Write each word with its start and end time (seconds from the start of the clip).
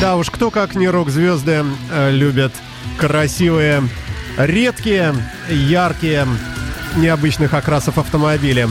Да 0.00 0.16
уж, 0.16 0.30
кто 0.30 0.50
как 0.50 0.74
не 0.74 0.88
рок-звезды 0.88 1.62
э, 1.90 2.10
любят 2.10 2.52
красивые, 2.96 3.82
редкие, 4.38 5.14
яркие, 5.50 6.26
необычных 6.96 7.52
окрасов 7.52 7.98
автомобиля. 7.98 8.68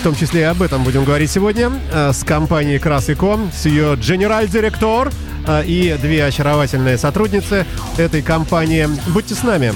В 0.00 0.02
том 0.02 0.16
числе 0.16 0.40
и 0.40 0.44
об 0.44 0.62
этом 0.62 0.82
будем 0.82 1.04
говорить 1.04 1.30
сегодня 1.30 1.70
э, 1.92 2.12
с 2.12 2.24
компанией 2.24 2.80
Красико, 2.80 3.38
с 3.54 3.66
ее 3.66 3.96
генераль-директор 3.96 5.12
э, 5.46 5.64
и 5.64 5.96
две 6.02 6.24
очаровательные 6.24 6.98
сотрудницы 6.98 7.66
этой 7.96 8.22
компании. 8.22 8.88
Будьте 9.06 9.36
с 9.36 9.44
нами. 9.44 9.72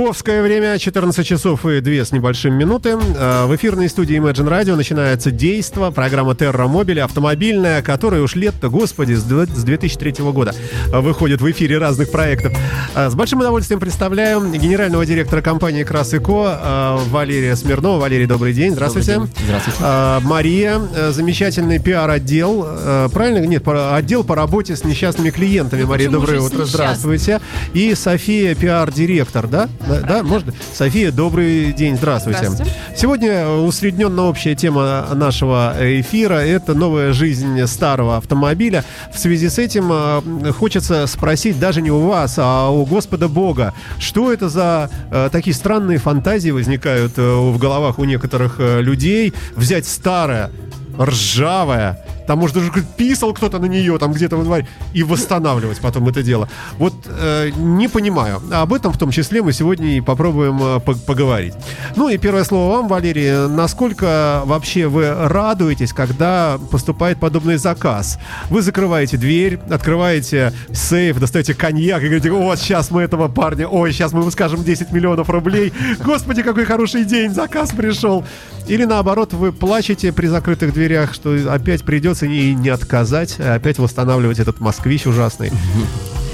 Московское 0.00 0.42
время 0.42 0.78
14 0.78 1.26
часов 1.26 1.64
и 1.64 1.80
2 1.80 2.04
с 2.04 2.12
небольшим 2.12 2.52
минуты. 2.52 2.98
Э, 3.16 3.46
В 3.46 3.56
эфирной 3.56 3.88
студии 3.88 4.18
Imagine 4.18 4.46
Radio 4.46 4.76
начинается 4.76 5.30
действо. 5.30 5.90
Программа 5.90 6.32
Terra 6.32 6.70
Mobile 6.70 7.00
автомобильная, 7.00 7.80
которая 7.80 8.20
уж 8.20 8.34
лет-то, 8.34 8.68
господи, 8.68 9.14
с 9.14 9.24
дв- 9.24 9.48
с 9.50 9.64
2003 9.64 10.12
года 10.32 10.54
выходит 10.92 11.40
в 11.40 11.50
эфире 11.50 11.78
разных 11.78 12.10
проектов. 12.10 12.52
Э, 12.94 13.08
С 13.08 13.14
большим 13.14 13.40
удовольствием 13.40 13.80
представляю 13.80 14.42
генерального 14.52 15.06
директора 15.06 15.40
компании 15.40 15.82
Красико 15.82 16.60
э, 16.62 16.98
Валерия 17.08 17.56
Смирнова. 17.56 17.98
Валерий, 17.98 18.26
добрый 18.26 18.52
день. 18.52 18.72
Здравствуйте. 18.74 19.14
Добрый 19.14 19.32
день. 19.34 19.44
Здравствуйте. 19.46 20.28
Мария, 20.28 20.80
замечательный 21.12 21.78
пиар-отдел. 21.78 23.08
Правильно? 23.14 23.46
Нет, 23.46 23.66
отдел 23.66 24.24
по 24.24 24.34
работе 24.34 24.76
с 24.76 24.84
несчастными 24.84 25.30
клиентами. 25.30 25.84
Мария, 25.84 26.08
почему 26.10 26.20
доброе 26.20 26.40
утро. 26.42 26.66
Здравствуйте. 26.66 27.40
И 27.72 27.94
София, 27.94 28.54
пиар-директор, 28.54 29.46
да? 29.48 29.70
Да, 29.86 30.00
да, 30.00 30.22
можно? 30.22 30.52
София, 30.74 31.12
добрый 31.12 31.72
день, 31.72 31.96
здравствуйте. 31.96 32.40
Здравствуйте. 32.40 32.72
Сегодня 32.96 33.48
усредненно 33.48 34.24
общая 34.24 34.54
тема 34.56 35.06
нашего 35.14 35.74
эфира– 35.78 36.34
это 36.34 36.74
новая 36.74 37.12
жизнь 37.12 37.64
старого 37.66 38.16
автомобиля. 38.16 38.84
В 39.14 39.18
связи 39.18 39.48
с 39.48 39.58
этим 39.58 39.90
э, 39.92 40.52
хочется 40.52 41.06
спросить 41.06 41.60
даже 41.60 41.82
не 41.82 41.90
у 41.90 42.00
вас, 42.00 42.34
а 42.38 42.70
у 42.70 42.84
Господа 42.84 43.28
Бога, 43.28 43.74
что 43.98 44.32
это 44.32 44.48
за 44.48 44.90
э, 45.10 45.28
такие 45.30 45.54
странные 45.54 45.98
фантазии 45.98 46.50
возникают 46.50 47.12
э, 47.16 47.22
в 47.22 47.56
головах 47.58 48.00
у 48.00 48.04
некоторых 48.04 48.56
э, 48.58 48.80
людей 48.82 49.32
взять 49.54 49.86
старое, 49.86 50.50
ржавое, 50.98 52.04
там, 52.26 52.38
может, 52.38 52.56
даже 52.56 52.70
писал 52.96 53.32
кто-то 53.32 53.58
на 53.58 53.66
нее, 53.66 53.98
там 53.98 54.12
где-то 54.12 54.36
во 54.36 54.44
дворе, 54.44 54.66
и 54.92 55.02
восстанавливать 55.02 55.80
потом 55.80 56.08
это 56.08 56.22
дело. 56.22 56.48
Вот 56.78 56.94
э, 57.06 57.50
не 57.56 57.88
понимаю. 57.88 58.40
А 58.52 58.62
Об 58.62 58.72
этом 58.72 58.92
в 58.92 58.98
том 58.98 59.10
числе 59.10 59.42
мы 59.42 59.52
сегодня 59.52 59.96
и 59.96 60.00
попробуем 60.00 60.58
э, 60.60 60.80
по- 60.80 60.94
поговорить. 60.94 61.54
Ну 61.96 62.08
и 62.08 62.18
первое 62.18 62.44
слово 62.44 62.76
вам, 62.76 62.88
Валерий. 62.88 63.48
Насколько 63.48 64.42
вообще 64.44 64.86
вы 64.86 65.14
радуетесь, 65.28 65.92
когда 65.92 66.58
поступает 66.70 67.18
подобный 67.18 67.56
заказ? 67.56 68.18
Вы 68.50 68.62
закрываете 68.62 69.16
дверь, 69.16 69.58
открываете 69.70 70.52
сейф, 70.72 71.18
достаете 71.20 71.54
коньяк 71.54 72.02
и 72.02 72.06
говорите, 72.06 72.30
вот 72.30 72.58
сейчас 72.58 72.90
мы 72.90 73.02
этого 73.02 73.28
парня, 73.28 73.68
ой, 73.68 73.92
сейчас 73.92 74.12
мы 74.12 74.20
ему 74.20 74.30
скажем 74.30 74.64
10 74.64 74.92
миллионов 74.92 75.30
рублей. 75.30 75.72
Господи, 76.04 76.42
какой 76.42 76.64
хороший 76.64 77.04
день, 77.04 77.30
заказ 77.32 77.70
пришел. 77.70 78.24
Или 78.68 78.84
наоборот, 78.84 79.32
вы 79.32 79.52
плачете 79.52 80.12
при 80.12 80.26
закрытых 80.26 80.72
дверях, 80.72 81.14
что 81.14 81.36
опять 81.52 81.84
придется 82.16 82.26
и 82.26 82.54
не 82.54 82.68
отказать, 82.68 83.36
а 83.38 83.54
опять 83.54 83.78
восстанавливать 83.78 84.38
этот 84.38 84.60
москвич 84.60 85.06
ужасный. 85.06 85.50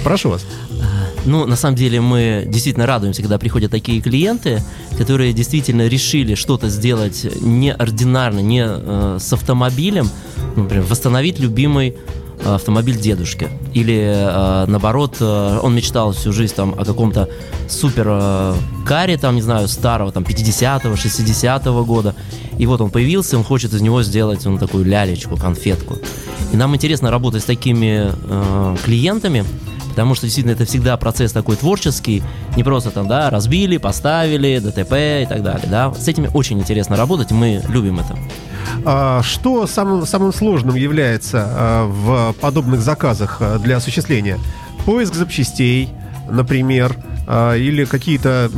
Прошу 0.05 0.31
вас. 0.31 0.45
Ну, 1.25 1.47
на 1.47 1.55
самом 1.57 1.77
деле, 1.77 2.01
мы 2.01 2.45
действительно 2.47 2.87
радуемся, 2.87 3.23
когда 3.23 3.39
приходят 3.39 3.71
такие 3.71 4.01
клиенты, 4.01 4.61
которые 4.99 5.33
действительно 5.33 5.87
решили 5.87 6.35
что-то 6.35 6.69
сделать 6.69 7.27
неординарно, 7.41 8.41
не 8.41 8.65
э, 8.67 9.19
с 9.21 9.33
автомобилем, 9.33 10.09
ну, 10.57 10.65
например, 10.65 10.85
восстановить 10.85 11.39
любимый 11.39 11.97
автомобиль 12.45 12.97
дедушки. 12.97 13.49
Или 13.75 14.01
э, 14.03 14.67
наоборот, 14.67 15.17
э, 15.21 15.59
он 15.63 15.75
мечтал 15.75 16.13
всю 16.13 16.33
жизнь 16.33 16.55
там 16.55 16.75
о 16.79 16.85
каком-то 16.85 17.29
супер 17.69 18.07
э, 18.09 18.55
каре, 18.87 19.17
там, 19.17 19.35
не 19.35 19.43
знаю, 19.43 19.69
старого, 19.69 20.13
там, 20.13 20.23
50-го, 20.23 20.95
60-го 20.95 21.85
года. 21.85 22.15
И 22.59 22.67
вот 22.67 22.81
он 22.81 22.91
появился, 22.91 23.37
он 23.37 23.45
хочет 23.45 23.73
из 23.75 23.81
него 23.81 24.03
сделать 24.03 24.45
ну, 24.45 24.59
такую 24.59 24.85
лялечку, 24.85 25.37
конфетку. 25.37 25.99
И 26.53 26.57
нам 26.57 26.75
интересно 26.75 27.11
работать 27.11 27.43
с 27.43 27.47
такими 27.47 28.11
э, 28.13 28.77
клиентами, 28.85 29.45
Потому 29.93 30.15
что 30.15 30.25
действительно 30.25 30.55
это 30.55 30.65
всегда 30.65 30.97
процесс 30.97 31.33
такой 31.33 31.55
творческий, 31.57 32.23
не 32.57 32.65
просто 32.65 32.91
там, 32.91 33.09
да, 33.09 33.29
разбили, 33.29 33.77
поставили, 33.77 34.59
ДТП 34.59 34.93
и 35.23 35.27
так 35.29 35.43
далее, 35.43 35.69
да. 35.71 35.93
С 35.93 36.09
этими 36.09 36.31
очень 36.33 36.59
интересно 36.59 36.97
работать, 36.97 37.31
мы 37.31 37.63
любим 37.69 38.01
это. 38.01 38.17
А, 38.85 39.23
Что 39.23 39.67
самым, 39.67 40.07
самым 40.07 40.33
сложным 40.33 40.75
является 40.75 41.47
а, 41.47 41.87
в 41.87 42.35
подобных 42.41 42.81
заказах 42.81 43.39
а, 43.41 43.59
для 43.59 43.77
осуществления? 43.77 44.39
Поиск 44.85 45.15
запчастей, 45.15 45.91
например, 46.29 46.97
или 47.29 47.85
какие-то 47.85 48.51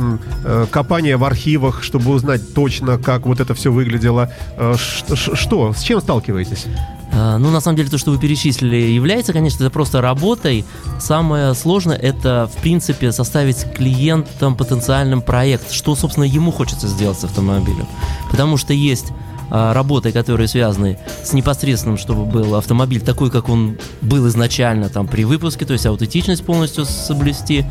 копания 0.71 1.19
в 1.19 1.23
архивах, 1.23 1.83
чтобы 1.83 2.11
узнать 2.11 2.55
точно, 2.55 2.97
как 2.97 3.27
вот 3.27 3.39
это 3.39 3.53
все 3.53 3.71
выглядело. 3.71 4.31
Что? 4.75 5.71
С 5.71 5.81
чем 5.81 6.01
сталкиваетесь? 6.01 6.65
Ну, 7.13 7.51
на 7.51 7.59
самом 7.61 7.77
деле, 7.77 7.89
то, 7.89 7.99
что 7.99 8.09
вы 8.09 8.17
перечислили, 8.17 8.75
является, 8.75 9.33
конечно, 9.33 9.63
это 9.63 9.69
просто 9.69 10.01
работой. 10.01 10.65
Самое 10.99 11.53
сложное– 11.53 11.95
это, 12.01 12.49
в 12.53 12.59
принципе, 12.61 13.11
составить 13.11 13.59
с 13.59 13.63
клиентом 13.65 14.55
потенциальным 14.55 15.21
проект, 15.21 15.71
что, 15.71 15.95
собственно, 15.95 16.25
ему 16.25 16.51
хочется 16.51 16.87
сделать 16.87 17.19
с 17.19 17.23
автомобилем. 17.23 17.87
Потому 18.31 18.57
что 18.57 18.73
есть 18.73 19.13
работы, 19.49 20.11
которые 20.11 20.47
связаны 20.47 20.97
с 21.23 21.33
непосредственным, 21.33 21.97
чтобы 21.97 22.25
был 22.25 22.55
автомобиль 22.55 23.01
такой, 23.01 23.29
как 23.29 23.49
он 23.49 23.77
был 24.01 24.27
изначально 24.27 24.89
там 24.89 25.07
при 25.07 25.25
выпуске, 25.25 25.65
то 25.65 25.73
есть 25.73 25.85
аутентичность 25.85 26.45
полностью 26.45 26.85
соблюсти. 26.85 27.65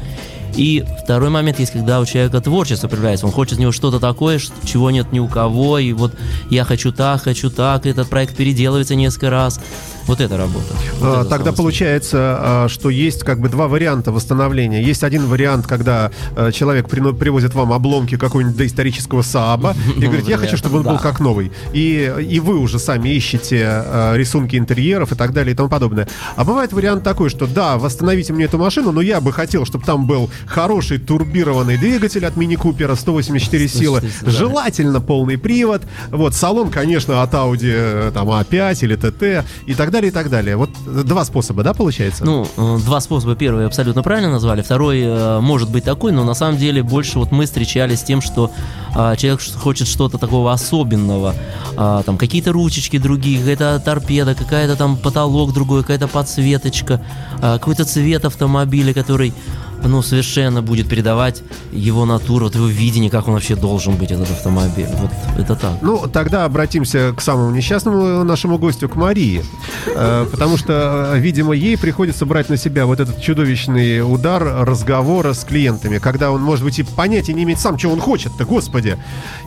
И 0.57 0.85
второй 1.03 1.31
момент 1.31 1.59
есть, 1.59 1.73
когда 1.73 2.01
у 2.01 2.07
человека 2.07 2.41
творчество 2.41 2.89
проявляется, 2.89 3.27
он 3.27 3.33
хочет 3.33 3.55
из 3.55 3.59
него 3.59 3.73
что-то 3.73 4.01
такое, 4.01 4.41
чего 4.65 4.91
нет 4.91 5.13
ни 5.13 5.19
у 5.19 5.29
кого, 5.29 5.79
и 5.79 5.93
вот 5.93 6.15
я 6.51 6.65
хочу 6.65 6.93
так, 6.93 7.23
хочу 7.23 7.51
так, 7.51 7.87
этот 7.87 8.09
проект 8.09 8.37
переделывается 8.37 8.95
несколько 8.95 9.31
раз. 9.31 9.61
Вот 10.07 10.21
эта 10.21 10.37
работа. 10.37 10.75
Вот 10.99 11.09
А, 11.09 11.21
это 11.21 11.31
Тогда 11.31 11.53
получается, 11.53 12.19
а, 12.39 12.69
что 12.69 12.91
есть 12.91 13.23
как 13.23 13.41
бы 13.41 13.49
два 13.49 13.69
варианта 13.69 14.13
восстановления. 14.13 14.83
Есть 14.83 15.03
один 15.03 15.27
вариант, 15.27 15.67
когда 15.67 16.11
э, 16.37 16.53
человек 16.53 16.89
привозит 16.89 17.55
вам 17.55 17.73
обломки 17.73 18.17
какого-нибудь 18.17 18.57
доисторического 18.57 19.23
Сааба 19.23 19.75
и 19.97 20.01
говорит, 20.01 20.29
я 20.29 20.37
хочу, 20.37 20.57
чтобы 20.57 20.79
он 20.79 20.83
был 20.85 20.99
как 20.99 21.21
новый. 21.21 21.53
И, 21.73 22.13
и 22.21 22.41
вы 22.41 22.59
уже 22.59 22.79
сами 22.79 23.09
ищете 23.09 23.67
э, 23.67 24.17
рисунки 24.17 24.57
интерьеров 24.57 25.13
и 25.13 25.15
так 25.15 25.33
далее 25.33 25.55
и 25.55 25.57
тому 25.57 25.71
подобное. 25.71 26.07
А 26.37 26.45
бывает 26.45 26.73
вариант 26.73 27.03
такой, 27.03 27.31
что 27.31 27.47
да, 27.47 27.79
восстановите 27.79 28.33
мне 28.33 28.45
эту 28.45 28.59
машину, 28.59 28.93
но 28.93 29.01
я 29.01 29.21
бы 29.21 29.33
хотел, 29.33 29.65
чтобы 29.65 29.87
там 29.87 30.07
был 30.07 30.31
хороший 30.47 30.99
турбированный 30.99 31.77
двигатель 31.77 32.25
от 32.27 32.37
Мини 32.37 32.57
Купера 32.57 32.95
184 32.95 33.69
силы, 33.69 33.99
184, 33.99 34.25
да. 34.25 34.31
желательно 34.31 35.01
полный 35.01 35.39
привод, 35.39 35.83
вот 36.11 36.35
салон, 36.35 36.71
конечно, 36.71 37.23
от 37.23 37.33
Audi 37.35 37.71
э, 37.73 38.11
там 38.13 38.29
А5 38.31 38.79
или 38.83 38.97
ТТ 38.97 39.47
и 39.67 39.75
так 39.75 39.91
далее, 39.91 40.11
и 40.11 40.13
так 40.13 40.31
далее. 40.31 40.57
Вот 40.57 40.71
э, 40.87 41.03
два 41.05 41.25
способа, 41.25 41.63
да, 41.63 41.75
получается? 41.75 42.25
Ну, 42.25 42.47
э, 42.57 42.79
два 42.85 43.01
способа. 43.01 43.35
Первый 43.37 43.55
вы 43.55 43.65
абсолютно 43.65 44.03
правильно 44.03 44.31
назвали. 44.31 44.63
Второй 44.63 45.41
может 45.41 45.71
быть 45.71 45.85
такой, 45.85 46.13
но 46.13 46.25
на 46.25 46.35
самом 46.35 46.59
деле 46.59 46.83
больше 46.83 47.19
вот 47.19 47.33
мы 47.33 47.47
встречались 47.47 48.01
с 48.01 48.05
тем, 48.05 48.21
что 48.21 48.51
а, 48.95 49.17
человек 49.17 49.41
хочет 49.57 49.89
что-то 49.89 50.19
такого 50.19 50.53
особенного. 50.53 51.35
А, 51.77 52.03
там 52.03 52.17
какие-то 52.17 52.53
ручечки 52.53 52.99
другие, 52.99 53.39
какая-то 53.39 53.83
торпеда, 53.85 54.35
какая-то 54.35 54.77
там 54.77 54.97
потолок 54.97 55.53
другой, 55.53 55.83
какая-то 55.83 56.09
подсветочка, 56.09 57.01
а, 57.43 57.59
какой-то 57.59 57.85
цвет 57.85 58.25
автомобиля, 58.25 58.95
который 58.95 59.35
ну, 59.85 60.03
совершенно 60.03 60.63
будет 60.63 60.89
передавать 60.89 61.43
его 61.73 62.05
натуру, 62.05 62.47
вот 62.47 62.55
его 62.55 62.67
видение, 62.67 63.11
как 63.11 63.29
он 63.29 63.35
вообще 63.35 63.57
должен 63.57 63.97
быть, 63.97 64.11
этот 64.11 64.31
автомобиль. 64.31 64.89
Вот 65.01 65.11
это 65.39 65.55
так. 65.57 65.73
Ну, 65.83 66.07
тогда 66.13 66.45
обратимся 66.45 67.13
к 67.17 67.21
самому 67.21 67.51
несчастному 67.51 68.25
нашему 68.25 68.59
гостю, 68.59 68.89
к 68.89 68.97
Марии. 68.97 69.45
Э, 69.87 70.27
Потому 70.31 70.57
что, 70.57 71.13
э, 71.15 71.19
видимо, 71.19 71.55
ей 71.55 71.77
приходится 71.77 72.27
брать 72.27 72.49
на 72.49 72.57
себя 72.57 72.87
вот 72.87 73.01
этот 73.01 73.21
чудовищный 73.21 74.01
удар 74.01 74.43
разговора 74.67 75.33
с 75.33 75.45
клиентами, 75.45 75.99
когда 75.99 76.31
он, 76.31 76.43
может 76.43 76.65
быть, 76.65 76.79
и 76.79 76.83
понятия 76.83 77.35
не 77.35 77.45
имеет 77.45 77.61
сам, 77.61 77.77
чего 77.77 77.93
он 77.93 78.01
хочет-то, 78.01 78.45
господи. 78.45 78.97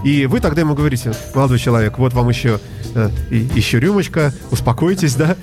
И 0.03 0.25
вы 0.25 0.39
тогда 0.39 0.61
ему 0.61 0.75
говорите, 0.75 1.13
молодой 1.33 1.59
человек, 1.59 1.97
вот 1.97 2.13
вам 2.13 2.29
еще, 2.29 2.59
э, 2.95 3.09
еще 3.29 3.79
рюмочка, 3.79 4.33
успокойтесь, 4.51 5.15
да, 5.15 5.35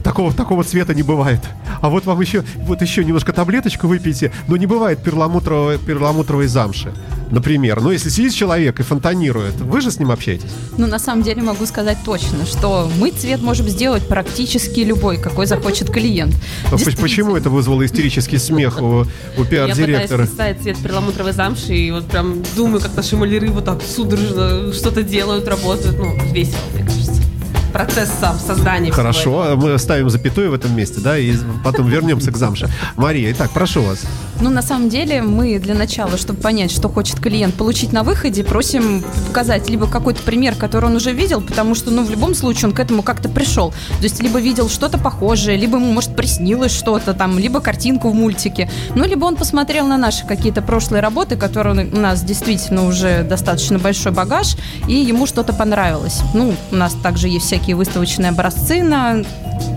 такого, 0.00 0.32
такого 0.32 0.64
цвета 0.64 0.94
не 0.94 1.02
бывает. 1.02 1.40
А 1.80 1.88
вот 1.88 2.06
вам 2.06 2.20
еще, 2.20 2.44
вот 2.58 2.82
еще 2.82 3.04
немножко 3.04 3.32
таблеточку 3.32 3.86
выпейте, 3.86 4.31
но 4.48 4.56
не 4.56 4.66
бывает 4.66 5.02
перламутровой, 5.02 5.78
перламутровой 5.78 6.46
замши, 6.46 6.92
например. 7.30 7.80
Но 7.80 7.92
если 7.92 8.08
сидит 8.08 8.34
человек 8.34 8.80
и 8.80 8.82
фонтанирует, 8.82 9.54
вы 9.60 9.80
же 9.80 9.90
с 9.90 9.98
ним 9.98 10.10
общаетесь? 10.10 10.50
Ну, 10.76 10.86
на 10.86 10.98
самом 10.98 11.22
деле 11.22 11.42
могу 11.42 11.66
сказать 11.66 11.98
точно, 12.04 12.46
что 12.46 12.90
мы 12.98 13.10
цвет 13.10 13.42
можем 13.42 13.68
сделать 13.68 14.06
практически 14.06 14.80
любой, 14.80 15.18
какой 15.18 15.46
захочет 15.46 15.90
клиент. 15.90 16.34
А. 16.70 16.76
Почему 17.00 17.36
это 17.36 17.50
вызвало 17.50 17.84
истерический 17.84 18.38
смех 18.38 18.80
у, 18.80 18.84
у 18.84 18.94
Я 18.94 19.04
пытаюсь 19.44 19.48
пиар-директора? 19.48 20.26
цвет 20.26 20.78
перламутровой 20.78 21.32
замши, 21.32 21.74
и 21.74 21.90
вот 21.90 22.06
прям 22.06 22.42
думаю, 22.56 22.80
как 22.80 22.94
наши 22.94 23.16
маляры 23.16 23.48
вот 23.48 23.64
так 23.64 23.80
судорожно 23.82 24.72
что-то 24.72 25.02
делают, 25.02 25.48
работают. 25.48 25.96
Ну, 25.98 26.16
весело, 26.32 26.60
мне 26.74 26.84
кажется. 26.84 27.31
Процесс 27.72 28.10
сам, 28.20 28.38
создания 28.38 28.90
всего 28.90 29.00
этого. 29.00 29.12
Хорошо, 29.12 29.42
а 29.42 29.56
мы 29.56 29.78
ставим 29.78 30.10
запятую 30.10 30.50
в 30.50 30.54
этом 30.54 30.76
месте, 30.76 31.00
да, 31.00 31.16
и 31.18 31.34
потом 31.64 31.88
вернемся 31.88 32.30
к 32.30 32.36
замше. 32.36 32.68
Мария, 32.96 33.32
итак, 33.32 33.50
прошу 33.52 33.82
вас. 33.82 34.00
Ну, 34.40 34.50
на 34.50 34.62
самом 34.62 34.88
деле, 34.88 35.22
мы 35.22 35.58
для 35.58 35.74
начала, 35.74 36.16
чтобы 36.18 36.40
понять, 36.40 36.72
что 36.72 36.88
хочет 36.88 37.20
клиент 37.20 37.54
получить 37.54 37.92
на 37.92 38.02
выходе, 38.02 38.42
просим 38.42 39.04
показать 39.28 39.70
либо 39.70 39.86
какой-то 39.86 40.20
пример, 40.22 40.56
который 40.56 40.86
он 40.86 40.96
уже 40.96 41.12
видел, 41.12 41.40
потому 41.40 41.74
что, 41.74 41.90
ну, 41.90 42.04
в 42.04 42.10
любом 42.10 42.34
случае, 42.34 42.68
он 42.68 42.74
к 42.74 42.80
этому 42.80 43.02
как-то 43.02 43.28
пришел. 43.28 43.70
То 43.70 44.02
есть, 44.02 44.20
либо 44.20 44.40
видел 44.40 44.68
что-то 44.68 44.98
похожее, 44.98 45.56
либо 45.56 45.78
ему, 45.78 45.92
может, 45.92 46.16
приснилось 46.16 46.72
что-то 46.72 47.14
там, 47.14 47.38
либо 47.38 47.60
картинку 47.60 48.10
в 48.10 48.14
мультике. 48.14 48.68
Ну, 48.96 49.04
либо 49.04 49.24
он 49.26 49.36
посмотрел 49.36 49.86
на 49.86 49.96
наши 49.96 50.26
какие-то 50.26 50.60
прошлые 50.60 51.02
работы, 51.02 51.36
которые 51.36 51.86
у 51.86 51.96
нас 51.96 52.22
действительно 52.22 52.84
уже 52.86 53.22
достаточно 53.22 53.78
большой 53.78 54.12
багаж, 54.12 54.56
и 54.88 54.94
ему 54.94 55.26
что-то 55.26 55.52
понравилось. 55.52 56.20
Ну, 56.34 56.54
у 56.72 56.76
нас 56.76 56.94
также 56.94 57.28
есть 57.28 57.46
всякие 57.46 57.61
выставочные 57.70 58.30
образцы 58.30 58.82
на 58.82 59.22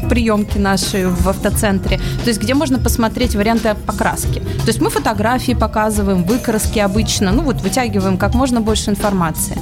приемки 0.10 0.58
наши 0.58 1.08
в 1.08 1.28
автоцентре, 1.30 1.98
то 1.98 2.28
есть 2.28 2.42
где 2.42 2.54
можно 2.54 2.80
посмотреть 2.80 3.36
варианты 3.36 3.76
покраски. 3.86 4.40
То 4.40 4.68
есть 4.68 4.82
мы 4.82 4.90
фотографии 4.90 5.54
показываем, 5.54 6.24
выкраски 6.24 6.80
обычно, 6.80 7.32
ну 7.32 7.44
вот 7.44 7.62
вытягиваем 7.62 8.18
как 8.18 8.34
можно 8.34 8.62
больше 8.62 8.90
информации. 8.90 9.58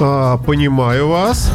А, 0.00 0.38
понимаю 0.38 1.08
вас. 1.08 1.50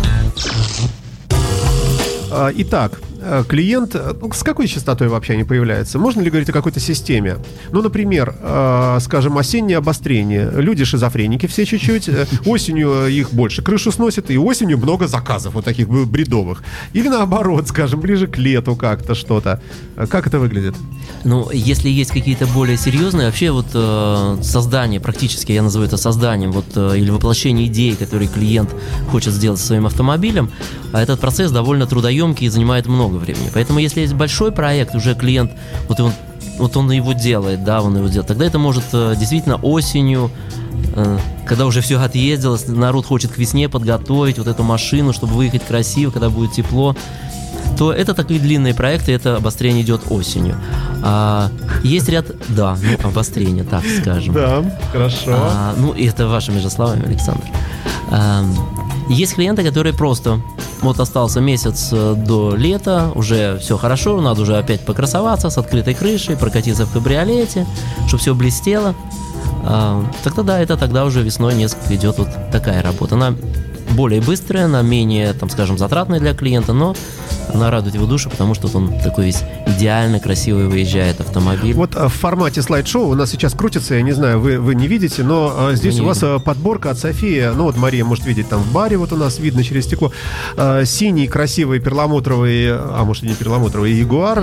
А, 2.32 2.52
итак, 2.56 3.02
клиент, 3.48 3.96
э, 3.96 4.14
ну, 4.20 4.32
с 4.32 4.44
какой 4.44 4.68
частотой 4.68 5.08
вообще 5.08 5.34
они 5.34 5.44
появляются? 5.44 6.00
Можно 6.00 6.22
ли 6.22 6.30
говорить 6.30 6.50
о 6.50 6.54
какой-то 6.54 6.80
системе? 6.80 7.38
Ну, 7.72 7.82
например, 7.82 8.36
э, 8.42 8.98
скажем, 9.02 9.38
осеннее 9.38 9.78
обострение. 9.78 10.50
Люди 10.56 10.84
шизофреники 10.86 11.46
все 11.48 11.66
чуть-чуть. 11.66 12.10
э, 12.10 12.26
Осенью 12.46 13.08
их 13.08 13.32
больше 13.34 13.62
крышу 13.62 13.92
сносит, 13.92 14.32
и 14.32 14.38
осенью 14.38 14.78
много 14.78 15.08
заказов 15.08 15.54
вот 15.54 15.66
таких 15.66 15.88
бредовых. 15.90 16.64
Или 16.94 17.08
наоборот, 17.10 17.68
скажем, 17.68 18.00
ближе 18.02 18.28
к 18.28 18.38
лету 18.38 18.76
как-то 18.76 19.16
что-то. 19.16 19.62
Э, 19.96 20.08
Как 20.08 20.28
это 20.28 20.40
выглядит? 20.40 20.76
Ну, 21.24 21.50
если 21.52 21.90
есть 21.90 22.12
какие-то 22.12 22.48
более 22.48 22.78
серьезные, 22.78 23.28
вообще 23.28 23.52
вот 23.52 23.68
э, 23.74 24.38
создание, 24.42 25.00
практически 25.00 25.52
я 25.52 25.62
называю 25.62 25.88
это 25.88 25.98
созданием, 25.98 26.52
вот, 26.52 26.66
э, 26.76 26.98
или 26.98 27.10
воплощение 27.12 27.68
идеи, 27.68 27.92
которые 27.92 28.28
клиент 28.28 28.74
хочет 29.12 29.34
сделать 29.34 29.60
своим 29.60 29.86
автомобилем, 29.86 30.50
а 30.92 31.02
этот 31.02 31.20
процесс 31.20 31.52
довольно 31.52 31.86
трудоемкий 31.86 32.48
и 32.48 32.50
занимает 32.50 32.88
много 32.88 33.16
времени. 33.16 33.50
Поэтому 33.54 33.80
если 33.80 34.02
есть 34.02 34.14
большой 34.14 34.52
проект, 34.52 34.96
уже 34.96 35.16
клиент, 35.16 35.52
вот 35.88 36.00
он, 36.00 36.12
вот 36.58 36.76
он 36.78 36.92
его 36.92 37.14
делает, 37.14 37.64
да, 37.64 37.82
он 37.82 37.96
его 37.98 38.08
делает, 38.08 38.28
тогда 38.28 38.46
это 38.46 38.60
может 38.60 38.84
э, 38.94 39.16
действительно 39.18 39.56
осенью, 39.58 40.32
э, 40.96 41.18
когда 41.46 41.66
уже 41.66 41.82
все 41.82 42.00
отъездилось, 42.00 42.68
народ 42.68 43.06
хочет 43.06 43.32
к 43.32 43.38
весне 43.38 43.70
подготовить 43.70 44.38
вот 44.38 44.48
эту 44.48 44.64
машину, 44.64 45.14
чтобы 45.14 45.34
выехать 45.34 45.66
красиво, 45.66 46.12
когда 46.12 46.30
будет 46.30 46.54
тепло, 46.54 46.96
то 47.78 47.92
это 47.92 48.14
такие 48.14 48.40
длинные 48.40 48.74
проекты, 48.74 49.12
это 49.12 49.38
обострение 49.38 49.84
идет 49.84 50.02
осенью. 50.10 50.56
А, 51.04 51.50
есть 51.84 52.10
ряд, 52.10 52.28
да, 52.50 52.78
ну, 52.82 53.10
обострение, 53.10 53.64
так 53.64 53.84
скажем. 54.02 54.34
Да, 54.34 54.64
хорошо. 54.92 55.32
А, 55.34 55.74
ну, 55.78 55.94
и 55.94 56.06
это 56.06 56.28
вашими 56.28 56.60
же 56.60 56.70
словами, 56.70 57.06
Александр. 57.06 57.44
Ам, 58.12 58.56
есть 59.12 59.36
клиенты, 59.36 59.64
которые 59.64 59.94
просто 59.94 60.42
вот 60.82 61.00
остался 61.00 61.42
месяц 61.42 61.90
э, 61.92 62.16
до 62.16 62.56
лета, 62.56 63.12
уже 63.14 63.60
все 63.60 63.78
хорошо, 63.78 64.20
надо 64.22 64.42
уже 64.42 64.58
опять 64.58 64.86
покрасоваться 64.86 65.50
с 65.50 65.58
открытой 65.58 65.94
крышей, 65.94 66.36
прокатиться 66.36 66.86
в 66.86 66.92
кабриолете, 66.92 67.68
чтобы 68.08 68.22
все 68.22 68.34
блестело. 68.34 68.96
А, 69.64 70.04
тогда 70.24 70.44
да, 70.44 70.60
это 70.60 70.78
тогда 70.78 71.06
уже 71.06 71.22
весной 71.22 71.54
несколько 71.54 71.96
идет 71.96 72.18
вот 72.18 72.30
такая 72.52 72.82
работа. 72.82 73.16
Она 73.16 73.36
более 73.92 74.22
быстрая, 74.22 74.66
она 74.66 74.82
менее, 74.82 75.34
там, 75.34 75.50
скажем, 75.50 75.78
затратная 75.78 76.20
для 76.20 76.34
клиента, 76.34 76.74
но 76.74 76.96
она 77.54 77.72
радует 77.72 77.96
его 77.96 78.06
душу, 78.06 78.30
потому 78.30 78.54
что 78.54 78.68
вот 78.68 78.76
он 78.76 79.00
такой 79.00 79.26
весь 79.26 79.44
идеально 79.68 80.20
красивый 80.20 80.68
выезжает 80.68 81.20
автомобиль. 81.20 81.74
Вот 81.74 81.96
э, 81.96 82.08
в 82.08 82.14
формате 82.14 82.62
слайд-шоу 82.62 83.10
у 83.10 83.16
нас 83.16 83.32
сейчас 83.32 83.54
крутится, 83.54 83.96
я 83.96 84.02
не 84.02 84.12
знаю, 84.12 84.40
вы, 84.40 84.60
вы 84.60 84.76
не 84.76 84.88
видите, 84.88 85.24
но 85.24 85.70
э, 85.72 85.76
здесь 85.76 85.96
не 85.96 86.02
у 86.02 86.06
вас 86.06 86.22
э, 86.24 86.40
подборка 86.40 86.92
от 86.92 87.00
Софии, 87.00 87.52
ну 87.56 87.64
вот 87.64 87.78
Мария 87.78 88.06
может 88.06 88.26
видеть 88.26 88.50
там 88.50 88.62
в 88.62 88.72
баре, 88.72 88.98
вот 88.98 89.12
у 89.12 89.18
нас 89.18 89.40
видно 89.40 89.64
через 89.64 89.86
стекло, 89.86 90.12
синий 90.86 91.28
красивый 91.28 91.80
перламутровый, 91.80 92.72
а 92.72 93.04
может 93.04 93.24
и 93.24 93.28
не 93.28 93.34
перламутровый, 93.34 93.94
Ягуар, 93.94 94.40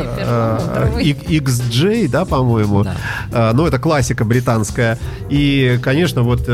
XJ, 0.98 2.08
да, 2.08 2.24
по-моему, 2.24 2.84
Да. 3.30 3.52
Ну 3.52 3.66
это 3.66 3.78
классика 3.78 4.24
британская, 4.24 4.98
и, 5.30 5.78
конечно, 5.82 6.22
вот 6.22 6.48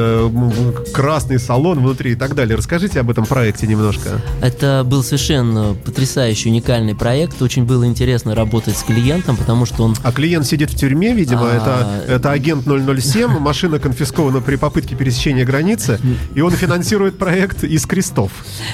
красный 0.93 1.39
салон 1.39 1.81
внутри 1.81 2.13
и 2.13 2.15
так 2.15 2.35
далее. 2.35 2.57
Расскажите 2.57 3.01
об 3.01 3.11
этом 3.11 3.25
проекте 3.27 3.67
немножко. 3.67 4.21
Это 4.43 4.83
был 4.85 5.03
совершенно 5.03 5.75
потрясающий, 5.85 6.44
уникальный 6.47 6.95
проект. 6.95 7.41
Очень 7.43 7.65
было 7.65 7.87
интересно 7.87 8.35
работать 8.35 8.77
с 8.77 8.83
клиентом, 8.83 9.37
потому 9.37 9.67
что 9.67 9.85
он 9.85 9.95
А 10.03 10.13
клиент 10.13 10.47
сидит 10.47 10.71
в 10.71 10.77
тюрьме, 10.77 11.13
видимо, 11.15 11.49
А, 11.51 12.03
это, 12.07 12.13
это 12.15 12.31
агент 12.31 12.65
007, 12.67 13.29
машина 13.39 13.79
конфискована 13.79 14.41
при 14.41 14.57
попытке 14.57 14.95
пересечения 14.97 15.45
границы, 15.45 16.01
и 16.35 16.41
он 16.41 16.53
финансирует 16.53 17.19
проект 17.19 17.65
из 17.65 17.87
крестов. 17.87 18.31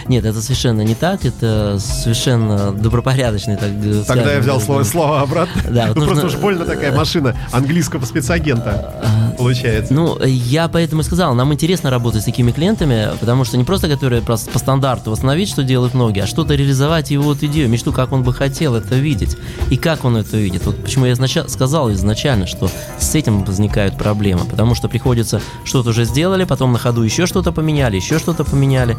Нет, 0.08 0.24
это 0.24 0.40
совершенно 0.42 0.82
не 0.82 0.94
так, 0.94 1.24
это 1.24 1.78
совершенно 1.78 2.72
добропорядочный, 2.72 3.56
так 3.56 3.70
Тогда 3.70 4.02
скажем, 4.04 4.28
я 4.28 4.38
взял 4.40 4.60
слово, 4.60 4.82
слова 4.84 5.20
обратно. 5.20 5.62
Да, 5.70 5.86
вот 5.88 5.96
ну, 5.96 6.04
нужно- 6.06 6.20
просто 6.22 6.36
уж 6.36 6.42
больно 6.42 6.64
такая 6.64 6.92
машина 6.94 7.36
английского 7.52 8.04
спецагента 8.04 9.32
получается. 9.40 9.94
Ну, 9.94 10.22
я 10.24 10.68
поэтому 10.68 11.02
и 11.02 11.04
сказал, 11.04 11.34
нам 11.34 11.52
интересно 11.52 11.90
работать 11.90 12.22
с 12.22 12.24
такими 12.24 12.52
клиентами, 12.52 13.08
потому 13.18 13.44
что 13.44 13.56
не 13.56 13.64
просто 13.64 13.88
которые 13.88 14.22
просто 14.22 14.50
по 14.50 14.58
стандарту 14.58 15.10
восстановить, 15.10 15.48
что 15.48 15.62
делают 15.62 15.94
многие, 15.94 16.24
а 16.24 16.26
что-то 16.26 16.54
реализовать 16.54 17.10
его 17.10 17.24
вот 17.24 17.42
идею, 17.60 17.68
мечту, 17.68 17.92
как 17.92 18.12
он 18.12 18.22
бы 18.22 18.32
хотел 18.32 18.74
это 18.74 18.94
видеть, 18.94 19.36
и 19.70 19.76
как 19.76 20.04
он 20.04 20.16
это 20.16 20.36
видит. 20.38 20.64
Вот 20.64 20.82
почему 20.82 21.04
я 21.06 21.12
изнача- 21.12 21.46
сказал 21.48 21.92
изначально, 21.92 22.46
что 22.46 22.70
с 22.98 23.14
этим 23.14 23.44
возникают 23.44 23.98
проблемы, 23.98 24.44
потому 24.46 24.74
что 24.74 24.88
приходится 24.88 25.40
что-то 25.64 25.90
уже 25.90 26.04
сделали, 26.04 26.44
потом 26.44 26.72
на 26.72 26.78
ходу 26.78 27.02
еще 27.02 27.26
что-то 27.26 27.52
поменяли, 27.52 27.96
еще 27.96 28.18
что-то 28.18 28.44
поменяли. 28.44 28.96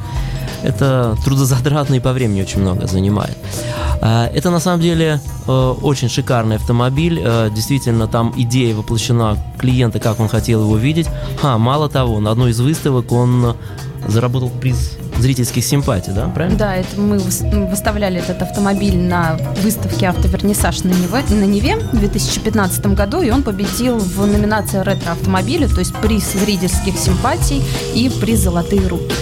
Это 0.64 1.18
трудозатратно 1.26 1.96
и 1.96 2.00
по 2.00 2.14
времени 2.14 2.42
очень 2.44 2.62
много 2.62 2.86
занимает. 2.88 3.36
А, 4.00 4.28
Это 4.32 4.52
на 4.52 4.60
самом 4.60 4.82
деле 4.82 5.20
э, 5.48 5.52
очень 5.82 6.10
шикарный 6.10 6.58
автомобиль. 6.58 7.20
Э, 7.24 7.50
Действительно, 7.54 8.08
там 8.08 8.32
идея 8.38 8.76
воплощена 8.76 9.38
клиента, 9.58 10.00
как 10.00 10.20
он 10.20 10.28
хотел 10.28 10.62
его 10.62 10.78
видеть. 10.78 11.08
А, 11.42 11.58
мало 11.58 11.90
того, 11.90 12.20
на 12.20 12.30
одной 12.32 12.52
из 12.52 12.60
выставок 12.60 13.12
он 13.12 13.56
заработал 14.08 14.50
приз 14.50 14.98
зрительских 15.20 15.64
симпатий, 15.64 16.14
да, 16.14 16.28
правильно? 16.30 16.58
Да, 16.58 16.76
это 16.76 17.00
мы 17.00 17.18
выс- 17.18 17.70
выставляли 17.70 18.20
этот 18.20 18.42
автомобиль 18.42 18.98
на 18.98 19.38
выставке 19.62 20.08
«Автовернисаж» 20.08 20.84
на 20.84 20.90
Неве, 20.90 21.24
на 21.36 21.44
Неве 21.46 21.78
в 21.78 21.98
2015 22.00 22.88
году, 22.88 23.22
и 23.22 23.30
он 23.30 23.44
победил 23.44 23.98
в 23.98 24.26
номинации 24.26 24.80
«Ретро-автомобили», 24.80 25.68
то 25.68 25.80
есть 25.80 25.94
приз 25.98 26.34
зрительских 26.34 26.98
симпатий 26.98 27.64
и 27.94 28.10
приз 28.10 28.40
«Золотые 28.40 28.88
руки». 28.88 29.14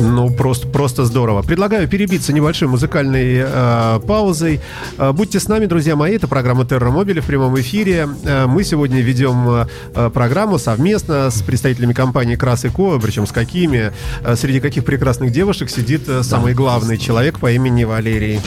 Ну, 0.00 0.30
просто, 0.30 0.66
просто 0.68 1.04
здорово. 1.04 1.42
Предлагаю 1.42 1.88
перебиться 1.88 2.32
небольшой 2.32 2.68
музыкальной 2.68 3.42
э, 3.44 4.00
паузой. 4.06 4.60
Э, 4.96 5.12
будьте 5.12 5.40
с 5.40 5.48
нами, 5.48 5.66
друзья 5.66 5.96
мои. 5.96 6.14
Это 6.14 6.28
программа 6.28 6.64
Терра 6.64 6.90
Мобили 6.90 7.20
в 7.20 7.26
прямом 7.26 7.58
эфире. 7.60 8.08
Э, 8.24 8.46
мы 8.46 8.62
сегодня 8.62 9.00
ведем 9.00 9.48
э, 9.48 9.66
э, 9.94 10.10
программу 10.10 10.58
совместно 10.58 11.30
с 11.30 11.42
представителями 11.42 11.94
компании 11.94 12.36
Крас 12.36 12.64
и 12.64 12.68
Ко. 12.68 12.98
Причем 13.00 13.26
с 13.26 13.32
какими? 13.32 13.92
Э, 14.22 14.36
среди 14.36 14.60
каких 14.60 14.84
прекрасных 14.84 15.32
девушек 15.32 15.68
сидит 15.68 16.08
э, 16.08 16.22
самый 16.22 16.54
главный 16.54 16.96
человек 16.96 17.40
по 17.40 17.50
имени 17.50 17.84
Валерий. 17.84 18.40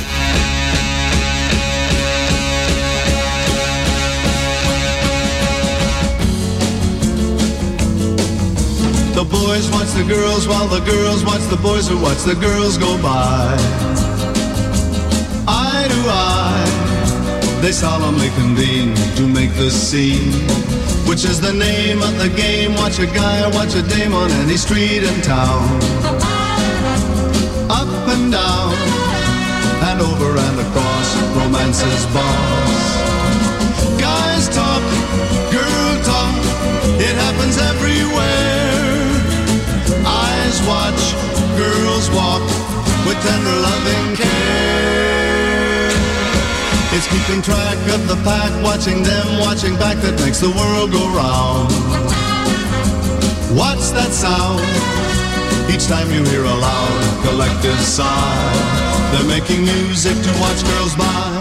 Boys 9.52 9.70
watch 9.72 9.92
the 9.92 10.06
girls 10.08 10.48
while 10.48 10.68
the 10.68 10.80
girls 10.80 11.26
watch 11.26 11.44
the 11.50 11.58
boys 11.58 11.86
who 11.86 12.02
watch 12.02 12.24
the 12.24 12.36
girls 12.36 12.78
go 12.78 12.92
by. 13.02 13.54
Eye 15.46 15.88
to 15.94 16.02
eye, 16.08 17.60
they 17.62 17.74
solemnly 17.74 18.30
convene 18.40 18.96
to 19.18 19.28
make 19.28 19.54
the 19.56 19.70
scene, 19.70 20.32
which 21.06 21.26
is 21.26 21.42
the 21.42 21.52
name 21.52 22.02
of 22.02 22.14
the 22.18 22.30
game. 22.30 22.76
Watch 22.76 23.00
a 23.00 23.08
guy 23.08 23.46
watch 23.58 23.76
a 23.76 23.82
dame 23.82 24.14
on 24.14 24.32
any 24.44 24.56
street 24.56 25.04
in 25.04 25.20
town. 25.20 25.64
Up 27.80 27.92
and 28.16 28.32
down, 28.32 28.74
and 29.90 30.00
over 30.00 30.30
and 30.48 30.58
across, 30.66 31.08
romance's 31.36 32.06
boss. 32.16 32.91
With 43.12 43.24
tender 43.24 43.58
loving 43.68 44.16
care. 44.16 45.92
It's 46.96 47.08
keeping 47.08 47.42
track 47.42 47.78
of 47.96 48.08
the 48.08 48.16
pack, 48.24 48.52
watching 48.64 49.04
them, 49.04 49.40
watching 49.40 49.76
back 49.76 49.98
that 49.98 50.16
makes 50.24 50.40
the 50.40 50.52
world 50.60 50.92
go 50.92 51.04
round. 51.12 51.72
What's 53.60 53.92
that 53.92 54.12
sound? 54.12 54.64
Each 55.74 55.88
time 55.88 56.10
you 56.12 56.24
hear 56.32 56.44
a 56.44 56.58
loud 56.68 57.00
collective 57.26 57.80
sigh, 57.80 58.52
they're 59.12 59.28
making 59.28 59.64
music 59.64 60.16
to 60.16 60.32
watch 60.40 60.64
girls 60.64 60.96
by. 60.96 61.41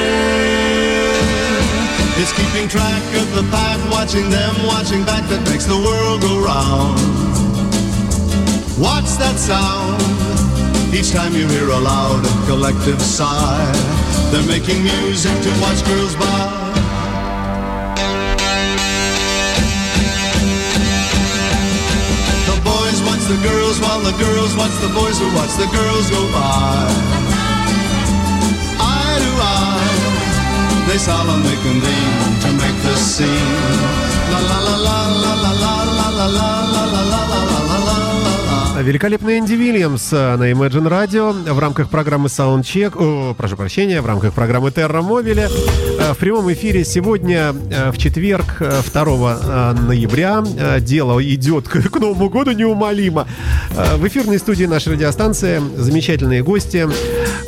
It's 2.21 2.33
keeping 2.37 2.69
track 2.69 3.03
of 3.17 3.35
the 3.35 3.49
pack, 3.51 3.81
watching 3.91 4.29
them, 4.29 4.53
watching 4.67 5.03
back 5.09 5.25
that 5.33 5.41
makes 5.49 5.65
the 5.65 5.81
world 5.81 6.21
go 6.21 6.37
round. 6.45 7.01
What's 8.77 9.17
that 9.17 9.41
sound? 9.41 9.97
Each 10.93 11.13
time 11.13 11.33
you 11.33 11.49
hear 11.49 11.69
a 11.71 11.81
loud 11.81 12.27
and 12.29 12.47
collective 12.47 13.01
sigh, 13.01 13.73
they're 14.29 14.45
making 14.45 14.85
music 14.85 15.33
to 15.33 15.51
watch 15.65 15.81
girls 15.89 16.15
by. 16.21 16.45
The 22.53 22.59
boys 22.61 22.99
watch 23.09 23.25
the 23.33 23.41
girls 23.41 23.81
while 23.81 24.05
the 24.05 24.17
girls 24.21 24.53
watch 24.61 24.77
the 24.85 24.93
boys 24.93 25.17
who 25.17 25.29
watch 25.33 25.57
the 25.57 25.69
girls 25.73 26.11
go 26.11 26.21
by. 26.37 26.96
They 30.97 31.03
solemnly 31.03 31.55
convene 31.57 32.41
to 32.41 32.53
make 32.53 32.83
the 32.83 32.97
scene. 32.97 33.86
Великолепный 38.83 39.39
Энди 39.39 39.55
Вильямс 39.55 40.13
э, 40.13 40.37
на 40.37 40.51
Imagine 40.51 40.89
Radio 40.89 41.53
в 41.53 41.59
рамках 41.59 41.89
программы 41.89 42.27
Soundcheck, 42.29 42.93
о, 42.97 43.33
прошу 43.35 43.57
прощения, 43.57 44.03
в 44.03 44.07
рамках 44.07 44.35
программы 44.35 44.69
Terra 44.69 45.01
Mobile. 45.01 45.51
Э, 45.99 46.13
В 46.13 46.19
прямом 46.19 46.53
эфире 46.53 46.85
сегодня, 46.85 47.55
э, 47.71 47.91
в 47.91 47.97
четверг, 47.97 48.57
э, 48.61 48.83
2 48.93 49.39
э, 49.43 49.73
ноября, 49.81 50.45
дело 50.81 51.25
идет 51.25 51.69
к, 51.69 51.97
Новому 51.99 52.29
году 52.29 52.51
неумолимо. 52.53 53.27
В 53.97 54.07
эфирной 54.07 54.39
студии 54.39 54.67
нашей 54.67 54.93
радиостанции 54.93 55.63
замечательные 55.77 56.43
гости. 56.43 56.87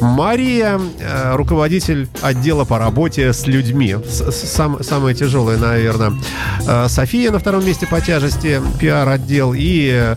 Мария, 0.01 0.81
руководитель 1.35 2.09
отдела 2.23 2.65
по 2.65 2.79
работе 2.79 3.33
с 3.33 3.47
людьми. 3.47 3.97
Сам- 4.09 4.83
самое 4.83 5.15
тяжелое, 5.15 5.59
наверное. 5.59 6.13
София 6.89 7.31
на 7.31 7.39
втором 7.39 7.67
месте 7.67 7.87
по 7.87 8.01
тяжести, 8.01 8.61
пиар-отдел. 8.81 9.53
И 9.57 10.15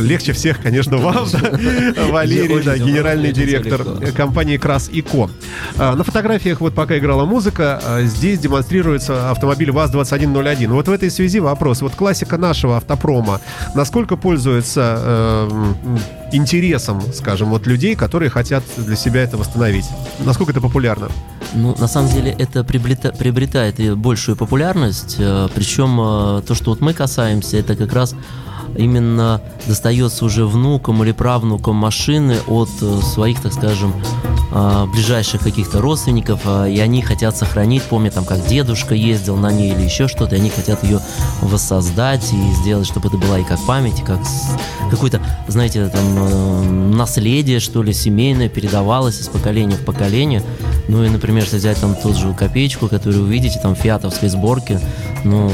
легче 0.00 0.32
всех, 0.46 0.62
конечно, 0.62 0.96
вам, 0.98 1.26
да, 1.32 2.06
Валерий, 2.10 2.62
да, 2.62 2.78
генеральный 2.78 3.32
директор 3.32 3.82
компании 4.14 4.58
Крас 4.58 4.88
и 4.88 5.02
Ко. 5.02 5.28
А, 5.76 5.96
На 5.96 6.04
фотографиях, 6.04 6.60
вот 6.60 6.72
пока 6.72 6.96
играла 6.98 7.24
музыка, 7.24 7.80
а, 7.84 8.02
здесь 8.02 8.38
демонстрируется 8.38 9.30
автомобиль 9.32 9.72
ВАЗ-2101. 9.72 10.68
Вот 10.68 10.86
в 10.86 10.92
этой 10.92 11.10
связи 11.10 11.40
вопрос. 11.40 11.82
Вот 11.82 11.96
классика 11.96 12.38
нашего 12.38 12.76
автопрома, 12.76 13.40
насколько 13.74 14.16
пользуется 14.16 14.98
э, 14.98 15.96
интересом, 16.32 17.02
скажем, 17.12 17.50
вот 17.50 17.66
людей, 17.66 17.96
которые 17.96 18.30
хотят 18.30 18.62
для 18.76 18.94
себя 18.94 19.22
это 19.22 19.36
восстановить? 19.36 19.86
Насколько 20.20 20.52
это 20.52 20.60
популярно? 20.60 21.08
Ну, 21.54 21.74
на 21.78 21.88
самом 21.88 22.10
деле 22.12 22.30
это 22.38 22.60
приобрета- 22.60 23.16
приобретает 23.16 23.96
большую 23.96 24.36
популярность, 24.36 25.16
э, 25.18 25.48
причем 25.54 25.98
э, 26.00 26.42
то, 26.46 26.54
что 26.54 26.70
вот 26.70 26.80
мы 26.80 26.92
касаемся, 26.92 27.56
это 27.56 27.74
как 27.74 27.92
раз 27.92 28.14
именно 28.76 29.40
достается 29.66 30.24
уже 30.24 30.46
внукам 30.46 31.02
или 31.02 31.12
правнукам 31.12 31.76
машины 31.76 32.38
от 32.46 32.70
э, 32.80 33.00
своих, 33.02 33.40
так 33.40 33.52
скажем, 33.52 33.92
э, 34.52 34.86
ближайших 34.92 35.42
каких-то 35.42 35.80
родственников, 35.80 36.40
э, 36.44 36.70
и 36.70 36.80
они 36.80 37.02
хотят 37.02 37.36
сохранить, 37.36 37.82
помнят 37.82 38.14
там, 38.14 38.24
как 38.24 38.46
дедушка 38.46 38.94
ездил 38.94 39.36
на 39.36 39.50
ней 39.50 39.72
или 39.72 39.82
еще 39.82 40.08
что-то, 40.08 40.36
и 40.36 40.38
они 40.38 40.50
хотят 40.50 40.82
ее 40.84 41.00
воссоздать 41.40 42.32
и 42.32 42.52
сделать, 42.54 42.86
чтобы 42.86 43.08
это 43.08 43.16
была 43.16 43.38
и 43.38 43.44
как 43.44 43.60
память, 43.66 44.00
и 44.00 44.02
как 44.02 44.20
какое-то, 44.90 45.20
знаете, 45.48 45.88
там 45.88 46.04
э, 46.16 46.62
наследие, 46.94 47.60
что 47.60 47.82
ли, 47.82 47.92
семейное 47.92 48.48
передавалось 48.48 49.20
из 49.20 49.28
поколения 49.28 49.76
в 49.76 49.84
поколение. 49.84 50.42
Ну 50.88 51.04
и, 51.04 51.08
например, 51.08 51.44
если 51.44 51.56
взять 51.56 51.80
там 51.80 51.94
тот 51.94 52.16
же 52.16 52.32
копеечку, 52.34 52.88
которую 52.88 53.24
вы 53.24 53.32
видите, 53.32 53.58
там 53.60 53.74
фиатовской 53.74 54.28
сборки, 54.28 54.78
ну, 55.24 55.50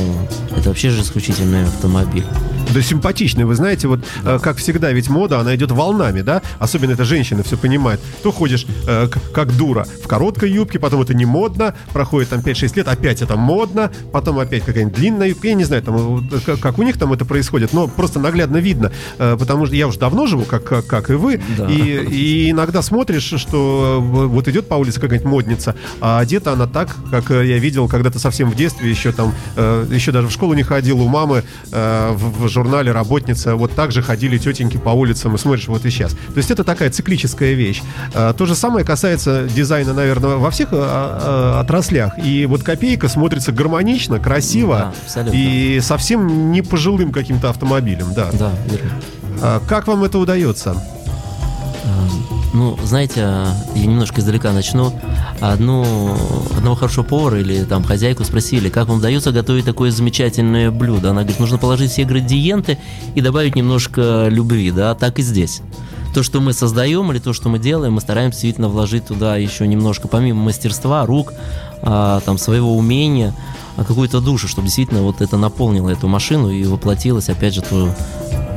это 0.57 0.69
вообще 0.69 0.91
же 0.91 1.03
исключительный 1.03 1.65
автомобиль. 1.65 2.27
Да 2.73 2.81
симпатичный, 3.13 3.45
вы 3.45 3.55
знаете, 3.55 3.89
вот 3.89 4.01
э, 4.25 4.39
как 4.43 4.57
всегда, 4.57 4.91
ведь 4.93 5.09
мода, 5.11 5.41
она 5.41 5.55
идет 5.55 5.71
волнами, 5.71 6.23
да? 6.23 6.41
Особенно 6.59 6.93
это 6.93 7.05
женщины 7.05 7.43
все 7.43 7.57
понимают. 7.57 8.01
То 8.23 8.33
ходишь 8.33 8.67
э, 8.87 9.09
как 9.35 9.57
дура 9.57 9.87
в 10.03 10.09
короткой 10.09 10.51
юбке, 10.51 10.79
потом 10.79 11.03
это 11.03 11.15
не 11.15 11.27
модно, 11.27 11.75
проходит 11.93 12.31
там 12.31 12.41
5-6 12.41 12.77
лет, 12.77 12.89
опять 12.89 13.23
это 13.23 13.37
модно, 13.37 13.91
потом 14.13 14.39
опять 14.39 14.65
какая-нибудь 14.65 14.97
длинная 14.97 15.29
юбка, 15.29 15.49
я 15.49 15.55
не 15.55 15.65
знаю, 15.65 15.83
там, 15.83 15.97
вот, 15.97 16.25
как, 16.45 16.59
как 16.61 16.79
у 16.79 16.83
них 16.83 16.99
там 16.99 17.13
это 17.13 17.25
происходит, 17.25 17.73
но 17.73 17.87
просто 17.87 18.19
наглядно 18.19 18.57
видно, 18.59 18.93
э, 19.19 19.37
потому 19.39 19.67
что 19.67 19.77
я 19.77 19.87
уже 19.87 19.99
давно 19.99 20.27
живу, 20.27 20.45
как, 20.45 20.65
как, 20.65 20.87
как 20.87 21.11
и 21.11 21.15
вы, 21.15 21.41
Да. 21.59 21.69
и, 21.69 21.77
и 21.77 22.51
иногда 22.51 22.83
смотришь, 22.83 23.35
что 23.37 23.99
э, 23.99 24.27
вот 24.27 24.49
идет 24.49 24.69
по 24.69 24.75
улице 24.75 25.01
какая-нибудь 25.01 25.31
модница, 25.31 25.75
а 26.01 26.19
одета 26.19 26.53
она 26.53 26.67
так, 26.67 26.97
как 27.11 27.31
э, 27.31 27.47
я 27.47 27.59
видел 27.59 27.89
когда-то 27.89 28.19
совсем 28.19 28.51
в 28.51 28.55
детстве, 28.57 28.89
еще 28.91 29.13
там, 29.13 29.35
э, 29.57 29.87
еще 29.91 30.13
даже 30.13 30.29
в 30.29 30.33
школу 30.33 30.55
не 30.55 30.63
ходил, 30.63 31.01
у 31.01 31.09
мамы 31.09 31.43
э, 31.73 32.11
в, 32.13 32.45
в 32.45 32.49
журнале 32.49 32.93
работница, 33.03 33.57
вот 33.57 33.73
так 33.73 33.91
же 33.93 34.01
ходили 34.03 34.39
тетеньки 34.39 34.77
по 34.79 34.91
улицам, 34.91 35.35
и 35.35 35.39
смотришь, 35.39 35.69
вот 35.69 35.85
и 35.85 35.91
сейчас. 35.91 36.13
То 36.13 36.37
есть 36.37 36.51
это 36.51 36.63
такая 36.65 36.91
циклическая 36.91 37.53
вещь. 37.55 37.83
Э, 38.15 38.33
то 38.37 38.47
же 38.47 38.55
самое 38.55 38.85
касается 38.85 39.49
дизайна, 39.49 39.93
наверное, 39.93 40.37
во 40.37 40.51
всех 40.51 40.69
э, 40.73 40.77
э, 40.77 41.61
отраслях. 41.61 42.13
И 42.25 42.47
вот 42.47 42.63
копейка 42.63 43.09
смотрится 43.09 43.51
гармонично, 43.53 44.19
красиво 44.19 44.77
Да, 44.77 44.93
абсолютно. 45.05 45.37
и 45.37 45.81
совсем 45.81 46.53
не 46.53 46.63
пожилым 46.63 47.13
каким-то 47.13 47.51
автомобилем, 47.51 48.15
да. 48.15 48.31
Да, 48.33 48.53
верно. 48.71 48.91
А 49.41 49.61
Как 49.67 49.89
вам 49.89 50.05
это 50.05 50.19
удается? 50.19 50.77
Ну, 52.53 52.79
знаете, 52.85 53.21
я 53.75 53.87
немножко 53.87 54.21
издалека 54.21 54.53
начну. 54.53 54.93
Одну, 55.41 56.15
одного 56.57 56.77
хорошего 56.77 57.03
повара 57.03 57.41
или 57.41 57.65
там 57.65 57.83
хозяйку 57.83 58.25
спросили, 58.25 58.69
как 58.69 58.89
вам 58.89 58.99
удается 58.99 59.33
готовить 59.33 59.65
такое 59.65 59.91
замечательное 59.91 60.71
блюдо. 60.71 61.11
Она 61.11 61.23
говорит, 61.23 61.41
нужно 61.41 61.57
положить 61.57 61.91
все 61.91 62.03
ингредиенты 62.03 62.79
и 63.15 63.21
добавить 63.23 63.57
немножко 63.57 64.29
любви, 64.29 64.71
да, 64.71 64.95
так 64.95 65.19
и 65.19 65.23
здесь. 65.23 65.63
То, 66.15 66.23
что 66.23 66.43
мы 66.43 66.53
создаем 66.53 67.11
или 67.11 67.19
то, 67.19 67.33
что 67.33 67.49
мы 67.49 67.59
делаем, 67.59 67.95
мы 67.95 68.03
стараемся 68.03 68.35
действительно 68.35 68.69
вложить 68.69 69.07
туда 69.07 69.37
еще 69.39 69.67
немножко, 69.67 70.09
помимо 70.09 70.43
мастерства, 70.43 71.07
рук, 71.07 71.33
а, 71.81 72.21
там, 72.21 72.37
своего 72.37 72.77
умения, 72.77 73.35
а, 73.79 73.85
какую-то 73.85 74.21
душу, 74.21 74.47
чтобы 74.47 74.67
действительно 74.67 75.03
вот 75.03 75.23
это 75.23 75.39
наполнило 75.39 75.89
эту 75.89 76.09
машину 76.09 76.51
и 76.51 76.65
воплотилось, 76.65 77.31
опять 77.31 77.55
же, 77.55 77.63
то, 77.63 77.95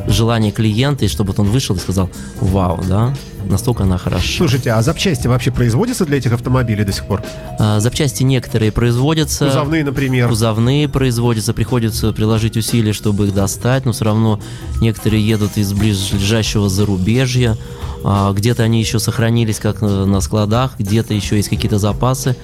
желание 0.08 0.52
клиента, 0.52 1.06
и 1.06 1.08
чтобы 1.08 1.34
он 1.38 1.48
вышел 1.50 1.76
и 1.76 1.80
сказал, 1.80 2.10
вау, 2.40 2.80
да, 2.88 3.14
настолько 3.50 3.84
она 3.84 3.98
хороша. 3.98 4.38
Слушайте, 4.38 4.72
а 4.72 4.82
запчасти 4.82 5.28
вообще 5.28 5.52
производятся 5.52 6.06
для 6.06 6.18
этих 6.18 6.34
автомобилей 6.34 6.84
до 6.84 6.92
сих 6.92 7.06
пор? 7.06 7.24
А, 7.60 7.80
запчасти 7.80 8.24
некоторые 8.24 8.72
производятся. 8.72 9.46
Кузовные, 9.46 9.84
например. 9.84 10.30
Кузовные 10.30 10.90
производятся, 10.90 11.54
приходится 11.54 12.12
приложить 12.14 12.58
усилия, 12.58 12.94
чтобы 12.94 13.28
их 13.28 13.34
достать, 13.34 13.86
но 13.86 13.92
все 13.92 14.06
равно 14.06 14.40
некоторые 14.82 15.26
едут 15.26 15.58
из 15.58 15.74
ближайшего 15.74 16.70
зарубежья, 16.70 17.58
а, 18.04 18.34
где-то 18.34 18.64
они 18.64 18.80
еще 18.80 19.00
сохранились 19.00 19.60
как 19.60 19.82
на 19.82 20.06
на 20.06 20.22
складах, 20.22 20.74
где-то 20.78 21.14
еще 21.14 21.38
есть 21.38 21.50
какие-то 21.50 21.80
запасы. 21.80 22.36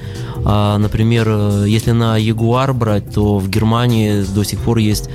А, 0.44 0.78
Например, 0.78 1.28
э, 1.28 1.66
если 1.68 1.92
на 1.92 2.18
Ягуар 2.18 2.74
брать, 2.74 3.14
то 3.14 3.38
в 3.38 3.50
Германии 3.50 4.24
до 4.24 4.44
сих 4.44 4.60
пор 4.60 4.78
есть 4.80 5.10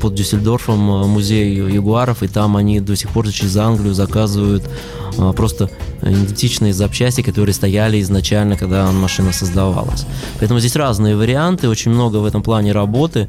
под 0.00 0.14
Дюссельдорфом 0.14 0.90
а, 0.90 1.06
музей 1.06 1.54
ягуаров, 1.54 2.22
и 2.22 2.28
там 2.28 2.56
они 2.56 2.80
до 2.80 2.96
сих 2.96 3.10
пор 3.10 3.28
через 3.30 3.56
Англию 3.56 3.94
заказывают 3.94 4.64
а, 5.18 5.32
просто 5.32 5.70
идентичные 6.02 6.72
запчасти, 6.72 7.22
которые 7.22 7.54
стояли 7.54 8.00
изначально, 8.00 8.56
когда 8.56 8.90
машина 8.92 9.32
создавалась. 9.32 10.06
Поэтому 10.38 10.60
здесь 10.60 10.76
разные 10.76 11.16
варианты, 11.16 11.68
очень 11.68 11.90
много 11.90 12.16
в 12.18 12.24
этом 12.24 12.42
плане 12.42 12.72
работы, 12.72 13.28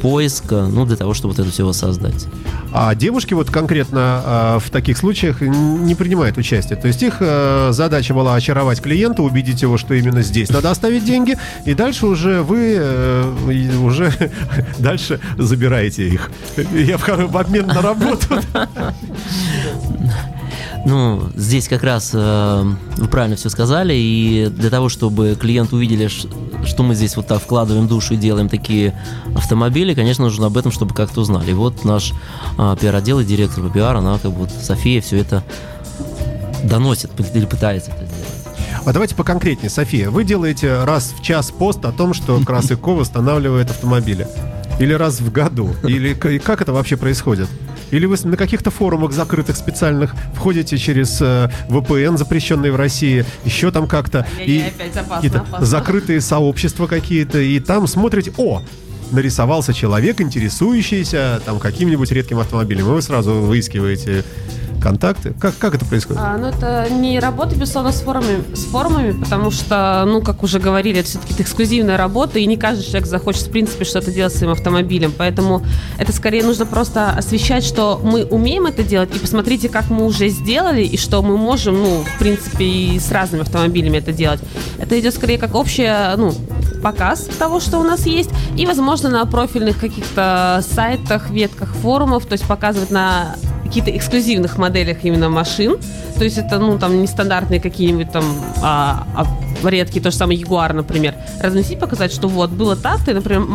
поиска, 0.00 0.66
ну, 0.70 0.84
для 0.84 0.96
того, 0.96 1.14
чтобы 1.14 1.34
вот 1.34 1.40
это 1.40 1.50
все 1.50 1.64
воссоздать. 1.64 2.26
А 2.72 2.94
девушки 2.94 3.34
вот 3.34 3.50
конкретно 3.50 4.22
а, 4.24 4.58
в 4.58 4.70
таких 4.70 4.98
случаях 4.98 5.40
не 5.40 5.94
принимают 5.94 6.36
участие. 6.36 6.76
То 6.76 6.88
есть 6.88 7.02
их 7.02 7.16
э, 7.20 7.70
задача 7.72 8.14
была 8.14 8.34
очаровать 8.34 8.80
клиента, 8.80 9.22
убедить 9.22 9.62
его, 9.62 9.78
что 9.78 9.94
именно 9.94 10.22
здесь 10.22 10.50
надо 10.50 10.70
оставить 10.70 11.04
деньги, 11.04 11.38
и 11.64 11.74
дальше 11.74 12.06
уже 12.06 12.42
вы 12.42 12.76
э, 12.78 13.76
уже 13.82 14.12
дальше 14.78 15.20
забираете 15.38 16.08
их. 16.08 16.30
Я 16.72 16.98
в 16.98 17.36
обмен 17.36 17.66
на 17.66 17.80
работу. 17.80 18.40
Ну, 20.86 21.30
здесь 21.34 21.66
как 21.66 21.82
раз 21.82 22.10
э, 22.12 22.64
вы 22.96 23.08
правильно 23.08 23.36
все 23.36 23.48
сказали, 23.48 23.94
и 23.94 24.48
для 24.50 24.68
того, 24.68 24.90
чтобы 24.90 25.34
клиент 25.40 25.72
увидели, 25.72 26.08
что 26.08 26.82
мы 26.82 26.94
здесь 26.94 27.16
вот 27.16 27.26
так 27.26 27.40
вкладываем 27.40 27.88
душу 27.88 28.14
и 28.14 28.16
делаем 28.18 28.50
такие 28.50 28.94
автомобили, 29.34 29.94
конечно, 29.94 30.24
нужно 30.24 30.46
об 30.46 30.58
этом, 30.58 30.70
чтобы 30.70 30.94
как-то 30.94 31.22
узнали. 31.22 31.52
И 31.52 31.54
вот 31.54 31.84
наш 31.84 32.12
э, 32.58 32.76
пиар-отдел 32.78 33.20
и 33.20 33.24
директор 33.24 33.64
по 33.64 33.70
пиару, 33.70 34.00
она 34.00 34.18
как 34.18 34.32
вот 34.32 34.50
София 34.50 35.00
все 35.00 35.18
это 35.18 35.42
доносит 36.64 37.10
или 37.34 37.46
пытается 37.46 37.90
это 37.90 38.04
сделать. 38.04 38.34
А 38.84 38.92
давайте 38.92 39.14
поконкретнее, 39.14 39.70
София. 39.70 40.10
Вы 40.10 40.24
делаете 40.24 40.84
раз 40.84 41.14
в 41.18 41.22
час 41.22 41.50
пост 41.50 41.82
о 41.86 41.92
том, 41.92 42.12
что 42.12 42.38
Красыко 42.40 42.90
восстанавливает 42.90 43.70
автомобили? 43.70 44.28
Или 44.78 44.92
раз 44.92 45.20
в 45.20 45.32
году? 45.32 45.74
Или 45.84 46.12
как 46.12 46.60
это 46.60 46.72
вообще 46.74 46.98
происходит? 46.98 47.48
Или 47.90 48.06
вы 48.06 48.16
на 48.24 48.36
каких-то 48.36 48.70
форумах 48.70 49.12
закрытых 49.12 49.56
специальных 49.56 50.14
входите 50.34 50.78
через 50.78 51.20
э, 51.20 51.50
VPN, 51.68 52.16
запрещенный 52.16 52.70
в 52.70 52.76
России, 52.76 53.24
еще 53.44 53.70
там 53.70 53.86
как-то, 53.86 54.26
и 54.38 54.64
какие-то 54.78 55.44
закрытые 55.60 56.20
сообщества 56.20 56.86
какие-то, 56.86 57.38
и 57.38 57.60
там 57.60 57.86
смотрите, 57.86 58.32
о, 58.36 58.62
нарисовался 59.10 59.72
человек, 59.72 60.20
интересующийся 60.20 61.40
там 61.44 61.58
каким-нибудь 61.58 62.10
редким 62.10 62.38
автомобилем, 62.38 62.88
и 62.88 62.92
вы 62.92 63.02
сразу 63.02 63.34
выискиваете 63.34 64.24
контакты. 64.84 65.34
Как, 65.40 65.56
как 65.56 65.74
это 65.74 65.86
происходит? 65.86 66.20
А, 66.22 66.36
ну, 66.36 66.48
это 66.48 66.88
не 66.90 67.18
работа, 67.18 67.56
безусловно, 67.56 67.90
с 67.90 68.02
форумами, 68.02 68.44
с 68.54 68.64
форумами, 68.64 69.12
потому 69.12 69.50
что, 69.50 70.04
ну, 70.06 70.20
как 70.20 70.42
уже 70.42 70.60
говорили, 70.60 71.00
это 71.00 71.08
все-таки 71.08 71.42
эксклюзивная 71.42 71.96
работа, 71.96 72.38
и 72.38 72.44
не 72.44 72.58
каждый 72.58 72.84
человек 72.84 73.06
захочет, 73.06 73.46
в 73.46 73.50
принципе, 73.50 73.86
что-то 73.86 74.12
делать 74.12 74.34
своим 74.34 74.52
автомобилем. 74.52 75.12
Поэтому 75.16 75.64
это 75.98 76.12
скорее 76.12 76.44
нужно 76.44 76.66
просто 76.66 77.10
освещать, 77.10 77.64
что 77.64 77.98
мы 78.04 78.24
умеем 78.24 78.66
это 78.66 78.82
делать, 78.82 79.16
и 79.16 79.18
посмотрите, 79.18 79.70
как 79.70 79.88
мы 79.88 80.04
уже 80.04 80.28
сделали, 80.28 80.82
и 80.82 80.98
что 80.98 81.22
мы 81.22 81.38
можем, 81.38 81.82
ну, 81.82 82.04
в 82.04 82.18
принципе, 82.18 82.64
и 82.64 82.98
с 83.00 83.10
разными 83.10 83.42
автомобилями 83.42 83.96
это 83.96 84.12
делать. 84.12 84.40
Это 84.78 85.00
идет 85.00 85.14
скорее 85.14 85.38
как 85.38 85.54
общее, 85.54 86.14
ну, 86.18 86.34
показ 86.82 87.26
того, 87.38 87.60
что 87.60 87.78
у 87.78 87.82
нас 87.82 88.04
есть, 88.04 88.28
и, 88.58 88.66
возможно, 88.66 89.08
на 89.08 89.24
профильных 89.24 89.78
каких-то 89.78 90.62
сайтах, 90.74 91.30
ветках 91.30 91.70
форумов, 91.70 92.26
то 92.26 92.34
есть 92.34 92.44
показывать 92.44 92.90
на 92.90 93.36
каких-то 93.74 93.96
эксклюзивных 93.96 94.56
моделях 94.56 94.98
именно 95.02 95.28
машин. 95.28 95.76
То 96.16 96.24
есть 96.24 96.38
это, 96.38 96.58
ну, 96.58 96.78
там, 96.78 97.02
нестандартные 97.02 97.60
какие-нибудь 97.60 98.12
там 98.12 98.24
а, 98.62 99.04
а, 99.16 99.68
редкие, 99.68 100.00
то 100.00 100.12
же 100.12 100.16
самое 100.16 100.38
Ягуар, 100.38 100.72
например. 100.74 101.14
Разносить, 101.40 101.80
показать, 101.80 102.12
что 102.12 102.28
вот, 102.28 102.50
было 102.50 102.76
так-то, 102.76 103.10
и, 103.10 103.14
например, 103.14 103.46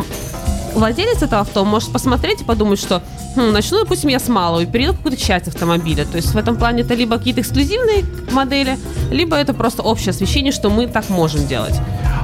владелец 0.74 1.22
этого 1.22 1.40
авто 1.40 1.64
может 1.64 1.90
посмотреть 1.90 2.42
и 2.42 2.44
подумать, 2.44 2.78
что 2.78 3.02
хм, 3.34 3.50
начну, 3.52 3.78
допустим, 3.78 4.10
я 4.10 4.20
с 4.20 4.28
малого 4.28 4.60
и 4.60 4.66
перейду 4.66 4.92
в 4.92 4.96
какую-то 4.98 5.18
часть 5.18 5.48
автомобиля. 5.48 6.04
То 6.04 6.16
есть 6.16 6.34
в 6.34 6.36
этом 6.36 6.56
плане 6.56 6.82
это 6.82 6.92
либо 6.92 7.16
какие-то 7.16 7.40
эксклюзивные 7.40 8.04
модели, 8.30 8.78
либо 9.10 9.36
это 9.36 9.54
просто 9.54 9.82
общее 9.82 10.10
освещение, 10.10 10.52
что 10.52 10.68
мы 10.68 10.86
так 10.86 11.08
можем 11.08 11.46
делать. 11.46 11.80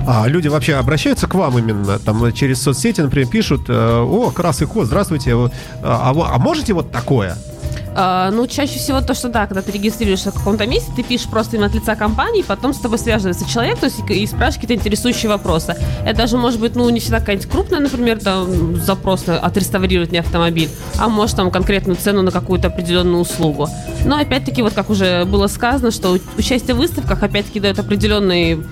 А 0.07 0.27
люди 0.29 0.49
вообще 0.49 0.75
обращаются 0.75 1.27
к 1.27 1.35
вам 1.35 1.59
именно, 1.59 1.99
там 1.99 2.31
через 2.35 2.63
соцсети, 2.63 3.01
например, 3.01 3.29
пишут, 3.29 3.63
э, 3.69 3.73
о, 3.73 4.31
Крас 4.31 4.61
и 4.61 4.67
Ко, 4.67 4.85
здравствуйте, 4.85 5.31
э, 5.31 5.49
а, 5.83 6.13
а 6.15 6.39
можете 6.39 6.75
вот 6.75 6.93
такое? 6.93 7.37
А, 7.99 8.31
ну, 8.31 8.47
чаще 8.47 8.79
всего 8.79 9.01
то, 9.01 9.15
что 9.15 9.31
да, 9.31 9.47
когда 9.47 9.63
ты 9.63 9.73
регистрируешься 9.73 10.31
в 10.31 10.35
каком-то 10.35 10.67
месте, 10.67 10.93
ты 10.95 11.03
пишешь 11.03 11.29
просто 11.29 11.57
именно 11.57 11.69
от 11.69 11.75
лица 11.75 11.97
компании, 11.97 12.43
потом 12.43 12.75
с 12.75 12.79
тобой 12.79 12.99
связывается 12.99 13.49
человек, 13.49 13.79
то 13.79 13.87
есть 13.87 13.99
и, 14.11 14.27
спрашивает 14.27 14.55
какие-то 14.57 14.75
интересующие 14.75 15.31
вопросы. 15.31 15.77
Это 16.05 16.19
даже 16.19 16.37
может 16.37 16.61
быть, 16.61 16.77
ну, 16.77 16.91
не 16.91 17.01
всегда 17.01 17.21
какая-нибудь 17.21 17.49
крупная, 17.49 17.81
например, 17.81 18.19
там, 18.19 18.77
запрос 18.77 19.27
на 19.27 19.39
отреставрировать 19.39 20.11
мне 20.11 20.21
автомобиль, 20.21 20.69
а 20.99 21.09
может 21.09 21.37
там 21.37 21.51
конкретную 21.51 21.97
цену 21.97 22.21
на 22.21 22.31
какую-то 22.31 22.69
определенную 22.69 23.23
услугу. 23.23 23.67
Но 24.05 24.19
опять-таки, 24.19 24.61
вот 24.61 24.75
как 24.75 24.91
уже 24.91 25.25
было 25.25 25.47
сказано, 25.47 25.91
что 25.91 26.19
участие 26.37 26.75
в 26.75 26.79
выставках 26.79 27.23
опять-таки 27.23 27.61
дает 27.61 27.79
определенный 27.79 28.63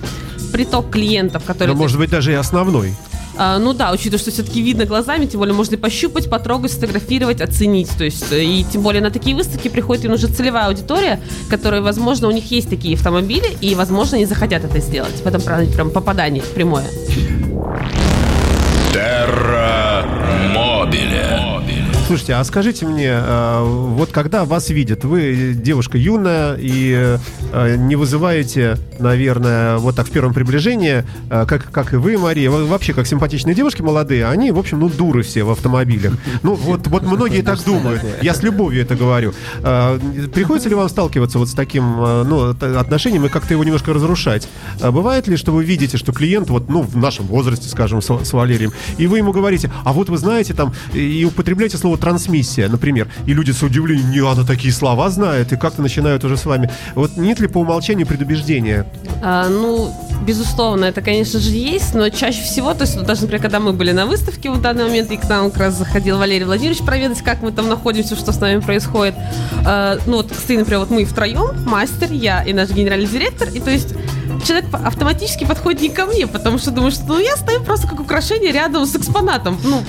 приток 0.52 0.90
клиентов, 0.90 1.44
которые... 1.44 1.74
Ну, 1.74 1.80
может 1.80 1.96
быть, 1.96 2.10
даже 2.10 2.32
и 2.32 2.34
основной. 2.34 2.94
А, 3.36 3.58
ну 3.58 3.72
да, 3.72 3.92
учитывая, 3.92 4.18
что 4.18 4.30
все-таки 4.30 4.62
видно 4.62 4.84
глазами, 4.84 5.26
тем 5.26 5.40
более 5.40 5.54
можно 5.54 5.74
и 5.74 5.78
пощупать, 5.78 6.30
потрогать, 6.30 6.72
сфотографировать, 6.72 7.40
оценить. 7.40 7.90
То 7.96 8.04
есть, 8.04 8.32
э, 8.32 8.44
и 8.44 8.64
тем 8.64 8.82
более 8.82 9.02
на 9.02 9.10
такие 9.10 9.34
выставки 9.34 9.68
приходит 9.68 10.04
им 10.04 10.12
уже 10.12 10.28
целевая 10.28 10.66
аудитория, 10.66 11.20
которая, 11.50 11.82
возможно, 11.82 12.28
у 12.28 12.30
них 12.30 12.50
есть 12.50 12.70
такие 12.70 12.94
автомобили, 12.94 13.56
и, 13.60 13.74
возможно, 13.74 14.16
они 14.16 14.26
захотят 14.26 14.64
это 14.64 14.78
сделать. 14.78 15.14
В 15.22 15.26
этом 15.26 15.40
прям, 15.40 15.90
попадание 15.90 16.42
прямое. 16.54 16.86
Терра 18.92 20.04
Мобиле. 20.54 21.33
Слушайте, 22.06 22.34
а 22.34 22.44
скажите 22.44 22.84
мне, 22.84 23.08
э, 23.08 23.62
вот 23.64 24.10
когда 24.12 24.44
вас 24.44 24.68
видят, 24.68 25.04
вы 25.04 25.54
девушка 25.54 25.96
юная 25.96 26.54
и 26.54 27.16
э, 27.52 27.76
не 27.76 27.96
вызываете, 27.96 28.76
наверное, 28.98 29.78
вот 29.78 29.96
так 29.96 30.08
в 30.08 30.10
первом 30.10 30.34
приближении, 30.34 31.02
э, 31.30 31.46
как, 31.46 31.70
как 31.70 31.94
и 31.94 31.96
вы, 31.96 32.18
Мария, 32.18 32.50
вообще 32.50 32.92
как 32.92 33.06
симпатичные 33.06 33.54
девушки 33.54 33.80
молодые, 33.80 34.26
они, 34.26 34.50
в 34.50 34.58
общем, 34.58 34.80
ну, 34.80 34.90
дуры 34.90 35.22
все 35.22 35.44
в 35.44 35.50
автомобилях. 35.50 36.12
Ну, 36.42 36.54
вот, 36.54 36.86
вот 36.88 37.04
многие 37.04 37.40
так 37.40 37.64
думают. 37.64 38.02
Я 38.20 38.34
с 38.34 38.42
любовью 38.42 38.82
это 38.82 38.96
говорю. 38.96 39.32
Э, 39.62 39.98
Приходится 40.34 40.68
ли 40.68 40.74
вам 40.74 40.90
сталкиваться 40.90 41.38
вот 41.38 41.48
с 41.48 41.54
таким 41.54 41.84
э, 42.04 42.24
ну, 42.24 42.50
отношением 42.50 43.24
и 43.24 43.30
как-то 43.30 43.54
его 43.54 43.64
немножко 43.64 43.94
разрушать? 43.94 44.46
А 44.82 44.92
Бывает 44.92 45.26
ли, 45.26 45.38
что 45.38 45.52
вы 45.52 45.64
видите, 45.64 45.96
что 45.96 46.12
клиент, 46.12 46.50
вот, 46.50 46.68
ну, 46.68 46.82
в 46.82 46.98
нашем 46.98 47.24
возрасте, 47.26 47.66
скажем, 47.70 48.02
с, 48.02 48.24
с 48.24 48.32
Валерием, 48.34 48.72
и 48.98 49.06
вы 49.06 49.18
ему 49.18 49.32
говорите, 49.32 49.72
а 49.84 49.94
вот 49.94 50.10
вы 50.10 50.18
знаете, 50.18 50.52
там, 50.52 50.74
и 50.92 51.24
употребляете 51.24 51.78
слово 51.78 51.93
трансмиссия, 51.96 52.68
например, 52.68 53.08
и 53.26 53.34
люди 53.34 53.50
с 53.50 53.62
удивлением, 53.62 54.10
не, 54.10 54.20
она 54.20 54.44
такие 54.44 54.72
слова 54.72 55.10
знает, 55.10 55.52
и 55.52 55.56
как-то 55.56 55.82
начинают 55.82 56.24
уже 56.24 56.36
с 56.36 56.44
вами. 56.44 56.70
Вот 56.94 57.16
нет 57.16 57.40
ли 57.40 57.48
по 57.48 57.58
умолчанию 57.58 58.06
предубеждения? 58.06 58.86
А, 59.22 59.48
ну, 59.48 59.94
безусловно, 60.26 60.86
это, 60.86 61.00
конечно 61.02 61.38
же, 61.38 61.50
есть, 61.50 61.94
но 61.94 62.08
чаще 62.08 62.42
всего, 62.42 62.74
то 62.74 62.82
есть, 62.82 62.96
вот 62.96 63.06
даже, 63.06 63.22
например, 63.22 63.42
когда 63.42 63.60
мы 63.60 63.72
были 63.72 63.92
на 63.92 64.06
выставке 64.06 64.50
в 64.50 64.60
данный 64.60 64.84
момент, 64.84 65.10
и 65.10 65.16
к 65.16 65.28
нам 65.28 65.50
как 65.50 65.60
раз 65.60 65.78
заходил 65.78 66.18
Валерий 66.18 66.44
Владимирович 66.44 66.82
проведать, 66.82 67.22
как 67.22 67.42
мы 67.42 67.52
там 67.52 67.68
находимся, 67.68 68.16
что 68.16 68.32
с 68.32 68.40
нами 68.40 68.60
происходит. 68.60 69.14
А, 69.66 69.98
ну, 70.06 70.18
вот, 70.18 70.30
кстати, 70.30 70.58
например, 70.58 70.80
вот 70.80 70.90
мы 70.90 71.04
втроем, 71.04 71.64
мастер, 71.66 72.12
я 72.12 72.42
и 72.42 72.52
наш 72.52 72.70
генеральный 72.70 73.06
директор, 73.06 73.48
и 73.48 73.60
то 73.60 73.70
есть 73.70 73.94
человек 74.44 74.66
автоматически 74.72 75.44
подходит 75.44 75.80
не 75.80 75.88
ко 75.88 76.06
мне, 76.06 76.26
потому 76.26 76.58
что 76.58 76.70
думает, 76.70 76.94
что 76.94 77.04
ну, 77.06 77.18
я 77.18 77.36
стою 77.36 77.62
просто 77.62 77.86
как 77.86 78.00
украшение 78.00 78.52
рядом 78.52 78.86
с 78.86 78.94
экспонатом. 78.94 79.58
Ну, 79.64 79.82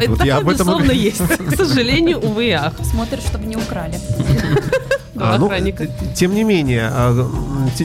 это 0.00 0.10
Вот 0.10 0.24
я 0.24 0.38
об 0.38 0.48
этом 0.48 0.66
безусловно, 0.66 0.92
есть. 0.92 1.22
К 1.22 1.56
сожалению, 1.56 2.20
увы 2.20 2.46
и 2.46 2.50
ах. 2.50 2.72
Смотрят, 2.82 3.22
чтобы 3.22 3.46
не 3.46 3.56
украли. 3.56 3.98
А, 5.20 5.38
ну, 5.38 5.50
тем 6.14 6.34
не 6.34 6.44
менее, 6.44 6.90
а, 6.92 7.28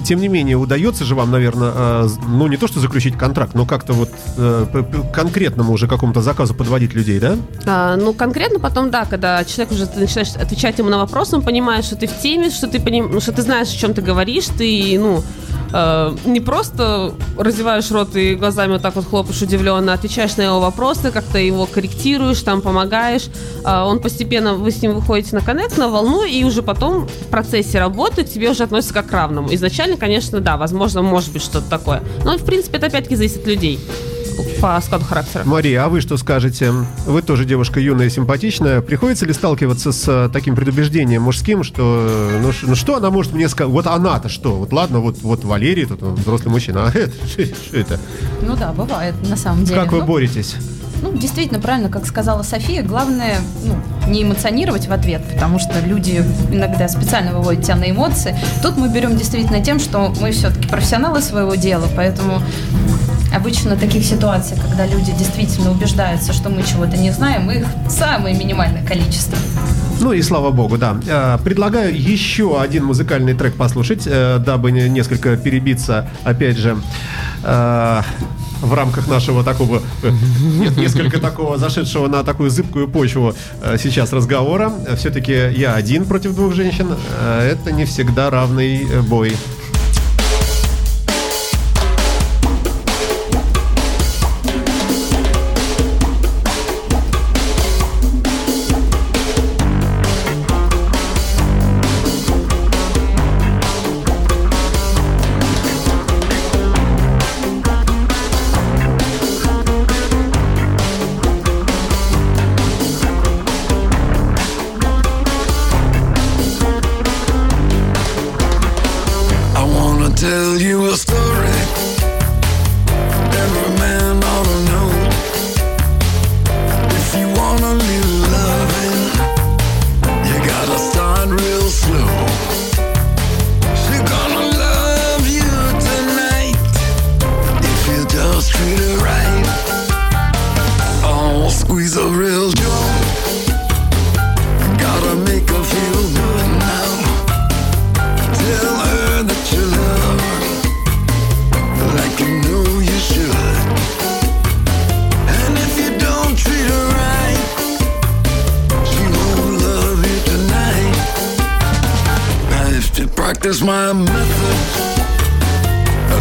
тем 0.03 0.19
не 0.19 0.27
менее, 0.27 0.55
удается 0.55 1.03
же 1.03 1.15
вам, 1.15 1.31
наверное, 1.31 1.71
а, 1.73 2.07
ну 2.27 2.47
не 2.47 2.57
то 2.57 2.67
что 2.67 2.79
заключить 2.79 3.17
контракт, 3.17 3.53
но 3.55 3.65
как-то 3.65 3.93
вот 3.93 4.09
э, 4.37 4.65
к 4.71 5.15
конкретному 5.15 5.73
уже 5.73 5.87
какому-то 5.87 6.21
заказу 6.21 6.53
подводить 6.53 6.93
людей, 6.93 7.19
да? 7.19 7.37
А, 7.65 7.95
ну, 7.95 8.13
конкретно 8.13 8.59
потом, 8.59 8.91
да, 8.91 9.05
когда 9.05 9.43
человек 9.45 9.71
уже 9.71 9.87
ты 9.87 9.99
начинаешь 9.99 10.35
отвечать 10.35 10.77
ему 10.77 10.89
на 10.89 10.99
вопросы, 10.99 11.35
он 11.35 11.41
понимает, 11.41 11.85
что 11.85 11.95
ты 11.95 12.07
в 12.07 12.19
теме, 12.19 12.49
что 12.49 12.67
ты, 12.67 12.79
поним... 12.79 13.09
ну, 13.11 13.19
что 13.19 13.31
ты 13.31 13.41
знаешь, 13.41 13.69
о 13.69 13.77
чем 13.77 13.93
ты 13.93 14.01
говоришь, 14.01 14.45
ты, 14.57 14.97
ну, 14.99 15.23
э, 15.73 16.15
не 16.25 16.39
просто 16.39 17.13
разеваешь 17.37 17.91
рот 17.91 18.15
и 18.15 18.35
глазами 18.35 18.73
вот 18.73 18.81
так 18.81 18.95
вот 18.95 19.05
хлопаешь 19.05 19.41
удивленно, 19.41 19.93
отвечаешь 19.93 20.37
на 20.37 20.43
его 20.43 20.59
вопросы, 20.59 21.11
как-то 21.11 21.37
его 21.37 21.65
корректируешь, 21.65 22.41
там 22.41 22.61
помогаешь. 22.61 23.27
Э, 23.65 23.81
он 23.81 23.99
постепенно, 23.99 24.53
вы 24.53 24.71
с 24.71 24.81
ним 24.81 24.93
выходите 24.93 25.35
на 25.35 25.41
коннект, 25.41 25.77
на 25.77 25.89
волну, 25.89 26.23
и 26.23 26.43
уже 26.43 26.61
потом 26.61 27.07
в 27.07 27.27
процессе 27.27 27.79
работы 27.79 28.23
тебе 28.23 28.51
уже 28.51 28.63
относится 28.63 28.93
как 28.93 29.07
к 29.07 29.11
равному. 29.11 29.53
Изначально, 29.53 29.97
конечно, 29.97 30.39
да, 30.39 30.57
возможно, 30.57 31.01
может 31.01 31.33
быть 31.33 31.41
что-то 31.41 31.69
такое. 31.69 32.01
Но, 32.23 32.37
в 32.37 32.45
принципе, 32.45 32.77
это 32.77 32.87
опять-таки 32.87 33.15
зависит 33.15 33.41
от 33.41 33.47
людей 33.47 33.79
по 34.61 34.79
складу 34.81 35.05
характера. 35.05 35.43
Мария, 35.45 35.83
а 35.85 35.89
вы 35.89 36.01
что 36.01 36.17
скажете? 36.17 36.71
Вы 37.05 37.21
тоже 37.21 37.45
девушка 37.45 37.79
юная 37.79 38.07
и 38.07 38.09
симпатичная. 38.09 38.81
Приходится 38.81 39.25
ли 39.25 39.33
сталкиваться 39.33 39.91
с 39.91 40.07
э, 40.07 40.29
таким 40.31 40.55
предубеждением 40.55 41.23
мужским, 41.23 41.63
что 41.63 42.07
э, 42.09 42.39
ну, 42.41 42.51
ш- 42.51 42.67
ну 42.67 42.75
что 42.75 42.95
она 42.95 43.09
может 43.11 43.33
мне 43.33 43.49
сказать? 43.49 43.71
Вот 43.71 43.87
она-то 43.87 44.29
что? 44.29 44.55
Вот 44.55 44.71
ладно, 44.73 44.99
вот, 44.99 45.17
вот 45.21 45.43
Валерий, 45.43 45.85
тут 45.85 46.01
он 46.03 46.15
взрослый 46.15 46.51
мужчина, 46.51 46.85
а 46.87 46.89
это, 46.97 47.11
что, 47.27 47.41
это? 47.77 47.99
Ну 48.41 48.55
да, 48.55 48.71
бывает, 48.71 49.15
на 49.29 49.35
самом 49.37 49.65
деле. 49.65 49.79
Как 49.81 49.91
вы 49.91 49.99
Ну, 49.99 50.05
боретесь? 50.05 50.55
Ну, 51.03 51.11
действительно, 51.17 51.59
правильно, 51.59 51.89
как 51.89 52.05
сказала 52.05 52.43
София, 52.43 52.81
главное 52.81 53.35
ну, 53.65 53.75
не 54.09 54.23
эмоционировать 54.23 54.87
в 54.87 54.93
ответ, 54.93 55.21
потому 55.33 55.59
что 55.59 55.81
люди 55.85 56.23
иногда 56.49 56.87
специально 56.87 57.33
выводят 57.33 57.65
тебя 57.65 57.75
на 57.75 57.91
эмоции. 57.91 58.33
Тут 58.61 58.77
мы 58.77 58.87
берем 58.87 59.17
действительно 59.17 59.61
тем, 59.61 59.79
что 59.79 60.13
мы 60.21 60.31
все-таки 60.31 60.65
профессионалы 60.69 61.21
своего 61.21 61.55
дела, 61.55 61.87
поэтому 61.93 62.41
обычно 63.35 63.75
таких 63.75 64.05
ситуаций, 64.05 64.55
когда 64.65 64.85
люди 64.85 65.11
действительно 65.11 65.71
убеждаются, 65.71 66.31
что 66.31 66.49
мы 66.49 66.63
чего-то 66.63 66.95
не 66.95 67.11
знаем, 67.11 67.51
их 67.51 67.65
самое 67.89 68.33
минимальное 68.33 68.85
количество. 68.85 69.37
Ну 69.99 70.13
и 70.13 70.21
слава 70.21 70.51
богу, 70.51 70.77
да. 70.77 70.95
Э, 71.07 71.37
Предлагаю 71.43 71.93
еще 71.93 72.61
один 72.61 72.85
музыкальный 72.85 73.33
трек 73.33 73.55
послушать, 73.55 74.03
э, 74.05 74.37
дабы 74.39 74.71
не- 74.71 74.87
несколько 74.89 75.35
перебиться, 75.35 76.07
опять 76.23 76.57
же, 76.57 76.77
э, 77.43 78.01
в 78.63 78.73
рамках 78.73 79.07
нашего 79.07 79.43
такого, 79.43 79.81
э, 80.03 80.11
нет, 80.41 80.77
несколько 80.77 81.19
такого 81.19 81.57
зашедшего 81.57 82.07
на 82.07 82.23
такую 82.23 82.49
зыбкую 82.49 82.87
почву 82.87 83.35
э, 83.61 83.77
сейчас 83.77 84.13
разговора. 84.13 84.71
Все-таки 84.97 85.33
я 85.55 85.75
один 85.75 86.05
против 86.05 86.35
двух 86.35 86.53
женщин. 86.53 86.95
Э, 87.19 87.51
Это 87.51 87.71
не 87.71 87.85
всегда 87.85 88.29
равный 88.29 88.85
бой. 89.01 89.35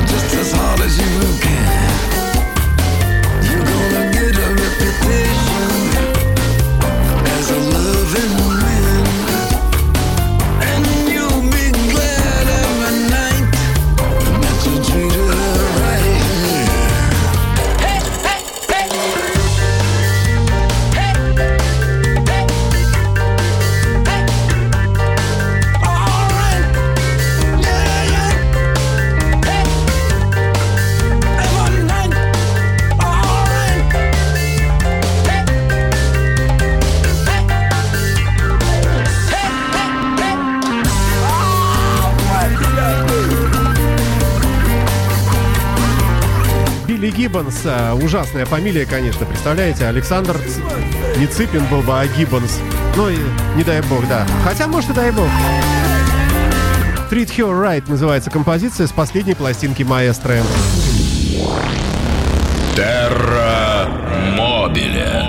Just 0.06 0.34
as 0.34 0.52
hard 0.52 0.80
as 0.80 0.98
you 0.98 1.20
can, 1.40 2.11
Гиббонс, 47.62 47.64
э, 47.64 47.92
ужасная 48.04 48.44
фамилия, 48.44 48.84
конечно, 48.86 49.24
представляете? 49.26 49.86
Александр 49.86 50.36
Ц- 50.38 51.18
не 51.18 51.26
Цыпин 51.26 51.64
был 51.66 51.82
бы, 51.82 51.92
а 51.98 52.06
Гиббонс. 52.06 52.58
Ну, 52.96 53.08
и 53.08 53.16
не 53.56 53.62
дай 53.62 53.80
бог, 53.82 54.06
да. 54.08 54.26
Хотя, 54.44 54.66
может, 54.66 54.90
и 54.90 54.92
дай 54.92 55.10
бог. 55.12 55.28
Treat 57.10 57.28
Her 57.36 57.52
Right 57.62 57.84
называется 57.88 58.30
композиция 58.30 58.86
с 58.86 58.92
последней 58.92 59.34
пластинки 59.34 59.82
маэстро. 59.82 60.38
Терра 62.74 63.86
Мобиле. 64.36 65.22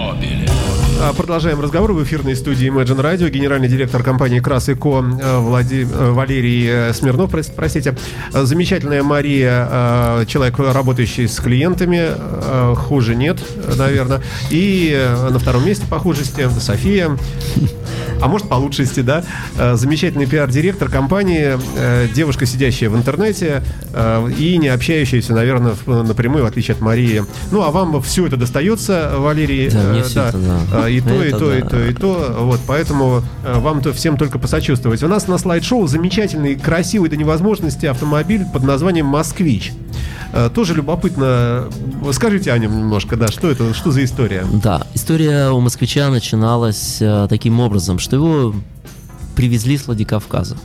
А, 1.05 1.11
Продолжаем 1.11 1.59
разговор 1.59 1.91
в 1.91 2.01
эфирной 2.01 2.33
студии 2.33 2.69
Imagine 2.71 3.01
Radio. 3.01 3.29
Генеральный 3.29 3.67
директор 3.67 4.01
компании 4.03 4.39
Крас 4.39 4.69
и 4.69 4.73
Ко 4.75 4.99
э, 4.99 5.37
Влади- 5.39 5.83
э, 5.83 6.11
Валерий 6.11 6.65
э, 6.69 6.93
Смирнов, 6.93 7.29
прос- 7.33 7.51
простите. 7.53 7.95
Замечательная 8.31 9.03
Мария, 9.03 10.25
человек, 10.27 10.57
работающий 10.59 11.27
с 11.27 11.39
клиентами. 11.41 12.11
Хуже 12.75 13.15
нет, 13.15 13.37
наверное. 13.77 14.21
И 14.49 14.97
на 15.29 15.39
втором 15.39 15.65
месте 15.65 15.85
по 15.89 15.99
хужести 15.99 16.47
София. 16.59 17.17
А 18.23 18.27
может, 18.29 18.47
по 18.47 18.55
лучшести, 18.55 19.01
да? 19.01 19.21
Э, 19.57 19.75
Замечательный 19.75 20.25
пиар-директор 20.25 20.87
компании, 20.87 21.59
э, 21.75 22.07
девушка, 22.15 22.45
сидящая 22.45 22.89
в 22.89 22.95
интернете 22.95 23.61
э, 23.91 24.29
и 24.39 24.57
не 24.57 24.69
общающаяся, 24.69 25.33
наверное, 25.33 25.75
напрямую, 25.85 26.45
в 26.45 26.47
отличие 26.47 26.75
от 26.75 26.79
Марии. 26.79 27.25
Ну, 27.51 27.63
а 27.63 27.71
вам 27.71 28.01
все 28.01 28.25
это 28.25 28.37
достается, 28.37 29.15
Валерий. 29.17 29.69
Да, 29.69 29.79
мне 29.89 29.99
э, 29.99 30.03
всё 30.03 30.23
это, 30.23 30.37
да. 30.71 30.87
И 30.87 31.01
то, 31.01 31.21
и 31.21 31.27
Это 31.27 31.37
то, 31.37 31.53
и 31.53 31.61
да. 31.61 31.67
то, 31.67 31.85
и 31.85 31.93
то. 31.93 32.37
Вот, 32.39 32.61
поэтому 32.65 33.23
э, 33.43 33.59
вам 33.59 33.81
то 33.81 33.91
всем 33.91 34.15
только 34.15 34.39
посочувствовать. 34.39 35.03
У 35.03 35.09
нас 35.09 35.27
на 35.27 35.37
слайд-шоу 35.37 35.87
замечательный, 35.87 36.55
красивый 36.55 37.09
до 37.09 37.17
невозможности 37.17 37.87
автомобиль 37.87 38.45
под 38.53 38.63
названием 38.63 39.07
«Москвич». 39.07 39.73
Э, 40.33 40.49
Тоже 40.53 40.73
любопытно. 40.73 41.69
Скажите, 42.11 42.51
Аня, 42.51 42.67
немножко, 42.67 43.15
да, 43.15 43.27
что 43.27 43.49
это, 43.49 43.73
что 43.73 43.91
за 43.91 44.03
история? 44.03 44.45
Да, 44.51 44.87
история 44.95 45.51
у 45.51 45.59
москвича 45.59 46.09
начиналась 46.09 46.97
э, 47.01 47.27
таким 47.29 47.59
образом, 47.59 47.99
что 47.99 48.15
его 48.15 48.55
привезли 49.35 49.77
с 49.77 49.85
Владикавказа. 49.85 50.57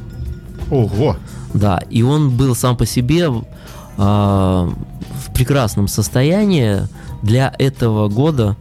Ого! 0.71 1.17
Да, 1.53 1.81
и 1.91 2.03
он 2.03 2.31
был 2.31 2.55
сам 2.55 2.77
по 2.77 2.87
себе 2.87 3.27
э, 3.27 3.31
в 3.99 5.33
прекрасном 5.35 5.87
состоянии 5.87 6.81
для 7.23 7.55
этого 7.59 8.09
года. 8.09 8.57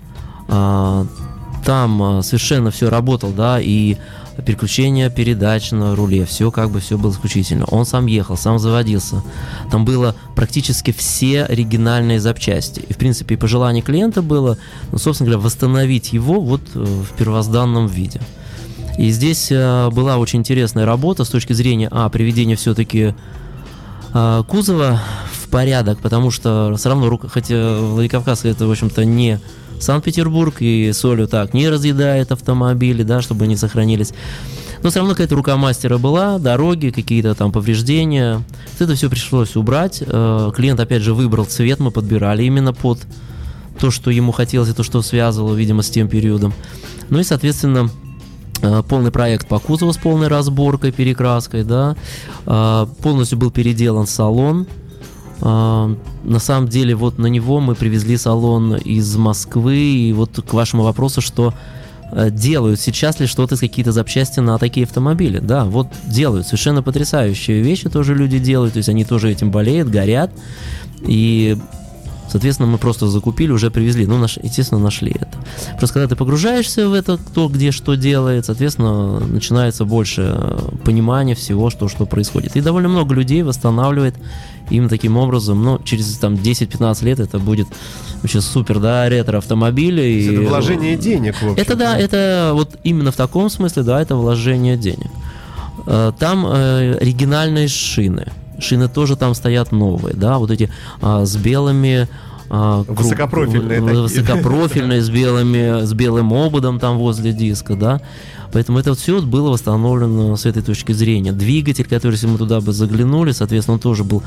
там 0.48 2.22
совершенно 2.24 2.72
все 2.72 2.90
работал, 2.90 3.32
да, 3.32 3.60
и 3.62 3.98
переключение 4.46 5.10
передач 5.10 5.72
на 5.72 5.96
руле, 5.96 6.26
все 6.26 6.52
как 6.52 6.70
бы 6.70 6.80
все 6.80 6.98
было 6.98 7.12
исключительно. 7.12 7.66
Он 7.66 7.86
сам 7.86 8.06
ехал, 8.06 8.38
сам 8.38 8.60
заводился. 8.60 9.24
Там 9.72 9.86
было 9.86 10.16
практически 10.36 10.92
все 10.92 11.44
оригинальные 11.44 12.20
запчасти. 12.20 12.82
И, 12.82 12.94
в 12.94 12.98
принципе, 12.98 13.36
и 13.36 13.38
пожелание 13.38 13.82
клиента 13.82 14.22
было, 14.22 14.58
ну, 14.92 14.98
собственно 14.98 15.30
говоря, 15.30 15.44
восстановить 15.44 16.14
его 16.14 16.40
вот 16.40 16.62
э, 16.76 16.80
в 16.80 17.18
первозданном 17.18 17.88
виде. 17.88 18.22
И 18.98 19.10
здесь 19.12 19.52
э, 19.52 19.90
была 19.92 20.18
очень 20.18 20.40
интересная 20.40 20.86
работа 20.86 21.24
с 21.24 21.30
точки 21.30 21.54
зрения, 21.54 21.88
а, 21.92 22.10
приведения 22.10 22.56
все-таки 22.56 23.14
а, 24.14 24.44
кузова 24.44 25.02
в 25.32 25.50
порядок, 25.50 26.00
потому 26.00 26.32
что 26.32 26.74
все 26.78 26.90
равно, 26.90 27.20
хотя 27.32 27.80
Владикавказ 27.80 28.46
это, 28.46 28.66
в 28.66 28.72
общем-то, 28.72 29.06
не 29.06 29.40
Санкт-Петербург, 29.80 30.56
и 30.60 30.92
солью 30.94 31.28
так 31.28 31.54
не 31.54 31.70
разъедает 31.70 32.32
автомобили, 32.32 33.04
да, 33.04 33.22
чтобы 33.22 33.46
они 33.46 33.56
сохранились. 33.56 34.14
Но 34.84 34.90
все 34.90 35.00
равно 35.00 35.14
какая-то 35.14 35.36
рука 35.36 35.58
мастера 35.58 35.98
была, 35.98 36.38
дороги, 36.38 36.90
какие-то 36.90 37.34
там 37.36 37.52
повреждения. 37.52 38.44
Вот 38.74 38.82
это 38.82 38.96
все 38.96 39.10
пришлось 39.10 39.56
убрать. 39.56 40.04
Э, 40.06 40.52
Клиент, 40.56 40.80
опять 40.80 41.02
же, 41.02 41.14
выбрал 41.14 41.46
цвет, 41.46 41.80
мы 41.80 41.92
подбирали 41.92 42.44
именно 42.44 42.74
под 42.74 43.00
то, 43.80 43.92
что 43.92 44.12
ему 44.12 44.32
хотелось, 44.32 44.70
и 44.70 44.74
то, 44.74 44.84
что 44.84 45.02
связывало, 45.02 45.56
видимо, 45.56 45.82
с 45.82 45.90
тем 45.90 46.08
периодом. 46.08 46.54
Ну 47.10 47.20
и, 47.20 47.24
соответственно, 47.24 47.90
э, 48.62 48.84
полный 48.88 49.12
проект 49.12 49.48
по 49.48 49.60
кузову 49.60 49.94
с 49.94 49.98
полной 49.98 50.28
разборкой, 50.28 50.92
перекраской, 50.92 51.64
да. 51.64 51.96
Э, 52.46 52.86
Полностью 53.02 53.38
был 53.38 53.52
переделан 53.52 54.08
салон. 54.08 54.68
Э, 55.42 55.96
На 56.24 56.40
самом 56.40 56.68
деле, 56.68 56.96
вот 56.96 57.18
на 57.18 57.28
него 57.28 57.60
мы 57.60 57.76
привезли 57.76 58.18
салон 58.18 58.76
из 58.76 59.16
Москвы. 59.16 59.78
И 59.78 60.14
вот 60.14 60.40
к 60.46 60.54
вашему 60.54 60.84
вопросу, 60.84 61.22
что 61.22 61.54
э, 62.12 62.30
делают 62.32 62.80
сейчас 62.80 63.20
ли 63.20 63.28
что-то, 63.28 63.58
какие-то 63.58 63.92
запчасти 63.92 64.40
на 64.40 64.58
такие 64.58 64.86
автомобили. 64.86 65.40
Да, 65.40 65.66
вот 65.66 65.88
делают. 66.08 66.48
Совершенно 66.48 66.84
потрясающие 66.84 67.62
вещи 67.62 67.90
тоже 67.90 68.16
люди 68.16 68.40
делают. 68.40 68.74
То 68.74 68.78
есть 68.78 68.90
они 68.90 69.06
тоже 69.06 69.32
этим 69.32 69.52
болеют, 69.52 69.90
горят. 69.90 70.32
И 71.02 71.58
Соответственно, 72.30 72.68
мы 72.70 72.78
просто 72.78 73.08
закупили, 73.08 73.52
уже 73.52 73.72
привезли. 73.72 74.06
Ну, 74.06 74.18
наш, 74.18 74.38
естественно, 74.38 74.82
нашли 74.82 75.12
это. 75.16 75.28
Просто 75.78 75.94
когда 75.94 76.08
ты 76.10 76.16
погружаешься 76.16 76.90
в 76.90 76.94
это, 76.94 77.18
кто 77.18 77.48
где 77.48 77.72
что 77.72 77.96
делает, 77.96 78.46
соответственно, 78.46 79.20
начинается 79.20 79.86
больше 79.86 80.36
э, 80.38 80.60
понимания 80.84 81.36
всего, 81.36 81.70
что, 81.70 81.88
что 81.88 82.06
происходит. 82.06 82.56
И 82.58 82.62
довольно 82.62 82.90
много 82.90 83.16
людей 83.16 83.44
восстанавливает 83.44 84.16
именно 84.70 84.90
таким 84.90 85.16
образом. 85.18 85.64
Но 85.64 85.80
через 85.86 86.18
там 86.18 86.34
10-15 86.34 87.06
лет 87.06 87.20
это 87.20 87.40
будет 87.40 87.68
вообще 88.22 88.42
супер, 88.42 88.80
да, 88.80 89.08
ретро-автомобили. 89.08 90.02
и- 90.02 90.34
Это 90.36 90.50
вложение 90.50 90.98
денег, 90.98 91.36
в 91.42 91.52
общем. 91.52 91.62
это 91.62 91.76
да, 91.76 91.98
это 91.98 92.52
вот 92.54 92.76
именно 92.84 93.12
в 93.12 93.16
таком 93.16 93.50
смысле, 93.50 93.84
да, 93.84 94.02
это 94.02 94.16
вложение 94.16 94.76
денег. 94.78 95.10
Э, 95.86 96.12
Там 96.20 96.46
э, 96.46 96.98
оригинальные 97.00 97.70
шины. 97.70 98.26
Шины 98.60 98.88
тоже 98.88 99.16
там 99.16 99.34
стоят 99.36 99.72
новые, 99.72 100.16
да, 100.16 100.38
вот 100.40 100.52
эти 100.52 100.70
а, 101.02 101.26
с 101.26 101.36
белыми 101.36 102.08
а, 102.50 102.84
круг- 102.86 102.98
Высокопрофильные 103.02 103.82
в- 103.82 104.02
высокопрофильные 104.04 105.02
с 105.02 105.10
белыми 105.10 105.86
с 105.86 105.94
белым 105.94 106.34
ободом 106.34 106.80
там 106.80 106.98
возле 106.98 107.34
диска, 107.34 107.76
да. 107.76 108.02
Поэтому 108.54 108.80
это 108.80 108.96
все 108.96 109.22
было 109.22 109.50
восстановлено 109.52 110.36
с 110.38 110.46
этой 110.46 110.64
точки 110.64 110.94
зрения. 110.94 111.34
Двигатель, 111.34 111.84
который, 111.86 112.14
если 112.14 112.28
мы 112.28 112.38
туда 112.38 112.62
бы 112.62 112.72
заглянули, 112.72 113.34
соответственно, 113.34 113.74
он 113.76 113.80
тоже 113.82 114.06
был 114.06 114.24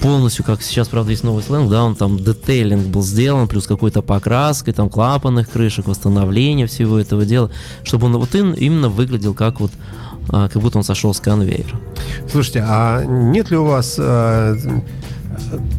полностью, 0.00 0.44
как 0.44 0.62
сейчас, 0.62 0.88
правда, 0.88 1.10
есть 1.10 1.22
новый 1.22 1.42
сленг, 1.44 1.70
да, 1.70 1.84
он 1.84 1.94
там 1.94 2.18
детейлинг 2.18 2.86
был 2.86 3.02
сделан, 3.02 3.46
плюс 3.46 3.66
какой-то 3.66 4.00
покраской, 4.02 4.72
там 4.72 4.88
клапанных 4.88 5.50
крышек, 5.50 5.86
восстановление 5.86 6.66
всего 6.66 6.98
этого 6.98 7.24
дела, 7.26 7.50
чтобы 7.84 8.06
он 8.06 8.16
вот 8.16 8.34
именно 8.34 8.88
выглядел 8.88 9.34
как 9.34 9.60
вот 9.60 9.70
как 10.28 10.56
будто 10.56 10.78
он 10.78 10.84
сошел 10.84 11.12
с 11.12 11.20
конвейера. 11.20 11.80
Слушайте, 12.30 12.64
а 12.66 13.04
нет 13.04 13.50
ли 13.50 13.56
у 13.56 13.64
вас 13.64 13.96
э, 13.98 14.56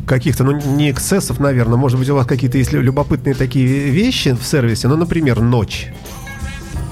каких-то, 0.08 0.43
ну, 0.43 0.60
не 0.75 0.91
эксцессов, 0.91 1.39
наверное, 1.39 1.77
может 1.77 1.97
быть, 1.99 2.10
у 2.10 2.15
вас 2.15 2.25
какие-то 2.25 2.58
есть 2.58 2.71
любопытные 2.71 3.36
такие 3.36 3.89
вещи 3.89 4.34
в 4.34 4.43
сервисе, 4.43 4.88
ну, 4.88 4.97
например, 4.97 5.41
ночь. 5.41 5.91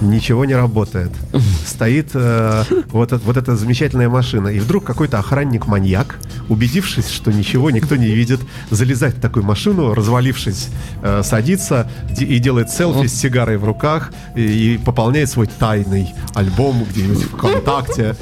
Ничего 0.02 0.46
не 0.46 0.56
работает. 0.56 1.12
Стоит 1.66 2.12
э, 2.16 2.64
вот, 2.88 3.12
вот 3.12 3.38
эта 3.38 3.56
замечательная 3.56 4.10
машина. 4.10 4.48
И 4.48 4.60
вдруг 4.60 4.84
какой-то 4.84 5.20
охранник-маньяк, 5.20 6.18
убедившись, 6.50 7.10
что 7.10 7.32
ничего 7.32 7.70
никто 7.70 7.96
не 7.96 8.08
видит, 8.08 8.40
залезает 8.72 9.16
в 9.16 9.22
такую 9.22 9.46
машину, 9.46 9.94
развалившись, 9.94 10.70
э, 11.04 11.22
садится 11.24 11.90
и 12.18 12.40
делает 12.40 12.72
селфи 12.72 13.08
с 13.08 13.14
сигарой 13.14 13.58
в 13.58 13.64
руках 13.64 14.12
и, 14.36 14.74
и 14.74 14.78
пополняет 14.78 15.30
свой 15.30 15.48
тайный 15.48 16.14
альбом 16.34 16.84
где-нибудь 16.84 17.24
ВКонтакте. 17.24 18.16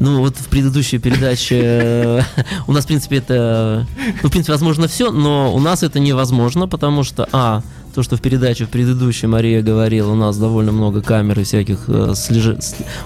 Ну, 0.00 0.20
вот 0.20 0.36
в 0.36 0.48
предыдущей 0.48 0.98
передаче 0.98 1.60
э, 1.62 2.22
у 2.66 2.72
нас, 2.72 2.84
в 2.84 2.88
принципе, 2.88 3.16
это... 3.16 3.86
Ну, 4.22 4.28
в 4.28 4.30
принципе, 4.32 4.52
возможно 4.52 4.88
все, 4.88 5.10
но 5.10 5.54
у 5.54 5.60
нас 5.60 5.82
это 5.82 5.98
невозможно, 5.98 6.68
потому 6.68 7.04
что, 7.04 7.28
а, 7.32 7.62
то, 7.94 8.02
что 8.02 8.16
в 8.16 8.20
передаче 8.20 8.64
в 8.66 8.68
предыдущей 8.68 9.26
Мария 9.26 9.62
говорила, 9.62 10.12
у 10.12 10.16
нас 10.16 10.38
довольно 10.38 10.72
много 10.72 11.02
камер 11.02 11.40
и 11.40 11.44
всяких 11.44 11.84
э, 11.88 12.14
слежи- 12.14 12.58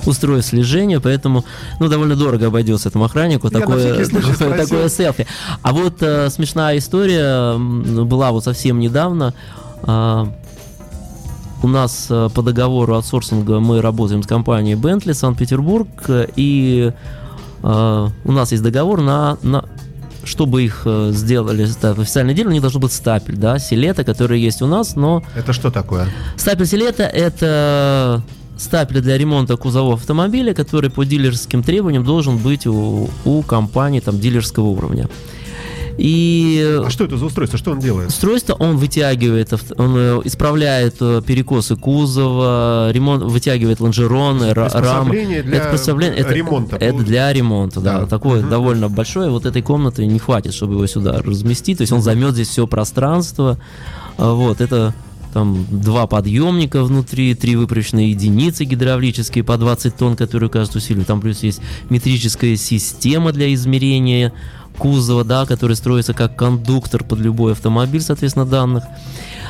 устройств 0.07 0.51
слежения, 0.51 1.01
поэтому, 1.01 1.45
ну, 1.81 1.89
довольно 1.89 2.17
дорого 2.17 2.47
обойдется 2.47 2.89
этому 2.89 3.05
охраннику 3.05 3.49
Я 3.49 3.61
такое, 3.61 4.05
такое, 4.39 4.57
такое 4.57 4.89
селфи. 4.89 5.27
А 5.63 5.73
вот 5.73 6.03
э, 6.03 6.31
смешная 6.31 6.79
история 6.79 7.57
была 7.57 8.33
вот 8.33 8.45
совсем 8.45 8.79
недавно. 8.79 9.35
А, 9.83 10.29
у 11.65 11.69
нас 11.69 12.09
э, 12.11 12.29
по 12.35 12.43
договору 12.43 12.95
аутсорсинга 12.95 13.59
мы 13.59 13.81
работаем 13.81 14.23
с 14.23 14.27
компанией 14.27 14.77
Bentley 14.77 15.15
Санкт-Петербург, 15.15 15.89
э, 16.09 16.27
и 16.37 16.93
э, 17.63 18.09
у 18.25 18.33
нас 18.33 18.53
есть 18.53 18.63
договор 18.63 19.01
на, 19.01 19.39
на 19.43 19.65
чтобы 20.25 20.63
их 20.65 20.83
э, 20.85 21.11
сделали 21.13 21.65
в 21.67 22.01
официальное 22.01 22.35
дело, 22.35 22.49
у 22.49 22.53
них 22.53 22.63
должен 22.63 22.81
быть 22.81 22.93
стапель, 22.93 23.37
да, 23.37 23.59
селета, 23.59 24.05
который 24.05 24.41
есть 24.41 24.63
у 24.63 24.67
нас, 24.67 24.97
но 24.97 25.23
Это 25.35 25.53
что 25.53 25.71
такое? 25.71 26.07
стапель 26.37 26.67
селета 26.67 27.05
это 27.05 28.23
стапель 28.57 29.01
для 29.01 29.19
ремонта 29.19 29.57
кузовов 29.57 30.01
автомобиля, 30.01 30.55
который 30.55 30.91
по 30.91 31.05
дилерским 31.05 31.63
требованиям 31.63 32.05
должен 32.05 32.39
быть 32.39 32.67
у, 32.67 33.09
у 33.25 33.43
компании 33.43 34.01
там 34.01 34.19
дилерского 34.21 34.65
уровня. 34.67 35.09
И 35.99 36.81
А 36.85 36.91
что 36.91 37.05
это 37.05 37.17
за 37.17 37.27
устройство? 37.27 37.59
Что 37.59 37.71
он 37.73 37.79
делает? 37.81 38.09
Устройство 38.09 38.55
он 38.55 38.77
вытягивает, 38.77 39.53
он 39.79 39.95
э, 39.97 40.21
исправляет 40.25 40.97
э, 41.01 41.23
перекосы 41.27 41.77
кузова, 41.77 42.91
ремонт, 42.93 43.23
вытягивает 43.23 43.81
лонжероны, 43.81 44.53
ра- 44.53 44.71
рамы. 44.81 45.11
Для 45.43 45.59
Это 45.59 45.71
приспособление- 45.71 46.19
это- 46.21 46.35
ремонта. 46.35 46.77
Это 46.77 46.99
для 47.03 47.33
ремонта, 47.33 47.81
да. 47.81 48.01
Да. 48.01 48.07
Такое 48.07 48.43
довольно 48.43 48.89
большое. 48.89 49.31
Вот 49.31 49.47
этой 49.47 49.63
комнаты 49.63 50.05
не 50.07 50.19
хватит, 50.19 50.53
чтобы 50.55 50.75
его 50.75 50.87
сюда 50.87 51.23
разместить. 51.23 51.79
То 51.79 51.83
есть 51.83 51.93
он 51.93 52.03
займет 52.03 52.35
здесь 52.35 52.49
все 52.49 52.67
пространство. 52.67 53.59
А, 54.19 54.33
Вот, 54.35 54.61
это 54.61 54.95
там 55.33 55.67
два 55.71 56.07
подъемника 56.07 56.85
внутри, 56.85 57.35
три 57.35 57.57
выправочные 57.57 58.11
единицы 58.11 58.65
гидравлические 58.65 59.43
по 59.43 59.57
20 59.57 59.97
тонн, 59.97 60.15
которые 60.17 60.49
каждую 60.49 60.81
усиливают. 60.81 61.09
Там 61.09 61.21
плюс 61.21 61.43
есть 61.43 61.61
метрическая 61.91 62.55
система 62.57 63.33
для 63.33 63.53
измерения 63.55 64.33
кузова, 64.79 65.25
да, 65.25 65.47
который 65.47 65.77
строится 65.77 66.15
как 66.15 66.37
кондуктор 66.37 67.05
под 67.05 67.21
любой 67.21 67.53
автомобиль, 67.53 68.01
соответственно, 68.01 68.45
данных. 68.47 68.85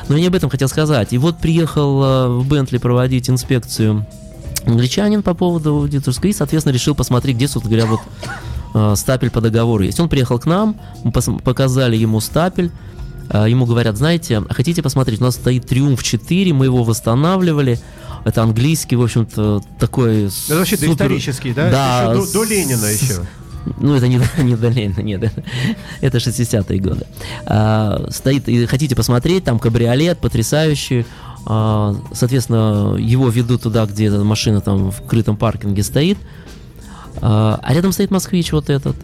Но 0.09 0.17
я 0.17 0.23
не 0.23 0.27
об 0.29 0.35
этом 0.35 0.51
хотел 0.51 0.69
сказать. 0.69 1.13
И 1.13 1.19
вот 1.19 1.39
приехал 1.39 2.03
э, 2.03 2.29
в 2.29 2.49
Бентли 2.49 2.79
проводить 2.79 3.31
инспекцию 3.31 4.07
англичанин 4.67 5.23
по 5.23 5.35
поводу 5.35 5.77
аудиторской 5.77 6.31
и, 6.31 6.33
соответственно, 6.33 6.73
решил 6.75 6.95
посмотреть, 6.95 7.37
где, 7.37 7.49
собственно 7.49 7.77
говоря, 7.77 7.91
вот 7.91 8.01
э, 8.75 8.97
стапель 8.97 9.31
по 9.31 9.41
договору 9.41 9.83
есть. 9.85 10.01
Он 10.01 10.09
приехал 10.09 10.39
к 10.39 10.47
нам, 10.47 10.77
мы 11.05 11.13
показали 11.13 11.97
ему 11.97 12.21
стапель, 12.21 12.71
э, 13.31 13.47
ему 13.49 13.67
говорят, 13.67 13.97
знаете, 13.97 14.43
хотите 14.51 14.83
посмотреть, 14.83 15.21
у 15.21 15.25
нас 15.25 15.35
стоит 15.37 15.67
Триумф 15.67 16.03
4, 16.03 16.53
мы 16.53 16.67
его 16.67 16.85
восстанавливали, 16.85 17.79
это 18.25 18.43
английский, 18.43 18.97
в 18.97 19.03
общем-то, 19.03 19.63
такой 19.79 20.27
Это 20.49 20.57
вообще 20.57 20.77
супер- 20.77 20.93
исторический, 20.93 21.53
да? 21.53 21.71
Да. 21.71 22.13
Еще 22.15 22.27
до, 22.27 22.33
до 22.33 22.45
Ленина 22.45 22.87
еще. 22.87 23.21
Ну, 23.79 23.95
это 23.95 24.09
не, 24.09 24.21
не 24.43 24.57
до 24.57 24.69
Ленина, 24.69 25.01
нет, 25.01 25.23
это, 25.25 25.43
это 26.01 26.19
60-е 26.19 26.81
годы. 26.81 27.07
А, 27.47 28.07
стоит, 28.11 28.49
и 28.49 28.67
хотите 28.67 28.95
посмотреть, 28.95 29.45
там 29.45 29.59
кабриолет 29.59 30.19
потрясающий. 30.19 31.07
А, 31.47 31.95
соответственно, 32.13 32.97
его 32.99 33.29
ведут 33.29 33.63
туда, 33.63 33.87
где 33.87 34.07
эта 34.07 34.23
машина 34.25 34.61
там 34.61 34.91
в 34.91 35.03
крытом 35.07 35.37
паркинге 35.37 35.83
стоит. 35.83 36.19
А, 37.21 37.59
а 37.63 37.75
рядом 37.75 37.93
стоит 37.93 38.11
москвич 38.11 38.53
вот 38.53 38.71
этот. 38.71 38.97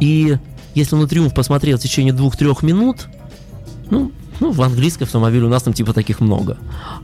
И 0.00 0.36
если 0.74 0.96
на 0.96 1.06
Триумф 1.06 1.34
посмотрел 1.34 1.78
в 1.78 1.80
течение 1.80 2.12
двух-трех 2.12 2.62
минут, 2.62 3.06
ну, 3.90 4.12
ну, 4.40 4.50
в 4.50 4.62
английском 4.62 5.04
автомобиле 5.06 5.46
у 5.46 5.48
нас 5.48 5.62
там 5.62 5.72
типа 5.72 5.92
таких 5.92 6.20
много. 6.20 6.56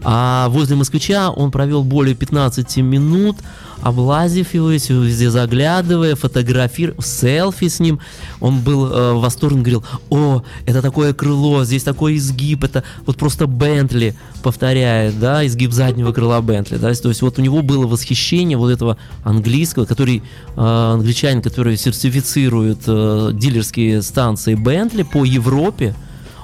А 0.02 0.48
возле 0.48 0.76
москвича 0.76 1.30
он 1.30 1.50
провел 1.50 1.82
более 1.82 2.14
15 2.14 2.76
минут, 2.78 3.36
облазив 3.80 4.54
его, 4.54 4.70
везде 4.70 5.30
заглядывая, 5.30 6.14
фотографируя, 6.14 7.00
селфи 7.00 7.68
с 7.68 7.80
ним. 7.80 8.00
Он 8.40 8.60
был 8.60 8.86
э, 8.86 9.12
в 9.14 9.20
восторге, 9.20 9.60
говорил, 9.60 9.84
о, 10.10 10.42
это 10.66 10.82
такое 10.82 11.12
крыло, 11.14 11.64
здесь 11.64 11.82
такой 11.82 12.16
изгиб, 12.16 12.64
это 12.64 12.84
вот 13.06 13.16
просто 13.16 13.46
Бентли 13.46 14.14
повторяет, 14.42 15.18
да, 15.18 15.44
изгиб 15.46 15.72
заднего 15.72 16.12
крыла 16.12 16.40
Бентли, 16.40 16.76
да, 16.76 16.92
то 16.94 17.08
есть 17.08 17.22
вот 17.22 17.38
у 17.38 17.42
него 17.42 17.62
было 17.62 17.86
восхищение 17.86 18.56
вот 18.56 18.70
этого 18.70 18.96
английского, 19.24 19.84
который, 19.84 20.22
э, 20.56 20.92
англичанин, 20.94 21.42
который 21.42 21.76
сертифицирует 21.76 22.82
э, 22.86 23.30
дилерские 23.32 24.02
станции 24.02 24.54
Бентли 24.54 25.02
по 25.02 25.24
Европе, 25.24 25.94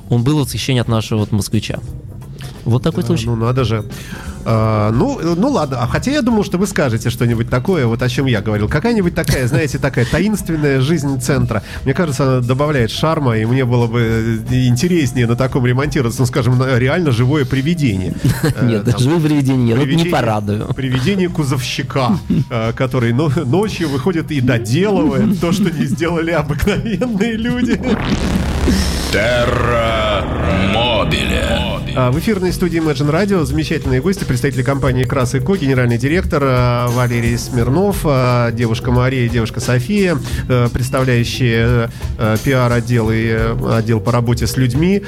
он 0.08 0.22
был 0.22 0.40
восхищение 0.40 0.82
от 0.82 0.88
нашего 0.88 1.20
вот 1.20 1.32
москвича. 1.32 1.78
Вот 2.64 2.82
такой 2.82 3.02
случай. 3.02 3.26
Ну, 3.26 3.36
надо 3.36 3.64
же. 3.64 3.84
А, 4.44 4.90
ну, 4.92 5.18
ну 5.36 5.48
ладно. 5.48 5.78
А 5.80 5.86
хотя 5.86 6.10
я 6.10 6.22
думал, 6.22 6.44
что 6.44 6.58
вы 6.58 6.66
скажете 6.66 7.08
что-нибудь 7.08 7.48
такое, 7.48 7.86
вот 7.86 8.02
о 8.02 8.08
чем 8.08 8.26
я 8.26 8.40
говорил. 8.42 8.68
Какая-нибудь 8.68 9.14
такая, 9.14 9.46
знаете, 9.46 9.78
такая 9.78 10.04
таинственная 10.04 10.80
жизнь 10.80 11.18
центра. 11.20 11.62
Мне 11.84 11.94
кажется, 11.94 12.24
она 12.24 12.46
добавляет 12.46 12.90
шарма, 12.90 13.38
и 13.38 13.44
мне 13.46 13.64
было 13.64 13.86
бы 13.86 14.42
интереснее 14.50 15.26
на 15.26 15.36
таком 15.36 15.66
ремонтироваться, 15.66 16.20
ну, 16.20 16.26
скажем, 16.26 16.58
на 16.58 16.78
реально 16.78 17.10
живое 17.10 17.44
привидение. 17.44 18.14
Э, 18.54 18.66
Нет, 18.66 18.98
живое 18.98 19.20
привидение, 19.20 19.74
ну, 19.76 19.84
не 19.84 20.04
порадую. 20.04 20.66
Привидение 20.74 21.28
кузовщика, 21.28 22.18
э, 22.50 22.72
который 22.72 23.12
но- 23.12 23.30
ночью 23.44 23.88
выходит 23.88 24.30
и 24.30 24.40
доделывает 24.40 25.40
то, 25.40 25.52
что 25.52 25.70
не 25.70 25.84
сделали 25.86 26.30
обыкновенные 26.30 27.32
люди. 27.32 27.80
Терра 29.10 30.22
Мобиле. 30.70 31.77
А, 32.00 32.12
В 32.12 32.18
эфирной 32.20 32.52
студии 32.52 32.80
Imagine 32.80 33.10
Radio 33.10 33.44
замечательные 33.44 34.00
гости, 34.00 34.22
представители 34.22 34.62
компании 34.62 35.02
Крас 35.02 35.34
и 35.34 35.40
Ко, 35.40 35.56
генеральный 35.56 35.98
директор 35.98 36.40
а, 36.44 36.86
Валерий 36.86 37.36
Смирнов, 37.36 38.02
а, 38.04 38.52
девушка 38.52 38.92
Мария 38.92 39.28
девушка 39.28 39.58
София, 39.58 40.16
представляющие 40.46 41.90
пиар-отдел 42.44 43.10
и 43.10 43.36
отдел 43.72 43.98
по 43.98 44.12
работе 44.12 44.46
с 44.46 44.56
людьми. 44.56 45.02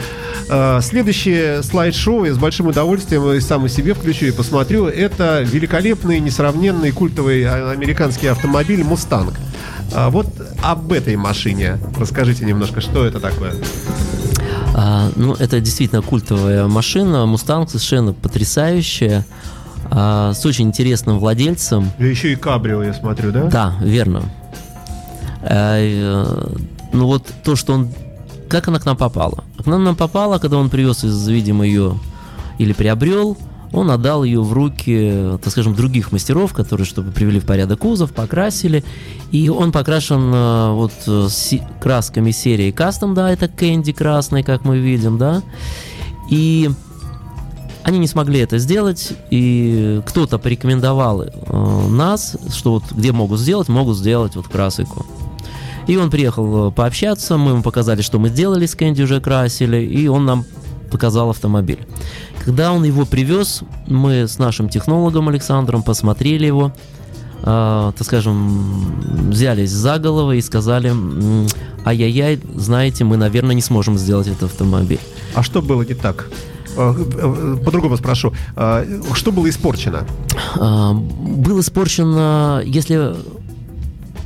Следующее 0.81 1.62
слайд-шоу 1.62 2.24
я 2.24 2.35
с 2.35 2.38
большим 2.38 2.66
удовольствием 2.66 3.31
и 3.31 3.38
сам 3.38 3.66
и 3.66 3.68
себе 3.68 3.94
включу 3.94 4.26
и 4.26 4.33
посмотрю. 4.33 4.87
Это 4.87 5.42
великолепный, 5.46 6.18
несравненный 6.18 6.90
культовый 6.90 7.48
американский 7.72 8.26
автомобиль 8.26 8.83
«Мустанг». 8.83 9.35
Вот 9.94 10.26
об 10.61 10.92
этой 10.92 11.14
машине 11.14 11.79
расскажите 11.96 12.44
немножко, 12.44 12.81
что 12.81 13.05
это 13.05 13.20
такое. 13.20 13.55
А, 14.74 15.11
ну, 15.16 15.35
это 15.35 15.61
действительно 15.61 16.02
культовая 16.02 16.66
машина. 16.66 17.26
Мустанг 17.26 17.68
совершенно 17.70 18.12
потрясающая. 18.12 19.24
а, 19.90 20.33
с 20.35 20.44
очень 20.46 20.66
интересным 20.66 21.18
владельцем. 21.18 21.90
Да 21.98 22.06
еще 22.06 22.33
и 22.33 22.37
кабрио, 22.37 22.83
я 22.83 22.94
смотрю, 22.94 23.33
да? 23.33 23.44
Да, 23.44 23.74
верно. 23.80 24.22
Э, 25.42 25.78
э, 25.80 26.56
ну 26.92 27.06
вот 27.06 27.26
то, 27.44 27.56
что 27.56 27.72
он... 27.74 27.88
Как 28.48 28.68
она 28.68 28.78
к 28.78 28.85
нам 28.85 28.96
попала? 28.96 29.44
К 29.62 29.66
нам 29.66 29.85
нам 29.85 29.96
попала, 29.96 30.38
когда 30.38 30.59
он 30.59 30.70
привез 30.70 31.04
из, 31.04 31.26
видимо, 31.28 31.64
ее 31.64 31.98
или 32.59 32.72
приобрел, 32.72 33.38
он 33.72 33.90
отдал 33.90 34.24
ее 34.24 34.42
в 34.42 34.52
руки, 34.52 35.38
так 35.42 35.52
скажем, 35.52 35.74
других 35.74 36.12
мастеров, 36.12 36.52
которые, 36.52 36.85
чтобы 36.85 37.12
привели 37.12 37.38
в 37.38 37.46
порядок 37.46 37.80
кузов, 37.80 38.12
покрасили. 38.12 38.85
И 39.30 39.48
он 39.48 39.70
покрашен 39.70 40.33
э, 40.35 40.72
вот 40.72 40.92
э, 41.06 41.28
красками 41.80 42.33
серии 42.33 42.72
Custom, 42.72 43.14
да, 43.14 43.30
это 43.30 43.48
Кэнди 43.48 43.92
красный, 43.92 44.42
как 44.42 44.64
мы 44.64 44.78
видим, 44.78 45.18
да. 45.18 45.42
И 46.28 46.70
они 47.83 47.98
не 47.98 48.09
смогли 48.09 48.40
это 48.40 48.59
сделать, 48.59 49.12
и 49.30 50.02
кто-то 50.04 50.38
порекомендовал 50.38 51.22
э, 51.22 51.88
нас, 51.88 52.37
что 52.52 52.72
вот 52.72 52.85
где 52.90 53.12
могут 53.12 53.40
сделать, 53.40 53.68
могут 53.68 53.96
сделать 53.96 54.37
вот 54.37 54.48
красику. 54.48 55.06
И 55.87 55.96
он 55.96 56.11
приехал 56.11 56.68
э, 56.68 56.72
пообщаться, 56.72 57.37
мы 57.37 57.52
ему 57.52 57.62
показали, 57.62 58.02
что 58.02 58.18
мы 58.18 58.28
сделали 58.28 58.66
с 58.66 58.74
Кэнди, 58.74 59.02
уже 59.02 59.20
красили, 59.20 59.78
и 59.78 60.09
он 60.09 60.24
нам 60.24 60.44
показал 60.90 61.30
автомобиль. 61.30 61.87
Когда 62.44 62.72
он 62.72 62.85
его 62.85 63.05
привез, 63.05 63.62
мы 63.87 64.26
с 64.26 64.38
нашим 64.38 64.68
технологом 64.68 65.29
Александром 65.29 65.83
посмотрели 65.83 66.46
его, 66.46 66.72
э, 67.42 67.92
так 67.96 68.07
скажем, 68.07 69.31
взялись 69.31 69.70
за 69.70 69.98
голову 69.98 70.33
и 70.33 70.40
сказали, 70.40 70.90
«М, 70.90 71.46
ай-яй-яй, 71.85 72.40
знаете, 72.55 73.05
мы, 73.05 73.16
наверное, 73.16 73.55
не 73.55 73.62
сможем 73.62 73.98
сделать 73.98 74.26
этот 74.29 74.44
автомобиль. 74.44 75.00
А 75.35 75.42
что 75.42 75.61
было 75.62 75.83
не 75.83 75.94
так? 75.94 76.29
Э, 76.76 76.94
э, 76.96 77.57
По-другому 77.64 77.96
спрошу. 77.96 78.33
А, 78.57 78.85
Что 79.14 79.33
было 79.33 79.48
испорчено? 79.48 80.07
А, 80.59 80.92
Был 80.94 81.61
испорчено, 81.61 82.62
если 82.64 83.14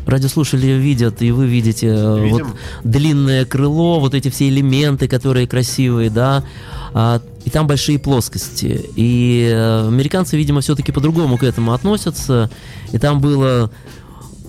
радиослушатели 0.07 0.73
видят, 0.73 1.23
и 1.23 1.31
вы 1.31 1.47
видите 1.47 1.89
э, 1.89 2.25
Видим. 2.25 2.47
вот 2.47 2.57
длинное 2.85 3.45
крыло, 3.45 4.01
вот 4.01 4.15
эти 4.15 4.29
все 4.31 4.49
элементы, 4.49 5.09
которые 5.09 5.47
красивые, 5.47 6.11
да, 6.11 6.45
а, 6.93 7.21
и 7.45 7.51
там 7.51 7.67
большие 7.67 7.99
плоскости. 7.99 8.85
И 8.97 9.51
э, 9.53 9.89
американцы, 9.89 10.37
видимо, 10.37 10.61
все-таки 10.61 10.93
по-другому 10.93 11.37
к 11.39 11.43
этому 11.43 11.73
относятся. 11.73 12.51
И 12.93 12.99
там 12.99 13.21
было 13.21 13.71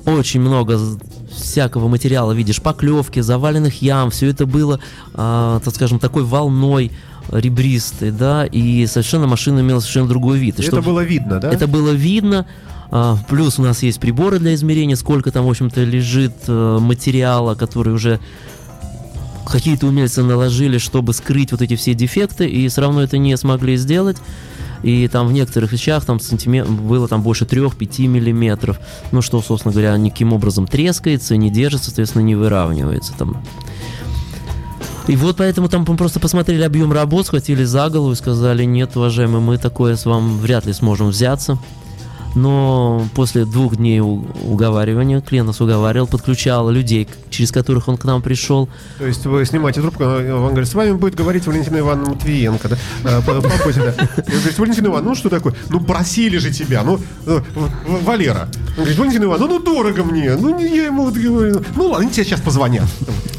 очень 0.06 0.40
много 0.42 0.80
всякого 1.36 1.88
материала, 1.88 2.32
видишь, 2.32 2.62
поклевки, 2.62 3.20
заваленных 3.20 3.82
ям, 3.82 4.12
все 4.12 4.28
это 4.28 4.46
было, 4.46 4.80
а, 5.14 5.60
так 5.60 5.76
скажем, 5.76 6.00
такой 6.00 6.24
волной 6.24 6.92
ребристой, 7.32 8.12
да, 8.12 8.46
и 8.46 8.86
совершенно 8.86 9.28
машина 9.28 9.60
имела 9.60 9.80
совершенно 9.80 10.08
другой 10.08 10.38
вид. 10.38 10.60
И 10.60 10.62
Это 10.62 10.72
чтоб- 10.74 10.86
было 10.86 11.02
видно, 11.04 11.40
да? 11.40 11.52
это 11.52 11.68
было 11.68 11.90
видно. 11.92 12.46
А, 12.92 13.18
Плюс 13.30 13.60
у 13.60 13.64
нас 13.64 13.84
есть 13.84 14.00
приборы 14.00 14.40
для 14.40 14.54
измерения, 14.54 14.96
сколько 14.96 15.32
там, 15.32 15.46
в 15.46 15.50
общем-то, 15.50 15.84
лежит 15.84 16.34
э, 16.48 16.78
материала, 16.80 17.56
который 17.56 17.94
уже 17.94 18.20
какие-то 19.46 19.88
умельцы 19.88 20.24
наложили, 20.24 20.78
чтобы 20.78 21.14
скрыть 21.14 21.52
вот 21.52 21.62
эти 21.62 21.76
все 21.76 21.94
дефекты, 21.94 22.48
и 22.48 22.68
все 22.68 22.82
равно 22.82 23.02
это 23.04 23.18
не 23.18 23.36
смогли 23.38 23.78
сделать. 23.78 24.18
И 24.84 25.08
там 25.08 25.28
в 25.28 25.34
некоторых 25.34 25.72
вещах 25.72 26.06
там 26.06 26.20
сантиметр, 26.20 26.70
было 26.70 27.08
там 27.08 27.24
больше 27.24 27.46
3-5 27.46 28.08
миллиметров. 28.08 28.80
Ну 29.12 29.22
что, 29.22 29.42
собственно 29.42 29.72
говоря, 29.72 29.98
никаким 29.98 30.34
образом 30.34 30.68
трескается, 30.68 31.38
не 31.38 31.50
держится, 31.50 31.88
соответственно, 31.88 32.24
не 32.24 32.36
выравнивается 32.36 33.14
там. 33.18 33.44
И 35.08 35.16
вот 35.16 35.38
поэтому 35.38 35.70
там 35.70 35.86
мы 35.88 35.98
просто 35.98 36.20
посмотрели 36.20 36.64
объем 36.64 36.92
работ, 36.92 37.28
схватили 37.28 37.64
за 37.64 37.90
голову 37.90 38.12
и 38.12 38.16
сказали, 38.16 38.64
нет, 38.64 38.96
уважаемый, 38.96 39.40
мы 39.40 39.58
такое 39.58 39.96
с 39.96 40.06
вами 40.06 40.38
вряд 40.40 40.66
ли 40.66 40.74
сможем 40.74 41.10
взяться. 41.10 41.60
Но 42.36 43.08
после 43.16 43.46
двух 43.46 43.78
дней 43.78 44.02
уговаривания 44.02 45.22
клиент 45.22 45.48
нас 45.48 45.62
уговаривал, 45.62 46.06
подключал 46.06 46.70
людей, 46.70 47.08
через 47.30 47.52
которых 47.52 47.88
он 47.88 47.96
к 47.98 48.04
нам 48.04 48.22
пришел. 48.22 48.68
То 49.00 49.06
есть 49.06 49.26
вы 49.26 49.46
снимаете 49.46 49.80
трубку, 49.82 50.04
он 50.04 50.50
говорит, 50.50 50.68
с 50.68 50.74
вами 50.74 50.92
будет 50.92 51.16
говорить 51.16 51.48
Валентина 51.48 51.80
Ивановна 51.80 52.10
Матвиенко, 52.12 52.68
да? 52.70 52.78
А, 53.06 53.22
по- 53.22 53.42
по 53.42 53.50
почте, 53.64 53.82
да. 53.98 54.24
Говорит, 54.28 54.60
Валентина 54.60 54.88
Ивановна, 54.88 55.10
ну 55.12 55.16
что 55.16 55.30
такое? 55.30 55.54
Ну 55.70 55.80
просили 55.80 56.38
же 56.38 56.52
тебя, 56.52 56.84
ну, 56.84 57.00
э, 57.26 57.40
Валера. 58.04 58.50
Он 58.70 58.76
говорит, 58.84 58.98
Валентина 59.00 59.24
Ивановна, 59.24 59.48
ну, 59.48 59.60
ну 59.60 59.64
дорого 59.64 60.04
мне, 60.04 60.36
ну 60.36 60.60
я 60.60 60.86
ему 60.88 61.06
говорю, 61.12 61.62
ну 61.76 61.88
ладно, 61.88 62.10
тебе 62.10 62.26
сейчас 62.26 62.42
позвонят. 62.42 62.86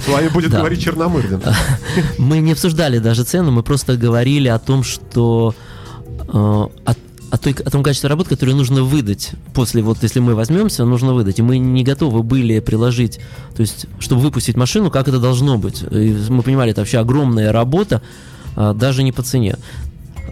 С 0.07 0.09
вами 0.09 0.29
будет 0.29 0.51
Да. 0.53 0.59
говорить 0.61 0.83
Черномырдин. 0.83 1.43
Мы 2.19 2.39
не 2.39 2.53
обсуждали 2.53 2.99
даже 2.99 3.25
цену, 3.25 3.51
мы 3.51 3.63
просто 3.63 3.97
говорили 3.99 4.49
о 4.49 4.59
том, 4.59 4.83
что 4.85 5.55
э, 6.29 6.33
о, 6.33 6.69
о 7.37 7.39
той- 7.39 7.53
о 7.65 7.71
том 7.71 7.83
качестве 7.83 8.09
работы, 8.09 8.31
которое 8.31 8.55
нужно 8.55 8.83
выдать 8.83 9.33
после, 9.53 9.83
вот 9.83 10.03
если 10.03 10.21
мы 10.21 10.35
возьмемся, 10.35 10.85
нужно 10.85 11.13
выдать. 11.13 11.39
И 11.39 11.43
мы 11.43 11.59
не 11.59 11.85
готовы 11.85 12.23
были 12.23 12.61
приложить, 12.61 13.21
то 13.55 13.61
есть, 13.61 13.87
чтобы 13.99 14.23
выпустить 14.23 14.57
машину, 14.57 14.91
как 14.91 15.09
это 15.09 15.19
должно 15.19 15.59
быть. 15.59 15.83
И 15.91 16.17
мы 16.29 16.43
понимали, 16.43 16.71
это 16.71 16.81
вообще 16.81 16.99
огромная 16.99 17.53
работа, 17.53 18.01
а, 18.57 18.73
даже 18.73 19.03
не 19.03 19.13
по 19.13 19.23
цене. 19.23 19.57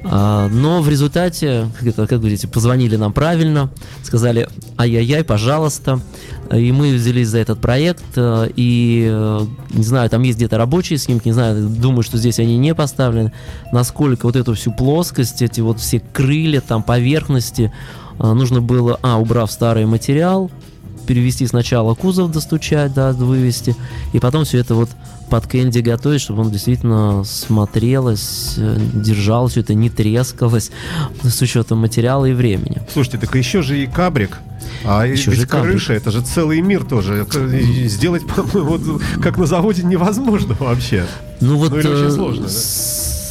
А, 0.04 0.48
Но 0.48 0.82
в 0.82 0.88
результате, 0.88 1.68
как, 1.80 2.08
как 2.08 2.20
говорите, 2.20 2.46
позвонили 2.46 2.96
нам 2.96 3.12
правильно, 3.12 3.70
сказали, 4.02 4.48
ай-яй-яй, 4.76 5.24
пожалуйста. 5.24 6.00
И 6.52 6.72
мы 6.72 6.94
взялись 6.94 7.28
за 7.28 7.38
этот 7.38 7.60
проект, 7.60 8.04
э, 8.16 8.50
и, 8.54 9.08
э, 9.10 9.40
не 9.70 9.82
знаю, 9.82 10.10
там 10.10 10.22
есть 10.22 10.36
где-то 10.36 10.58
рабочие 10.58 10.98
снимки, 10.98 11.28
не 11.28 11.32
знаю, 11.32 11.68
думаю, 11.68 12.02
что 12.02 12.18
здесь 12.18 12.38
они 12.38 12.58
не 12.58 12.74
поставлены, 12.74 13.32
насколько 13.72 14.26
вот 14.26 14.36
эту 14.36 14.52
всю 14.54 14.70
плоскость, 14.70 15.40
эти 15.40 15.62
вот 15.62 15.80
все 15.80 16.00
крылья, 16.12 16.60
там, 16.60 16.82
поверхности, 16.82 17.72
э, 18.18 18.32
нужно 18.32 18.60
было, 18.60 18.98
а, 19.00 19.18
убрав 19.18 19.50
старый 19.50 19.86
материал, 19.86 20.50
перевести 21.04 21.46
сначала 21.46 21.94
кузов 21.94 22.30
достучать, 22.32 22.92
да, 22.94 23.12
вывести, 23.12 23.76
и 24.12 24.20
потом 24.20 24.44
все 24.44 24.58
это 24.58 24.74
вот 24.74 24.90
под 25.30 25.46
кэнди 25.46 25.78
готовить, 25.78 26.20
чтобы 26.20 26.42
он 26.42 26.50
действительно 26.50 27.24
смотрелось, 27.24 28.54
э, 28.56 28.78
держалось, 28.92 29.52
всё 29.52 29.60
это 29.60 29.74
не 29.74 29.90
трескалось 29.90 30.70
с 31.22 31.40
учетом 31.42 31.78
материала 31.78 32.26
и 32.26 32.32
времени. 32.32 32.82
Слушайте, 32.92 33.18
так 33.18 33.34
еще 33.34 33.62
же 33.62 33.82
и 33.82 33.86
кабрик. 33.86 34.38
А 34.84 35.06
Еще 35.06 35.30
ведь 35.30 35.40
же 35.40 35.46
кабрик. 35.46 35.72
крыша, 35.72 35.94
это 35.94 36.10
же 36.10 36.22
целый 36.22 36.60
мир 36.60 36.84
тоже. 36.84 37.26
Сделать, 37.86 38.22
по-моему, 38.36 38.76
вот, 38.76 39.02
как 39.22 39.38
на 39.38 39.46
заводе 39.46 39.82
невозможно 39.82 40.56
вообще. 40.58 41.06
Ну 41.40 41.56
вот 41.56 41.72
Ну, 41.72 41.78
или 41.80 41.88
очень 41.88 42.06
э, 42.06 42.10
сложно, 42.10 42.46
да? 42.46 42.50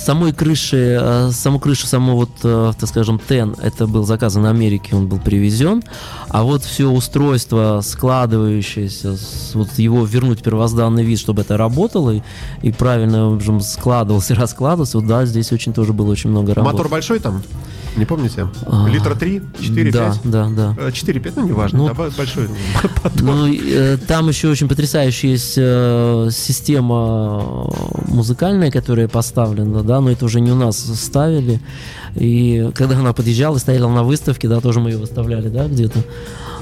Самой 0.04 0.34
крыши, 0.34 0.98
э, 1.02 1.32
саму 1.32 1.60
крышу, 1.60 1.88
саму 1.88 2.16
вот, 2.16 2.30
э, 2.44 2.74
так 2.80 2.90
скажем, 2.90 3.20
ТЭН, 3.20 3.56
это 3.62 3.88
был 3.88 4.04
заказан 4.04 4.44
в 4.44 4.46
Америке, 4.48 4.96
он 4.96 5.08
был 5.08 5.20
привезен, 5.20 5.82
а 6.30 6.44
вот 6.44 6.64
все 6.64 6.90
устройство 6.90 7.82
складывающееся, 7.84 9.18
вот 9.54 9.70
его 9.78 10.06
вернуть 10.06 10.44
первозданный 10.44 11.04
вид, 11.04 11.20
чтобы 11.20 11.42
это 11.42 11.58
работало 11.58 12.12
и, 12.12 12.22
и 12.62 12.72
правильно, 12.72 13.30
в 13.30 13.36
общем, 13.36 13.62
складывался 13.62 14.36
раскладывался, 14.36 15.00
вот 15.00 15.08
да, 15.08 15.26
здесь 15.26 15.52
очень 15.52 15.74
тоже 15.74 15.94
было 15.94 16.12
очень 16.12 16.30
много 16.30 16.54
работы. 16.54 16.74
Мотор 16.74 16.90
большой 16.90 17.20
там? 17.20 17.42
Не 17.96 18.06
помните? 18.06 18.48
А, 18.66 18.88
Литра 18.88 19.16
3, 19.16 19.42
4, 19.62 19.92
да, 19.92 20.12
5? 20.24 20.32
да, 20.32 20.50
да. 20.50 20.90
4-5, 20.90 21.34
ну 21.36 21.48
неважно, 21.48 21.78
Ну, 21.80 21.88
да, 21.88 21.94
бо- 21.94 22.10
большой 22.18 22.50
Ну, 23.20 23.46
и, 23.48 23.60
э, 23.72 23.98
там 23.98 24.30
еще 24.30 24.50
очень 24.50 24.68
потрясающая 24.68 25.30
есть 25.32 25.54
э, 25.58 26.30
система 26.32 27.68
э, 27.72 28.12
музыкальная, 28.12 28.72
которая 28.72 29.08
поставлена, 29.08 29.84
да, 29.84 30.02
но 30.02 30.12
это 30.12 30.26
уже 30.26 30.40
не 30.40 30.52
у 30.52 30.56
нас 30.56 30.78
ставили. 30.78 31.60
И 32.16 32.70
когда 32.76 32.98
она 32.98 33.14
подъезжала, 33.14 33.58
стояла 33.58 33.90
на 33.92 34.04
выставке, 34.04 34.48
да, 34.48 34.60
тоже 34.60 34.80
мы 34.80 34.92
ее 34.92 34.98
выставляли, 34.98 35.50
да, 35.50 35.68
где-то. 35.68 36.00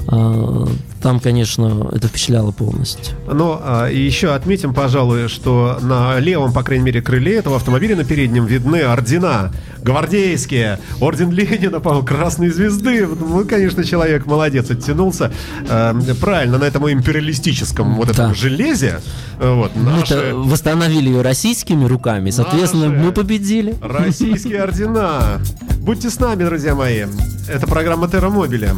А, 0.08 0.66
Там, 1.02 1.18
конечно, 1.20 1.88
это 1.92 2.06
впечатляло 2.08 2.52
полностью. 2.52 3.16
Но 3.30 3.60
а, 3.62 3.88
еще 3.88 4.34
отметим, 4.34 4.72
пожалуй, 4.74 5.28
что 5.28 5.78
на 5.80 6.18
левом, 6.20 6.52
по 6.52 6.62
крайней 6.62 6.84
мере, 6.84 7.02
крыле 7.02 7.36
этого 7.36 7.56
автомобиля 7.56 7.96
на 7.96 8.04
переднем 8.04 8.46
видны 8.46 8.82
ордена 8.82 9.52
гвардейские, 9.82 10.78
орден 11.00 11.30
Ленина, 11.32 11.80
по-моему, 11.80 12.06
Красной 12.06 12.50
Звезды. 12.50 13.06
Ну, 13.06 13.44
конечно, 13.44 13.82
человек 13.84 14.26
молодец, 14.26 14.70
оттянулся. 14.70 15.32
А, 15.68 15.96
правильно, 16.20 16.58
на 16.58 16.64
этом 16.64 16.88
империалистическом 16.90 17.96
вот 17.96 18.10
этом 18.10 18.28
Да. 18.28 18.34
железе. 18.34 19.00
Вот, 19.40 19.74
Мы 19.74 19.82
наши 19.90 20.14
это 20.14 20.36
восстановили 20.36 21.08
ее 21.08 21.22
российскими 21.22 21.84
руками, 21.84 22.30
соответственно, 22.30 22.88
Наши. 22.90 23.04
мы 23.04 23.12
победили. 23.12 23.74
российские 23.80 24.62
ордена. 24.62 25.40
Будьте 25.80 26.10
с 26.10 26.20
нами, 26.20 26.44
друзья 26.44 26.74
мои. 26.76 27.06
Это 27.48 27.66
программа 27.66 28.08
Терра 28.08 28.30
Мобиля. 28.30 28.74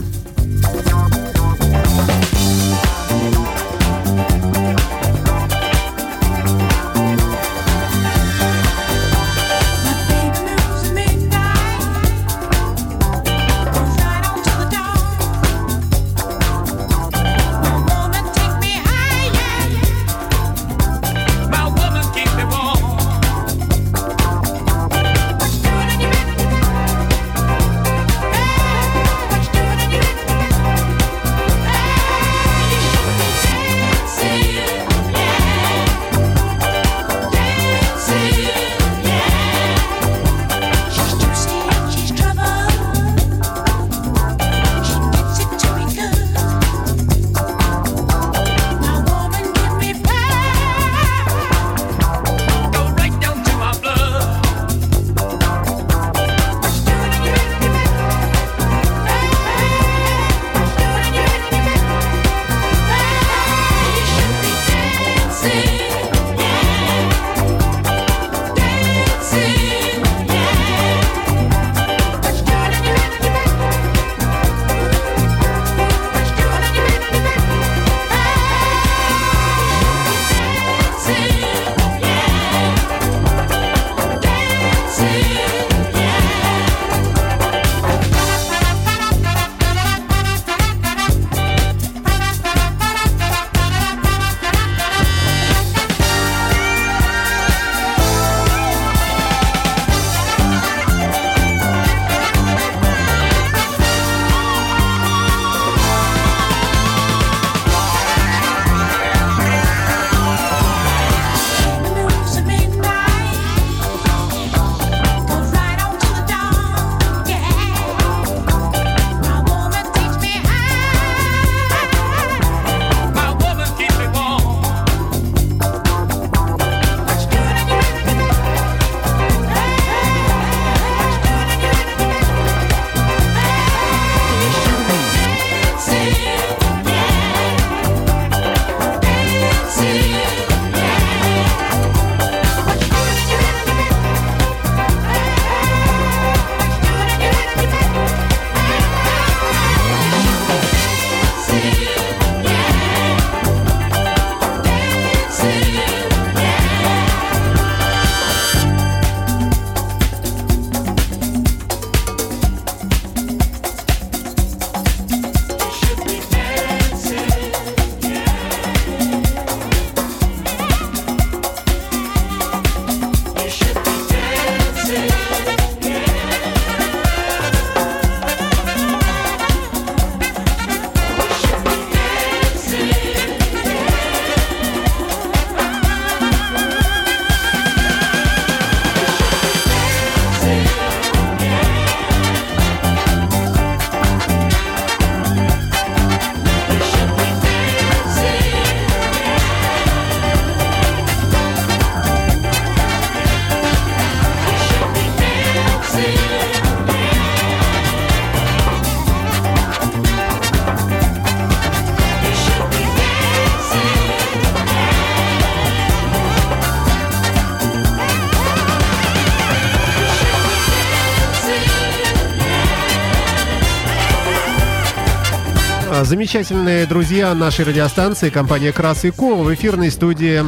Замечательные 226.18 226.86
друзья 226.86 227.34
нашей 227.34 227.64
радиостанции, 227.64 228.30
компания 228.30 228.70
Крас 228.70 229.04
и 229.04 229.10
Ко 229.10 229.34
в 229.34 229.52
эфирной 229.52 229.90
студии 229.90 230.44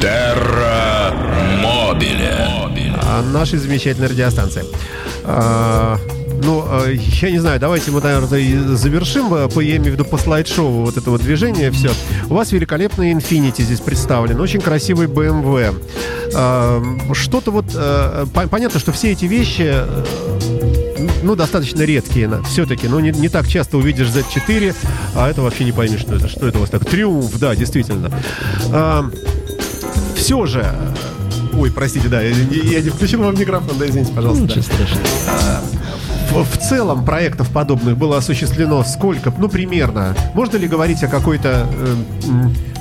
Терра 0.00 1.12
Мобиле. 1.62 2.34
а, 3.02 3.20
нашей 3.22 3.58
замечательной 3.58 4.08
радиостанции. 4.08 4.64
А, 5.24 5.98
Ну, 6.42 6.64
э, 6.86 6.94
я 6.94 7.30
не 7.30 7.38
знаю, 7.38 7.60
давайте 7.60 7.90
мы, 7.90 8.00
наверное, 8.00 8.30
завершим, 8.74 9.28
по, 9.50 9.60
я 9.60 9.76
имею 9.76 9.92
в 9.92 9.96
виду 9.96 10.06
по 10.06 10.16
слайд-шоу 10.16 10.70
вот 10.86 10.96
это 10.96 11.10
вот 11.10 11.20
движение, 11.20 11.70
все. 11.70 11.90
У 12.30 12.34
вас 12.34 12.50
великолепный 12.50 13.12
Infinity 13.12 13.60
здесь 13.60 13.80
представлен, 13.80 14.40
очень 14.40 14.62
красивый 14.62 15.08
BMW. 15.08 15.74
А, 16.34 16.82
Что-то 17.12 17.50
вот, 17.50 17.66
э, 17.74 18.24
по- 18.32 18.48
понятно, 18.48 18.80
что 18.80 18.92
все 18.92 19.12
эти 19.12 19.26
вещи, 19.26 19.66
э, 19.66 20.59
ну, 21.22 21.36
достаточно 21.36 21.82
редкие, 21.82 22.30
все-таки, 22.48 22.88
ну, 22.88 23.00
не, 23.00 23.10
не 23.10 23.28
так 23.28 23.48
часто 23.48 23.78
увидишь 23.78 24.08
Z4, 24.08 24.74
а 25.14 25.28
это 25.28 25.42
вообще 25.42 25.64
не 25.64 25.72
поймешь, 25.72 26.00
что 26.00 26.14
это, 26.14 26.28
что 26.28 26.46
это 26.46 26.58
у 26.58 26.60
вас 26.62 26.70
так. 26.70 26.84
Триумф, 26.84 27.38
да, 27.38 27.54
действительно. 27.54 28.10
все 30.14 30.46
же, 30.46 30.66
ой, 31.52 31.70
простите, 31.70 32.08
да, 32.08 32.20
я, 32.20 32.30
я 32.30 32.80
не 32.80 32.90
включил 32.90 33.22
вам 33.22 33.38
микрофон, 33.38 33.78
да, 33.78 33.86
извините, 33.86 34.12
пожалуйста. 34.12 34.44
Ничего 34.44 34.62
да. 34.62 34.62
страшного. 34.62 35.06
В, 36.30 36.44
в 36.44 36.58
целом 36.58 37.04
проектов 37.04 37.50
подобных 37.50 37.96
было 37.96 38.18
осуществлено 38.18 38.84
сколько? 38.84 39.34
Ну, 39.36 39.48
примерно. 39.48 40.14
Можно 40.34 40.58
ли 40.58 40.68
говорить 40.68 41.02
о 41.02 41.08
какой-то 41.08 41.66
э, 41.68 41.94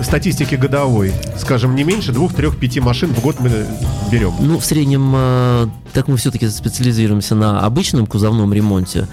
статистике 0.03 0.57
годовой? 0.57 1.13
Скажем, 1.37 1.75
не 1.75 1.83
меньше 1.83 2.11
двух, 2.11 2.33
трех, 2.33 2.57
пяти 2.57 2.79
машин 2.79 3.13
в 3.13 3.21
год 3.21 3.39
мы 3.39 3.65
берем. 4.11 4.33
Ну, 4.39 4.59
в 4.59 4.65
среднем, 4.65 5.11
э, 5.15 5.67
так 5.93 6.07
мы 6.07 6.17
все-таки 6.17 6.47
специализируемся 6.49 7.35
на 7.35 7.61
обычном 7.61 8.05
кузовном 8.07 8.53
ремонте. 8.53 9.07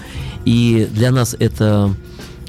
И 0.45 0.87
для 0.91 1.11
нас 1.11 1.35
это 1.39 1.93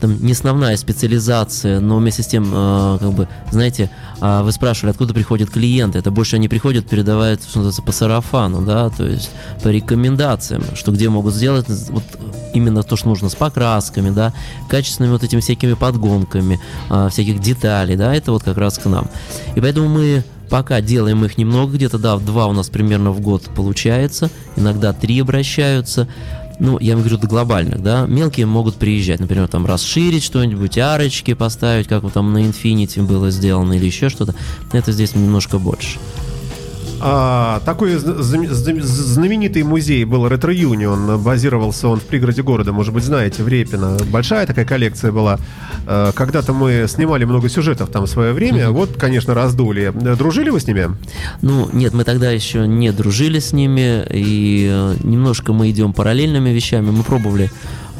там, 0.01 0.21
не 0.21 0.33
основная 0.33 0.77
специализация, 0.77 1.81
но 1.81 1.97
вместе 1.99 2.23
с 2.23 2.27
тем, 2.27 2.51
э, 2.53 2.99
как 3.01 3.13
бы, 3.13 3.29
знаете, 3.51 3.91
э, 4.21 4.43
вы 4.43 4.53
спрашивали, 4.53 4.91
откуда 4.91 5.15
приходят 5.15 5.51
клиенты. 5.51 5.99
Это 5.99 6.11
больше 6.11 6.37
они 6.37 6.49
приходят, 6.49 6.89
передавают, 6.89 7.43
что 7.43 7.59
называется, 7.59 7.83
по 7.83 7.93
сарафану, 7.93 8.63
да, 8.63 8.91
то 8.91 9.05
есть 9.05 9.31
по 9.63 9.69
рекомендациям, 9.69 10.63
что 10.75 10.93
где 10.93 11.09
могут 11.09 11.35
сделать 11.35 11.67
вот 11.91 12.05
именно 12.55 12.83
то, 12.83 12.97
что 12.97 13.09
нужно 13.09 13.29
с 13.29 13.35
покрасками, 13.35 14.11
да, 14.11 14.33
качественными 14.69 15.13
вот 15.13 15.25
этими 15.25 15.41
всякими 15.41 15.75
подгонками, 15.75 16.61
э, 16.91 17.09
всяких 17.11 17.41
деталей, 17.41 17.97
да, 17.97 18.15
это 18.15 18.33
вот 18.33 18.43
как 18.43 18.57
раз 18.59 18.79
к 18.79 18.87
нам. 18.87 19.09
И 19.55 19.61
поэтому 19.61 19.89
мы 19.89 20.25
Пока 20.49 20.81
делаем 20.81 21.25
их 21.25 21.37
немного, 21.37 21.75
где-то, 21.75 21.99
да, 21.99 22.17
два 22.17 22.47
у 22.47 22.53
нас 22.53 22.69
примерно 22.71 23.11
в 23.11 23.21
год 23.21 23.43
получается, 23.55 24.31
иногда 24.57 24.93
три 24.93 25.21
обращаются. 25.21 26.09
Ну, 26.61 26.79
я 26.81 26.97
говорю, 26.97 27.19
до 27.19 27.27
глобальных, 27.27 27.83
да, 27.83 28.07
мелкие 28.07 28.47
могут 28.47 28.77
приезжать, 28.77 29.21
например, 29.21 29.47
там 29.49 29.65
расширить 29.65 30.25
что-нибудь, 30.25 30.77
арочки 30.79 31.35
поставить, 31.35 31.87
как 31.87 32.03
вот 32.03 32.15
там 32.15 32.33
на 32.33 32.39
Infinity 32.39 33.03
было 33.03 33.31
сделано, 33.31 33.75
или 33.75 33.87
еще 33.87 34.09
что-то. 34.09 34.35
Это 34.73 34.91
здесь 34.93 35.15
немножко 35.15 35.59
больше. 35.59 35.99
А, 37.01 37.61
такой 37.65 37.97
зна- 37.97 38.23
зна- 38.23 38.83
знаменитый 38.83 39.63
музей 39.63 40.05
был 40.05 40.27
Ретро 40.29 40.53
Юнион. 40.53 41.19
Базировался 41.23 41.89
он 41.89 42.01
в 42.01 42.05
пригороде 42.05 42.43
города. 42.43 42.73
Может 42.73 42.93
быть, 42.95 43.05
знаете, 43.05 43.43
в 43.43 43.49
Репино. 43.49 43.97
Большая 44.11 44.47
такая 44.47 44.65
коллекция 44.65 45.13
была. 45.13 45.39
А, 45.87 46.13
Когда-то 46.13 46.53
мы 46.53 46.87
снимали 46.89 47.25
много 47.25 47.49
сюжетов 47.49 47.91
там 47.91 48.05
в 48.05 48.09
свое 48.09 48.33
время. 48.33 48.71
Вот, 48.71 48.97
конечно, 48.97 49.35
раздули. 49.35 49.93
Дружили 50.17 50.51
вы 50.51 50.61
с 50.61 50.67
ними? 50.67 50.97
Ну, 51.43 51.69
нет, 51.73 51.95
мы 51.95 52.05
тогда 52.05 52.31
еще 52.31 52.67
не 52.67 52.93
дружили 52.93 53.39
с 53.39 53.53
ними, 53.53 54.05
и 54.11 54.69
э, 54.71 54.97
немножко 55.03 55.53
мы 55.53 55.71
идем 55.71 55.93
параллельными 55.93 56.51
вещами. 56.51 56.91
Мы 56.91 57.03
пробовали 57.03 57.51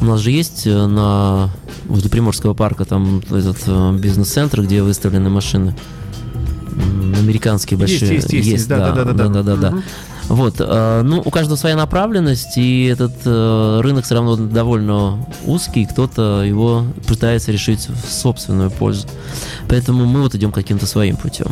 у 0.01 0.05
нас 0.05 0.21
же 0.21 0.31
есть 0.31 0.65
э, 0.65 0.85
на 0.87 1.49
возле 1.85 2.09
Приморского 2.09 2.53
парка 2.53 2.85
там 2.85 3.21
этот 3.31 3.57
э, 3.67 3.97
бизнес-центр, 3.99 4.61
где 4.61 4.81
выставлены 4.81 5.29
машины. 5.29 5.75
Американские 7.17 7.77
большие. 7.77 8.15
есть, 8.15 8.31
есть, 8.31 8.47
есть, 8.47 8.67
да, 8.67 8.91
да, 8.91 9.03
да, 9.03 9.13
да, 9.13 9.27
да. 9.27 9.43
да, 9.43 9.55
да. 9.55 9.73
Вот, 10.29 10.57
э, 10.59 11.01
ну, 11.03 11.23
у 11.25 11.31
каждого 11.31 11.57
своя 11.57 11.75
направленность, 11.75 12.55
и 12.55 12.85
этот 12.85 13.13
э, 13.25 13.79
рынок 13.81 14.05
все 14.05 14.13
равно 14.13 14.35
довольно 14.35 15.25
узкий, 15.45 15.85
кто-то 15.85 16.43
его 16.43 16.85
пытается 17.07 17.51
решить 17.51 17.89
в 17.89 18.11
собственную 18.11 18.69
пользу. 18.69 19.07
Поэтому 19.67 20.05
мы 20.05 20.21
вот 20.21 20.35
идем 20.35 20.51
каким-то 20.51 20.85
своим 20.85 21.17
путем. 21.17 21.47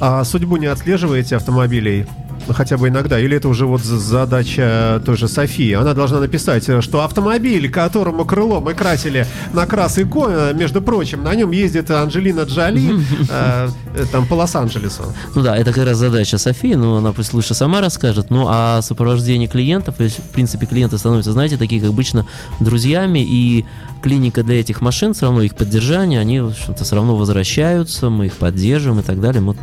А 0.00 0.24
судьбу 0.24 0.56
не 0.56 0.66
отслеживаете 0.66 1.36
автомобилей? 1.36 2.06
Ну, 2.46 2.54
Хотя 2.54 2.76
бы 2.76 2.88
иногда. 2.88 3.18
Или 3.18 3.36
это 3.36 3.48
уже 3.48 3.66
вот 3.66 3.82
за- 3.82 3.98
задача 3.98 5.02
той 5.04 5.16
же 5.16 5.28
Софии. 5.28 5.72
Она 5.72 5.94
должна 5.94 6.20
написать, 6.20 6.68
э, 6.68 6.80
что 6.80 7.02
автомобиль, 7.02 7.70
которому 7.70 8.24
крыло 8.24 8.60
мы 8.60 8.74
красили 8.74 9.26
на 9.52 9.66
крас 9.66 9.98
и 9.98 10.04
ко, 10.04 10.26
э, 10.28 10.54
между 10.54 10.82
прочим, 10.82 11.22
на 11.22 11.34
нем 11.34 11.50
ездит 11.52 11.90
Анджелина 11.90 12.42
Джоли 12.42 13.00
э, 13.30 13.68
э, 13.96 14.04
там 14.12 14.26
по 14.26 14.34
Лос-Анджелесу. 14.34 15.02
Ну 15.34 15.42
да, 15.42 15.56
это 15.56 15.72
как 15.72 15.86
раз 15.86 15.96
задача 15.98 16.38
Софии, 16.38 16.74
но 16.74 16.96
она 16.96 17.12
пусть 17.12 17.32
лучше 17.34 17.54
сама 17.54 17.80
расскажет. 17.80 18.30
Ну 18.30 18.46
а 18.48 18.82
сопровождение 18.82 19.48
клиентов, 19.48 19.96
то 19.96 20.04
есть, 20.04 20.18
в 20.18 20.30
принципе, 20.32 20.66
клиенты 20.66 20.98
становятся, 20.98 21.32
знаете, 21.32 21.56
такие, 21.56 21.80
как 21.80 21.90
обычно, 21.90 22.26
друзьями, 22.60 23.24
и 23.24 23.64
клиника 24.02 24.42
для 24.42 24.60
этих 24.60 24.80
машин, 24.82 25.14
все 25.14 25.26
равно 25.26 25.42
их 25.42 25.54
поддержание, 25.54 26.20
они, 26.20 26.40
в 26.40 26.48
общем-то, 26.48 26.84
все 26.84 26.94
равно 26.96 27.16
возвращаются, 27.16 28.10
мы 28.10 28.26
их 28.26 28.34
поддерживаем 28.34 29.00
и 29.00 29.02
так 29.02 29.20
далее. 29.20 29.40
Вот 29.42 29.56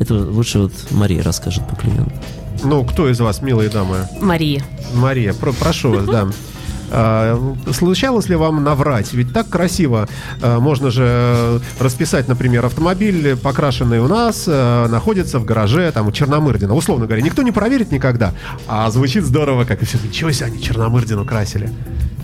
это 0.00 0.14
лучше 0.14 0.58
вот 0.60 0.72
Мария 0.90 1.22
расскажет 1.22 1.66
по 1.68 1.76
клиенту. 1.76 2.12
Ну, 2.64 2.84
кто 2.84 3.08
из 3.08 3.20
вас, 3.20 3.40
милые 3.42 3.68
дамы? 3.70 4.08
Мария. 4.20 4.62
Мария, 4.94 5.32
про- 5.32 5.52
прошу 5.52 5.92
вас, 5.92 6.04
да. 6.06 6.28
А, 6.90 7.54
Случалось 7.72 8.28
ли 8.28 8.36
вам 8.36 8.64
наврать? 8.64 9.12
Ведь 9.12 9.32
так 9.32 9.48
красиво 9.48 10.08
а, 10.42 10.58
можно 10.58 10.90
же 10.90 11.60
расписать, 11.78 12.28
например, 12.28 12.64
автомобиль, 12.66 13.36
покрашенный 13.36 14.00
у 14.00 14.08
нас, 14.08 14.44
э, 14.46 14.86
находится 14.88 15.38
в 15.38 15.44
гараже, 15.44 15.90
там, 15.92 16.08
у 16.08 16.12
Черномырдина. 16.12 16.74
Условно 16.74 17.06
говоря, 17.06 17.22
никто 17.22 17.42
не 17.42 17.52
проверит 17.52 17.92
никогда. 17.92 18.32
А 18.66 18.90
звучит 18.90 19.24
здорово, 19.24 19.64
как 19.64 19.82
и 19.82 19.84
все. 19.84 19.98
Ничего 20.02 20.32
себе, 20.32 20.46
они 20.46 20.62
Черномырдину 20.62 21.24
красили. 21.26 21.70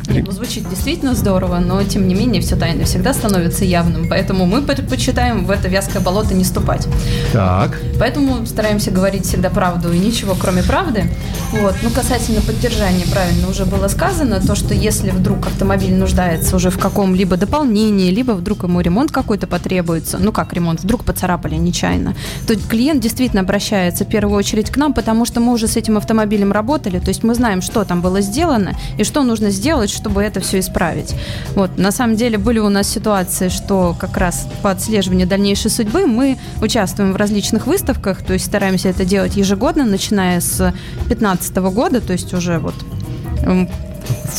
Нет, 0.08 0.26
ну 0.26 0.32
звучит 0.32 0.68
действительно 0.68 1.14
здорово, 1.14 1.58
но 1.58 1.82
тем 1.82 2.06
не 2.06 2.14
менее 2.14 2.42
все 2.42 2.56
тайное 2.56 2.84
всегда 2.84 3.14
становится 3.14 3.64
явным, 3.64 4.08
поэтому 4.08 4.46
мы 4.46 4.62
предпочитаем 4.62 5.44
в 5.44 5.50
это 5.50 5.68
вязкое 5.68 6.02
болото 6.02 6.34
не 6.34 6.44
ступать. 6.44 6.86
Так. 7.32 7.80
Поэтому 7.98 8.44
стараемся 8.46 8.90
говорить 8.90 9.24
всегда 9.26 9.50
правду 9.50 9.92
и 9.92 9.98
ничего, 9.98 10.36
кроме 10.38 10.62
правды. 10.62 11.04
Вот. 11.52 11.74
Ну, 11.82 11.90
касательно 11.90 12.40
поддержания, 12.42 13.04
правильно 13.10 13.48
уже 13.48 13.64
было 13.64 13.88
сказано, 13.88 14.40
то, 14.40 14.54
что 14.54 14.74
если 14.74 15.10
вдруг 15.10 15.46
автомобиль 15.46 15.94
нуждается 15.94 16.56
уже 16.56 16.70
в 16.70 16.78
каком-либо 16.78 17.36
дополнении, 17.36 18.10
либо 18.10 18.32
вдруг 18.32 18.64
ему 18.64 18.80
ремонт 18.80 19.10
какой-то 19.10 19.46
потребуется, 19.46 20.18
ну 20.18 20.32
как 20.32 20.52
ремонт, 20.52 20.82
вдруг 20.82 21.04
поцарапали 21.04 21.54
нечаянно, 21.54 22.14
то 22.46 22.56
клиент 22.56 23.00
действительно 23.00 23.42
обращается 23.42 24.04
в 24.04 24.08
первую 24.08 24.36
очередь 24.36 24.70
к 24.70 24.76
нам, 24.76 24.92
потому 24.92 25.24
что 25.24 25.40
мы 25.40 25.52
уже 25.52 25.66
с 25.66 25.76
этим 25.76 25.96
автомобилем 25.96 26.52
работали, 26.52 26.98
то 26.98 27.08
есть 27.08 27.22
мы 27.22 27.34
знаем, 27.34 27.62
что 27.62 27.84
там 27.84 28.02
было 28.02 28.20
сделано 28.20 28.74
и 28.98 29.04
что 29.04 29.22
нужно 29.22 29.50
сделать, 29.50 29.93
чтобы 29.94 30.22
это 30.22 30.40
все 30.40 30.58
исправить. 30.58 31.14
Вот. 31.54 31.78
На 31.78 31.90
самом 31.90 32.16
деле 32.16 32.38
были 32.38 32.58
у 32.58 32.68
нас 32.68 32.88
ситуации, 32.88 33.48
что 33.48 33.96
как 33.98 34.16
раз 34.16 34.48
по 34.62 34.70
отслеживанию 34.70 35.26
дальнейшей 35.26 35.70
судьбы 35.70 36.06
мы 36.06 36.38
участвуем 36.60 37.12
в 37.12 37.16
различных 37.16 37.66
выставках, 37.66 38.22
то 38.22 38.32
есть 38.32 38.46
стараемся 38.46 38.88
это 38.88 39.04
делать 39.04 39.36
ежегодно, 39.36 39.84
начиная 39.84 40.40
с 40.40 40.56
2015 41.06 41.56
года, 41.56 42.00
то 42.00 42.12
есть 42.12 42.32
уже 42.34 42.58
вот 42.58 42.74
м, 43.42 43.68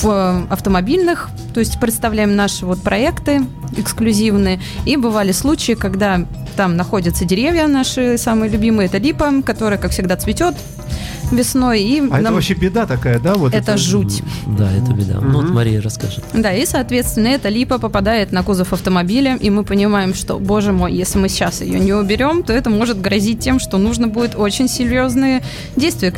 в 0.01 0.07
э, 0.07 0.53
автомобильных, 0.53 1.29
то 1.53 1.59
есть 1.59 1.79
представляем 1.79 2.35
наши 2.35 2.65
вот 2.65 2.81
проекты 2.81 3.41
эксклюзивные. 3.77 4.59
И 4.85 4.97
бывали 4.97 5.31
случаи, 5.31 5.73
когда 5.73 6.25
там 6.55 6.77
находятся 6.77 7.25
деревья 7.25 7.67
наши 7.67 8.17
самые 8.17 8.49
любимые, 8.49 8.87
это 8.87 8.97
липа, 8.97 9.41
которая, 9.45 9.77
как 9.77 9.91
всегда, 9.91 10.15
цветет 10.15 10.55
весной. 11.31 11.81
И 11.81 11.99
А 12.01 12.05
это 12.05 12.21
нам- 12.21 12.33
вообще 12.33 12.53
беда 12.53 12.85
такая, 12.85 13.19
да? 13.19 13.35
Вот 13.35 13.53
это 13.53 13.77
жуть. 13.77 14.23
Да, 14.47 14.71
это 14.71 14.93
беда. 14.93 15.19
Ну 15.21 15.41
вот. 15.41 15.49
Мария 15.51 15.81
расскажет. 15.81 16.23
Да, 16.33 16.53
и, 16.53 16.65
соответственно, 16.65 17.27
эта 17.27 17.49
липа 17.49 17.79
попадает 17.79 18.31
на 18.31 18.43
кузов 18.43 18.73
автомобиля, 18.73 19.35
и 19.37 19.49
мы 19.49 19.63
понимаем, 19.63 20.13
что, 20.13 20.39
боже 20.39 20.71
мой, 20.71 20.93
если 20.93 21.19
мы 21.19 21.29
сейчас 21.29 21.61
ее 21.61 21.79
не 21.79 21.93
уберем, 21.93 22.43
то 22.43 22.53
это 22.53 22.69
может 22.69 23.01
грозить 23.01 23.39
тем, 23.39 23.59
что 23.59 23.77
нужно 23.77 24.07
будет 24.07 24.35
очень 24.35 24.67
серьезные 24.67 25.43
действия 25.75 26.13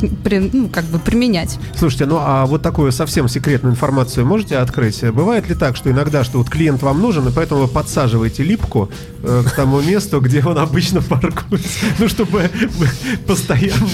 ну, 0.52 0.68
как 0.68 0.84
бы 0.84 0.98
применять. 0.98 1.58
Слушайте, 1.76 2.06
ну 2.06 2.18
а 2.20 2.46
вот 2.46 2.62
такую 2.62 2.92
совсем 2.92 3.28
секретную 3.28 3.72
информацию 3.72 4.26
можете 4.26 4.58
открыть? 4.58 5.02
Бывает 5.12 5.48
ли 5.48 5.54
так, 5.54 5.76
что 5.76 5.90
иногда, 5.90 6.24
что 6.24 6.38
вот 6.38 6.48
клиент 6.50 6.82
вам 6.82 7.00
нужен, 7.00 7.26
и 7.28 7.32
поэтому 7.32 7.62
вы 7.62 7.68
подсаживаете 7.68 8.42
липку 8.42 8.90
э, 9.22 9.42
к 9.46 9.50
тому 9.52 9.80
месту, 9.80 10.20
где 10.20 10.42
он 10.44 10.58
обычно 10.58 11.02
паркуется, 11.02 11.86
ну 11.98 12.08
чтобы 12.08 12.50
постоянно... 13.26 13.86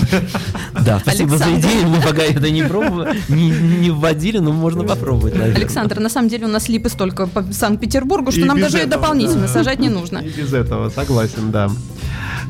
Да, 0.80 1.00
спасибо 1.05 1.36
за 1.36 1.44
Александр. 1.44 1.68
идею. 1.68 1.88
Мы 1.88 2.00
пока 2.00 2.22
это 2.22 2.50
не 2.50 2.62
пробовали, 2.62 3.20
не, 3.28 3.50
не 3.50 3.90
вводили, 3.90 4.38
но 4.38 4.52
можно 4.52 4.84
попробовать, 4.84 5.34
наверное. 5.34 5.57
Александр, 5.57 6.00
на 6.00 6.09
самом 6.09 6.28
деле 6.28 6.46
у 6.46 6.50
нас 6.50 6.68
липы 6.68 6.88
столько 6.88 7.26
по 7.26 7.44
Санкт-Петербургу, 7.52 8.32
что 8.32 8.40
И 8.40 8.44
нам 8.44 8.61
даже 8.61 8.78
этого, 8.78 9.02
дополнительно 9.02 9.46
да. 9.46 9.48
сажать 9.48 9.78
не 9.78 9.88
нужно. 9.88 10.18
И 10.18 10.28
без 10.28 10.52
этого, 10.52 10.90
согласен, 10.90 11.50
да. 11.50 11.70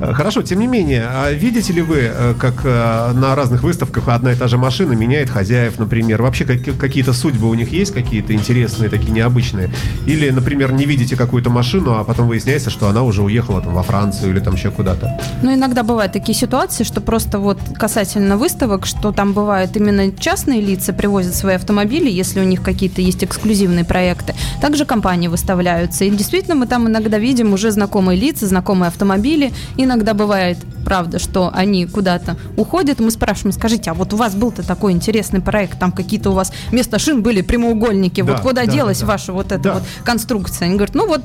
Э, 0.01 0.13
Хорошо, 0.13 0.43
тем 0.43 0.61
не 0.61 0.67
менее, 0.67 1.05
а 1.09 1.31
видите 1.33 1.73
ли 1.73 1.83
вы, 1.83 2.11
э, 2.13 2.35
как 2.39 2.55
э, 2.65 3.13
на 3.15 3.35
разных 3.35 3.63
выставках 3.63 4.09
одна 4.09 4.33
и 4.33 4.37
та 4.37 4.49
же 4.49 4.59
машина 4.59 4.93
меняет 4.93 5.31
хозяев, 5.31 5.79
например? 5.79 6.23
Вообще 6.23 6.45
как- 6.45 6.77
какие-то 6.79 7.13
судьбы 7.13 7.49
у 7.49 7.55
них 7.55 7.73
есть, 7.73 7.93
какие-то 7.93 8.33
интересные, 8.35 8.89
такие 8.91 9.13
необычные? 9.13 9.71
Или, 10.07 10.31
например, 10.31 10.73
не 10.73 10.85
видите 10.85 11.17
какую-то 11.17 11.51
машину, 11.51 11.95
а 11.95 12.05
потом 12.05 12.29
выясняется, 12.29 12.71
что 12.71 12.89
она 12.89 13.03
уже 13.03 13.23
уехала 13.23 13.61
там 13.61 13.75
во 13.75 13.83
Францию 13.83 14.31
или 14.33 14.41
там 14.41 14.55
еще 14.55 14.71
куда-то? 14.71 15.21
Но 15.43 15.53
иногда 15.55 15.83
бывают 15.83 16.13
такие 16.13 16.35
ситуации, 16.37 16.85
что 16.85 17.01
просто 17.01 17.39
вот 17.39 17.59
касательно 17.79 18.37
выставок, 18.37 18.87
что 18.87 19.13
там 19.13 19.33
бывают 19.33 19.77
именно 19.77 20.11
частные 20.13 20.61
лица 20.61 20.93
привозят 20.93 21.35
свои 21.35 21.55
автомобили, 21.57 22.11
если 22.11 22.41
у 22.41 22.45
них 22.45 22.63
какие-то 22.63 23.01
есть 23.01 23.23
эксклюзивные 23.25 23.85
проекты. 23.85 24.35
Также 24.61 24.85
компании 24.85 25.29
выставляются. 25.29 26.05
И 26.05 26.11
действительно 26.11 26.55
мы 26.55 26.67
там 26.67 26.89
иногда 26.89 27.19
видим 27.19 27.53
уже 27.53 27.71
знакомые 27.71 28.19
лица, 28.19 28.47
знакомые 28.47 28.89
автомобили. 28.89 29.53
И 29.77 29.84
Иногда 29.85 30.15
бывает, 30.15 30.57
правда, 30.85 31.19
что 31.19 31.51
они 31.53 31.87
куда-то 31.87 32.37
уходят, 32.57 33.01
мы 33.01 33.11
спрашиваем, 33.11 33.53
скажите, 33.53 33.91
а 33.91 33.95
вот 33.95 34.15
у 34.15 34.17
вас 34.17 34.35
был-то 34.35 34.67
такой 34.67 34.93
интересный 34.93 35.41
проект, 35.41 35.79
там 35.79 35.93
какие-то 35.93 36.31
у 36.31 36.33
вас 36.33 36.53
вместо 36.71 36.99
шин 36.99 37.23
были 37.23 37.43
прямоугольники, 37.43 38.23
Да, 38.23 38.33
вот 38.33 38.41
куда 38.41 38.65
да, 38.65 38.73
делась 38.73 39.01
да. 39.01 39.07
ваша 39.07 39.33
вот 39.33 39.53
эта 39.53 39.63
Да. 39.63 39.75
вот 39.75 39.83
конструкция? 40.03 40.67
Они 40.67 40.77
говорят, 40.77 40.95
ну 40.95 41.07
вот 41.07 41.23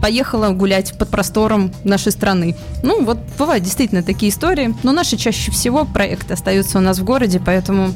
поехала 0.00 0.48
гулять 0.50 0.96
под 0.98 1.10
простором 1.10 1.70
нашей 1.84 2.12
страны. 2.12 2.56
Ну 2.82 3.04
вот 3.04 3.18
бывают 3.38 3.62
действительно 3.62 4.02
такие 4.02 4.32
истории, 4.32 4.74
но 4.82 4.92
наши 4.92 5.16
чаще 5.18 5.50
всего 5.50 5.84
проекты 5.84 6.32
остаются 6.32 6.78
у 6.78 6.80
нас 6.80 6.98
в 6.98 7.04
городе, 7.04 7.40
поэтому 7.44 7.92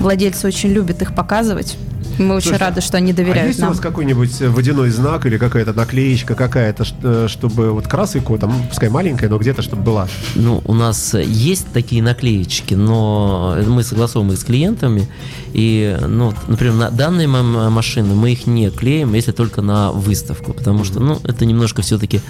владельцы 0.00 0.48
очень 0.48 0.70
любят 0.70 1.00
их 1.00 1.14
показывать. 1.14 1.76
Мы 2.18 2.34
очень 2.36 2.50
Слушай, 2.50 2.60
рады, 2.60 2.80
что 2.80 2.96
они 2.96 3.12
А 3.12 3.14
доверяют 3.14 3.48
есть 3.48 3.58
у 3.58 3.62
нам. 3.62 3.70
вас 3.72 3.80
какой-нибудь 3.80 4.40
э, 4.40 4.48
водяной 4.48 4.90
знак 4.90 5.26
или 5.26 5.36
какая-то 5.36 5.72
наклеечка 5.72 6.34
какая-то, 6.34 6.84
э, 7.02 7.26
чтобы 7.28 7.72
вот 7.72 7.86
красыку, 7.88 8.38
там, 8.38 8.54
пускай 8.68 8.88
маленькая, 8.88 9.28
но 9.28 9.38
где-то, 9.38 9.62
чтобы 9.62 9.82
была? 9.82 10.08
Ну, 10.34 10.62
у 10.64 10.74
нас 10.74 11.14
есть 11.14 11.66
такие 11.72 12.02
наклеечки, 12.02 12.74
но 12.74 13.56
мы 13.66 13.82
согласовываем 13.82 14.32
их 14.34 14.40
с 14.40 14.44
клиентами. 14.44 15.08
И, 15.52 15.96
ну, 16.06 16.32
например, 16.48 16.74
на 16.74 16.90
данные 16.90 17.28
машины 17.28 18.14
мы 18.14 18.32
их 18.32 18.46
не 18.46 18.70
клеим, 18.70 19.14
если 19.14 19.32
только 19.32 19.62
на 19.62 19.92
выставку, 19.92 20.52
потому 20.52 20.84
что, 20.84 21.00
ну, 21.00 21.20
это 21.24 21.44
немножко 21.46 21.82
все-таки 21.82 22.20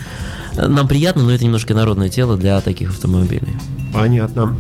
нам 0.57 0.87
приятно, 0.87 1.23
но 1.23 1.33
это 1.33 1.45
немножко 1.45 1.75
народное 1.75 2.09
тело 2.09 2.37
для 2.37 2.61
таких 2.61 2.91
автомобилей. 2.91 3.57
Понятно. 3.93 4.57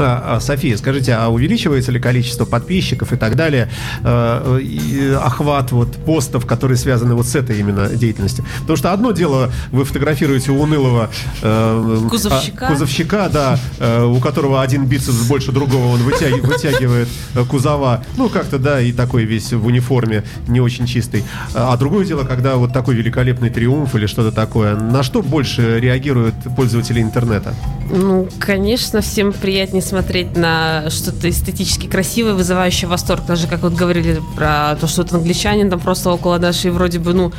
А, 0.00 0.36
а, 0.36 0.40
София, 0.40 0.76
скажите, 0.76 1.12
а 1.14 1.28
увеличивается 1.28 1.90
ли 1.90 1.98
количество 2.00 2.44
подписчиков 2.44 3.12
и 3.12 3.16
так 3.16 3.34
далее, 3.34 3.68
э, 4.04 4.60
и 4.62 5.10
охват 5.20 5.72
вот 5.72 5.96
постов, 5.96 6.46
которые 6.46 6.76
связаны 6.76 7.14
вот 7.14 7.26
с 7.26 7.34
этой 7.34 7.58
именно 7.58 7.88
деятельностью? 7.88 8.44
Потому 8.60 8.76
что 8.76 8.92
одно 8.92 9.10
дело, 9.12 9.50
вы 9.72 9.84
фотографируете 9.84 10.52
унылого 10.52 11.10
э, 11.42 12.06
Кузовщика. 12.08 12.66
а, 12.66 12.70
кузовщика, 12.72 13.28
да, 13.32 13.58
э, 13.80 14.04
у 14.04 14.20
которого 14.20 14.62
один 14.62 14.86
бицепс 14.86 15.22
больше 15.26 15.50
другого, 15.52 15.86
он 15.94 16.00
вытяг- 16.02 16.46
вытягивает 16.46 17.08
э, 17.34 17.44
кузова, 17.44 18.04
ну 18.16 18.28
как-то 18.28 18.58
да, 18.58 18.80
и 18.80 18.92
такой 18.92 19.24
весь 19.24 19.52
в 19.52 19.66
униформе, 19.66 20.22
не 20.46 20.60
очень 20.60 20.86
чистый. 20.86 21.24
А 21.54 21.76
другое 21.76 22.04
дело, 22.04 22.22
когда 22.24 22.54
вот 22.56 22.72
такой 22.72 22.94
великолепный 22.94 23.50
триумф 23.50 23.94
или 23.96 24.06
что-то 24.06 24.30
такое. 24.32 24.76
На 24.76 25.02
что 25.02 25.22
больше 25.22 25.80
реагируют 25.80 26.34
пользователи 26.56 27.00
интернета? 27.02 27.54
Ну, 27.90 28.28
конечно, 28.38 29.00
всем 29.00 29.32
приятнее 29.32 29.82
смотреть 29.88 30.36
на 30.36 30.90
что-то 30.90 31.28
эстетически 31.28 31.86
красивое, 31.86 32.34
вызывающее 32.34 32.88
восторг. 32.88 33.26
Даже 33.26 33.46
как 33.48 33.62
вот 33.62 33.72
говорили 33.72 34.20
про 34.36 34.76
то, 34.80 34.86
что 34.86 35.02
вот 35.02 35.12
англичанин 35.12 35.70
там 35.70 35.80
просто 35.80 36.10
около 36.10 36.38
нашей 36.38 36.70
вроде 36.70 36.98
бы, 36.98 37.14
ну, 37.14 37.32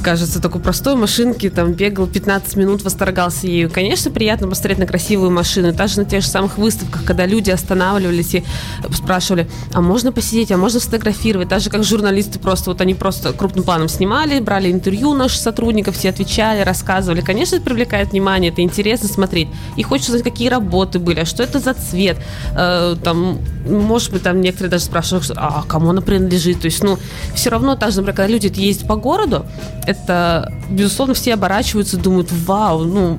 кажется, 0.00 0.40
такой 0.40 0.60
простой 0.60 0.96
машинки, 0.96 1.48
там 1.50 1.72
бегал 1.72 2.06
15 2.06 2.56
минут, 2.56 2.82
восторгался 2.82 3.46
ею. 3.46 3.70
Конечно, 3.70 4.10
приятно 4.10 4.48
посмотреть 4.48 4.78
на 4.78 4.86
красивую 4.86 5.30
машину. 5.30 5.72
Даже 5.72 6.00
на 6.00 6.04
тех 6.04 6.22
же 6.22 6.28
самых 6.28 6.58
выставках, 6.58 7.04
когда 7.04 7.26
люди 7.26 7.50
останавливались 7.50 8.34
и 8.34 8.44
спрашивали, 8.92 9.48
а 9.72 9.80
можно 9.80 10.12
посидеть, 10.12 10.50
а 10.52 10.56
можно 10.56 10.80
сфотографировать. 10.80 11.48
Даже 11.48 11.70
как 11.70 11.84
журналисты 11.84 12.38
просто, 12.38 12.70
вот 12.70 12.80
они 12.80 12.94
просто 12.94 13.32
крупным 13.32 13.64
планом 13.64 13.88
снимали, 13.88 14.40
брали 14.40 14.70
интервью 14.70 15.14
наших 15.14 15.40
сотрудников, 15.40 15.96
все 15.96 16.10
отвечали, 16.10 16.62
рассказывали. 16.62 17.20
Конечно, 17.20 17.56
это 17.56 17.64
привлекает 17.64 18.12
внимание, 18.12 18.50
это 18.50 18.62
интересно 18.62 19.08
смотреть. 19.08 19.48
И 19.76 19.82
хочется 19.82 20.12
знать, 20.12 20.24
какие 20.24 20.48
работы 20.48 20.98
были, 20.98 21.20
а 21.20 21.24
что 21.24 21.42
это 21.42 21.58
за 21.58 21.74
цвет. 21.74 22.16
Э, 22.56 22.96
там, 23.02 23.38
может 23.66 24.12
быть, 24.12 24.22
там 24.22 24.40
некоторые 24.40 24.70
даже 24.70 24.84
спрашивают, 24.84 25.24
что, 25.24 25.34
а 25.36 25.64
кому 25.66 25.90
она 25.90 26.00
принадлежит. 26.00 26.60
То 26.60 26.66
есть, 26.66 26.82
ну, 26.82 26.98
все 27.34 27.50
равно, 27.50 27.76
также, 27.76 27.98
например, 27.98 28.16
когда 28.16 28.32
люди 28.32 28.50
ездят 28.60 28.88
по 28.88 28.96
городу, 28.96 29.46
это, 29.90 30.52
безусловно, 30.70 31.14
все 31.14 31.34
оборачиваются, 31.34 31.96
думают, 31.96 32.30
вау, 32.32 32.84
ну, 32.84 33.18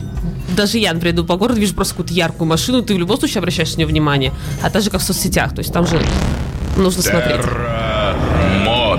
даже 0.56 0.78
я, 0.78 0.94
например, 0.94 1.16
иду 1.16 1.26
по 1.26 1.38
городу, 1.38 1.60
вижу 1.60 1.76
просто 1.76 1.94
какую-то 1.94 2.14
яркую 2.14 2.48
машину, 2.48 2.82
ты 2.82 2.94
в 2.96 2.98
любом 2.98 3.18
случае 3.18 3.40
обращаешь 3.40 3.74
на 3.74 3.78
нее 3.78 3.88
внимание. 3.88 4.34
А 4.62 4.70
так 4.70 4.82
же, 4.82 4.90
как 4.90 5.02
в 5.02 5.04
соцсетях, 5.04 5.54
то 5.54 5.60
есть 5.60 5.74
там 5.74 5.86
же 5.86 6.02
нужно 6.78 7.02
смотреть. 7.02 7.42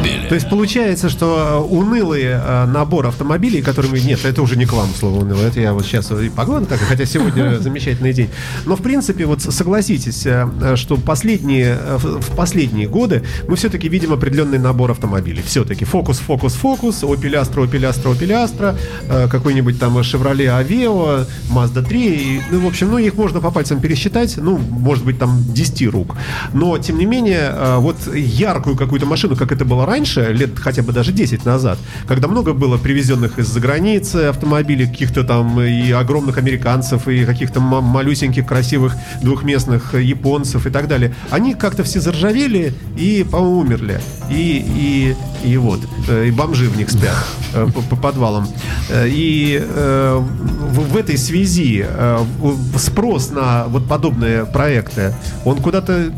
Мобиле. 0.03 0.28
То 0.28 0.34
есть 0.34 0.48
получается, 0.48 1.09
что 1.09 1.66
э, 1.70 1.74
унылый 1.74 2.22
э, 2.24 2.66
набор 2.66 3.07
автомобилей, 3.07 3.62
которыми... 3.62 3.98
Нет, 3.98 4.24
это 4.24 4.42
уже 4.42 4.57
не 4.57 4.66
к 4.66 4.72
вам 4.72 4.88
слово 4.98 5.20
унылый. 5.20 5.46
Это 5.46 5.61
я 5.61 5.72
вот 5.72 5.84
сейчас 5.84 6.11
и 6.11 6.28
погладил 6.28 6.66
так, 6.66 6.80
хотя 6.80 7.05
сегодня 7.05 7.59
замечательный 7.61 8.12
день. 8.12 8.30
Но, 8.66 8.76
в 8.76 8.82
принципе, 8.82 9.26
вот 9.26 9.42
согласитесь, 9.42 10.26
э, 10.26 10.76
что 10.76 10.96
последние, 10.96 11.78
э, 11.78 11.96
в 11.98 12.22
в 12.22 12.36
последние 12.36 12.88
годы 12.88 13.22
мы 13.48 13.57
все-таки 13.57 13.88
видим 13.88 14.12
определенный 14.12 14.59
набор 14.59 14.90
автомобилей. 14.90 15.42
Все-таки 15.44 15.84
фокус, 15.84 16.18
фокус, 16.18 16.55
фокус, 16.55 17.03
Opel 17.03 17.34
Astra, 17.34 17.66
Opel 17.66 17.90
Astra, 17.90 18.12
Opel 18.12 18.30
Astra, 18.30 18.76
э, 19.09 19.28
какой-нибудь 19.28 19.78
там 19.78 19.98
Chevrolet 19.98 20.48
Aveo, 20.48 21.26
Mazda 21.50 21.84
3. 21.84 22.00
И, 22.00 22.40
ну, 22.50 22.61
в 22.61 22.66
общем, 22.66 22.90
ну, 22.90 22.98
их 22.98 23.14
можно 23.14 23.40
по 23.40 23.50
пальцам 23.50 23.80
пересчитать, 23.80 24.36
ну, 24.36 24.59
может 24.59 25.05
быть, 25.05 25.18
там 25.18 25.44
10 25.48 25.88
рук. 25.88 26.16
Но, 26.53 26.78
тем 26.78 26.98
не 26.98 27.07
менее, 27.07 27.53
э, 27.53 27.76
вот 27.78 27.96
яркую 28.14 28.76
какую-то 28.76 29.07
машину, 29.07 29.36
как 29.36 29.53
это 29.53 29.64
было 29.64 29.84
раньше, 29.86 29.91
лет 30.32 30.59
хотя 30.59 30.82
бы 30.82 30.93
даже 30.93 31.12
10 31.12 31.45
назад, 31.45 31.78
когда 32.07 32.28
много 32.28 32.53
было 32.53 32.78
привезенных 32.78 33.38
из-за 33.38 33.61
границы 33.61 34.16
автомобилей, 34.28 34.86
каких-то 34.86 35.24
там 35.24 35.61
и 35.61 35.90
огромных 35.90 36.38
американцев, 36.38 37.09
и 37.09 37.24
каких-то 37.24 37.61
малюсеньких, 37.61 38.47
красивых 38.47 38.95
двухместных 39.22 39.95
японцев 39.95 40.66
и 40.66 40.70
так 40.70 40.88
далее, 40.88 41.14
они 41.30 41.55
как-то 41.55 41.84
все 41.84 42.01
заржавели 42.01 42.72
и, 42.97 43.24
по-моему, 43.30 43.59
умерли. 43.59 44.01
И, 44.30 45.14
и, 45.45 45.49
и 45.49 45.57
вот, 45.57 45.80
э, 46.09 46.28
и 46.28 46.30
бомжи 46.30 46.68
в 46.68 46.76
них 46.76 46.90
спят 46.90 47.16
э, 47.55 47.66
по, 47.66 47.82
по 47.82 47.97
подвалам. 47.97 48.49
Э, 48.88 49.07
И 49.09 49.61
э, 49.62 50.18
в, 50.18 50.97
этой 50.97 51.18
связи 51.18 51.84
э, 51.86 52.18
спрос 52.76 53.30
на 53.30 53.64
вот 53.66 53.88
подобные 53.88 54.47
проекты, 54.47 55.14
он 55.45 55.61
куда-то 55.61 56.12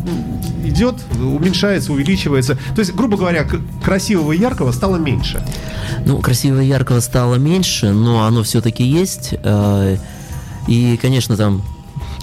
идет, 0.65 0.97
уменьшается, 1.19 1.93
увеличивается. 1.93 2.57
То 2.75 2.81
есть, 2.81 2.95
грубо 2.95 3.17
говоря, 3.17 3.45
красивого 3.85 4.33
и 4.33 4.39
яркого 4.39 4.73
стало 4.73 4.97
меньше. 4.97 5.45
Ну, 6.07 6.19
красивого 6.19 6.61
и 6.61 6.67
яркого 6.67 7.01
стало 7.01 7.37
меньше, 7.37 7.91
но 7.93 8.25
оно 8.25 8.43
все-таки 8.43 8.85
есть. 8.85 9.35
э, 9.43 9.97
И, 10.67 10.97
конечно, 10.97 11.37
там 11.37 11.63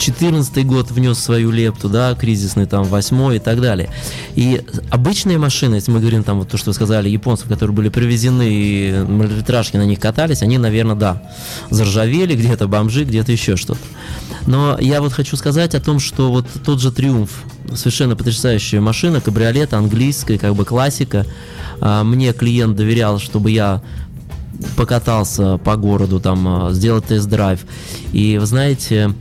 14 0.02 0.66
год 0.66 0.90
внес 0.90 1.20
свою 1.20 1.52
лепту, 1.52 1.88
да, 1.88 2.16
кризисный 2.16 2.66
там 2.66 2.84
8 2.86 3.36
и 3.36 3.40
так 3.40 3.62
далее. 3.62 3.92
И 4.36 4.64
обычные 4.90 5.38
машины, 5.38 5.76
если 5.76 5.92
мы 5.92 6.00
говорим 6.00 6.24
там 6.24 6.40
вот 6.40 6.50
то, 6.50 6.58
что 6.58 6.72
вы 6.72 6.74
сказали, 6.74 7.08
японцев, 7.08 7.48
которые 7.48 7.76
были 7.76 7.90
привезены 7.90 8.48
и 8.50 9.06
малолитражки 9.08 9.78
на 9.78 9.86
них 9.86 10.00
катались, 10.00 10.42
они, 10.42 10.58
наверное, 10.58 10.96
да, 10.96 11.22
заржавели, 11.70 12.36
где-то 12.36 12.68
бомжи, 12.68 13.04
где-то 13.04 13.32
еще 13.32 13.56
что-то. 13.56 13.80
Но 14.48 14.76
я 14.80 15.02
вот 15.02 15.14
хочу 15.14 15.38
сказать 15.38 15.76
о 15.76 15.80
том, 15.80 16.00
что 16.00 16.32
вот 16.32 16.48
тот 16.66 16.82
же 16.82 16.92
Триумф, 16.92 17.44
совершенно 17.76 18.16
потрясающая 18.16 18.82
машина, 18.82 19.22
кабриолет, 19.22 19.76
английская, 19.76 20.40
как 20.40 20.56
бы 20.56 20.66
классика. 20.66 21.28
А, 21.80 22.04
Мне 22.04 22.34
клиент 22.34 22.76
доверял, 22.76 23.20
чтобы 23.20 23.52
я 23.52 23.84
покатался 24.76 25.60
по 25.60 25.76
городу, 25.76 26.20
там, 26.20 26.48
а, 26.48 26.72
сделать 26.72 27.06
тест-драйв. 27.06 27.60
И 28.14 28.40
вы 28.40 28.48
знаете, 28.48 29.14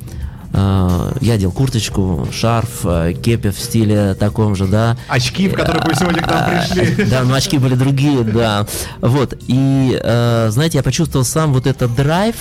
я 0.53 1.35
одел 1.35 1.53
курточку, 1.53 2.27
шарф, 2.33 2.81
а, 2.85 3.13
кепи 3.13 3.51
в 3.51 3.59
стиле 3.59 4.15
таком 4.15 4.57
же, 4.57 4.67
да. 4.67 4.97
Очки, 5.09 5.49
в 5.49 5.55
которых 5.55 5.85
вы 5.85 5.95
сегодня 5.95 6.23
к 6.23 6.27
нам 6.27 6.43
А, 6.45 6.67
пришли. 6.67 7.05
Да, 7.05 7.23
но 7.23 7.35
очки 7.35 7.59
были 7.59 7.75
другие, 7.75 8.23
да. 8.25 8.67
Вот. 9.01 9.35
И, 9.47 9.99
э, 10.03 10.49
знаете, 10.51 10.79
я 10.79 10.83
почувствовал 10.83 11.25
сам 11.25 11.53
вот 11.53 11.67
этот 11.67 11.95
драйв 11.95 12.37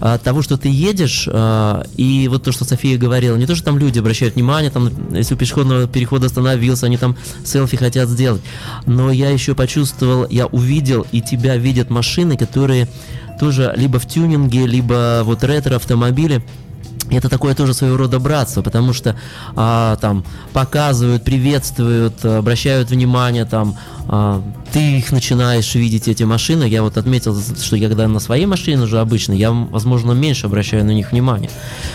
от 0.00 0.22
того, 0.22 0.42
что 0.42 0.56
ты 0.56 0.68
едешь, 0.68 1.28
э, 1.30 1.82
и 1.96 2.28
вот 2.28 2.44
то, 2.44 2.52
что 2.52 2.64
София 2.64 2.96
говорила, 2.98 3.36
не 3.36 3.46
то, 3.46 3.56
что 3.56 3.64
там 3.64 3.78
люди 3.78 3.98
обращают 3.98 4.36
внимание, 4.36 4.70
там, 4.70 4.90
если 5.12 5.34
у 5.34 5.36
пешеходного 5.36 5.88
перехода 5.88 6.26
остановился, 6.26 6.86
они 6.86 6.98
там 6.98 7.16
селфи 7.44 7.76
хотят 7.76 8.08
сделать, 8.08 8.42
но 8.86 9.10
я 9.10 9.30
еще 9.30 9.54
почувствовал, 9.54 10.26
я 10.30 10.46
увидел, 10.46 11.04
и 11.10 11.20
тебя 11.20 11.56
видят 11.56 11.90
машины, 11.90 12.36
которые 12.36 12.88
тоже 13.40 13.72
либо 13.76 13.98
в 13.98 14.06
тюнинге, 14.06 14.66
либо 14.66 15.22
вот 15.24 15.42
ретро-автомобили, 15.42 16.44
это 17.10 17.28
такое 17.28 17.54
тоже 17.54 17.74
своего 17.74 17.96
рода 17.96 18.18
братство, 18.18 18.62
потому 18.62 18.92
что 18.92 19.16
а, 19.56 19.96
там 19.96 20.24
показывают, 20.52 21.24
приветствуют, 21.24 22.24
обращают 22.24 22.90
внимание, 22.90 23.44
там 23.44 23.76
а, 24.08 24.42
ты 24.72 24.98
их 24.98 25.12
начинаешь 25.12 25.74
видеть 25.74 26.08
эти 26.08 26.22
машины. 26.22 26.64
Я 26.64 26.82
вот 26.82 26.96
отметил, 26.96 27.36
что 27.38 27.76
я 27.76 27.88
когда 27.88 28.08
на 28.08 28.20
своей 28.20 28.46
машине 28.46 28.82
уже 28.82 29.00
обычно, 29.00 29.32
я, 29.32 29.50
возможно, 29.50 30.12
меньше 30.12 30.46
обращаю 30.46 30.84
на 30.84 30.90
них 30.90 31.12
внимание. 31.12 31.50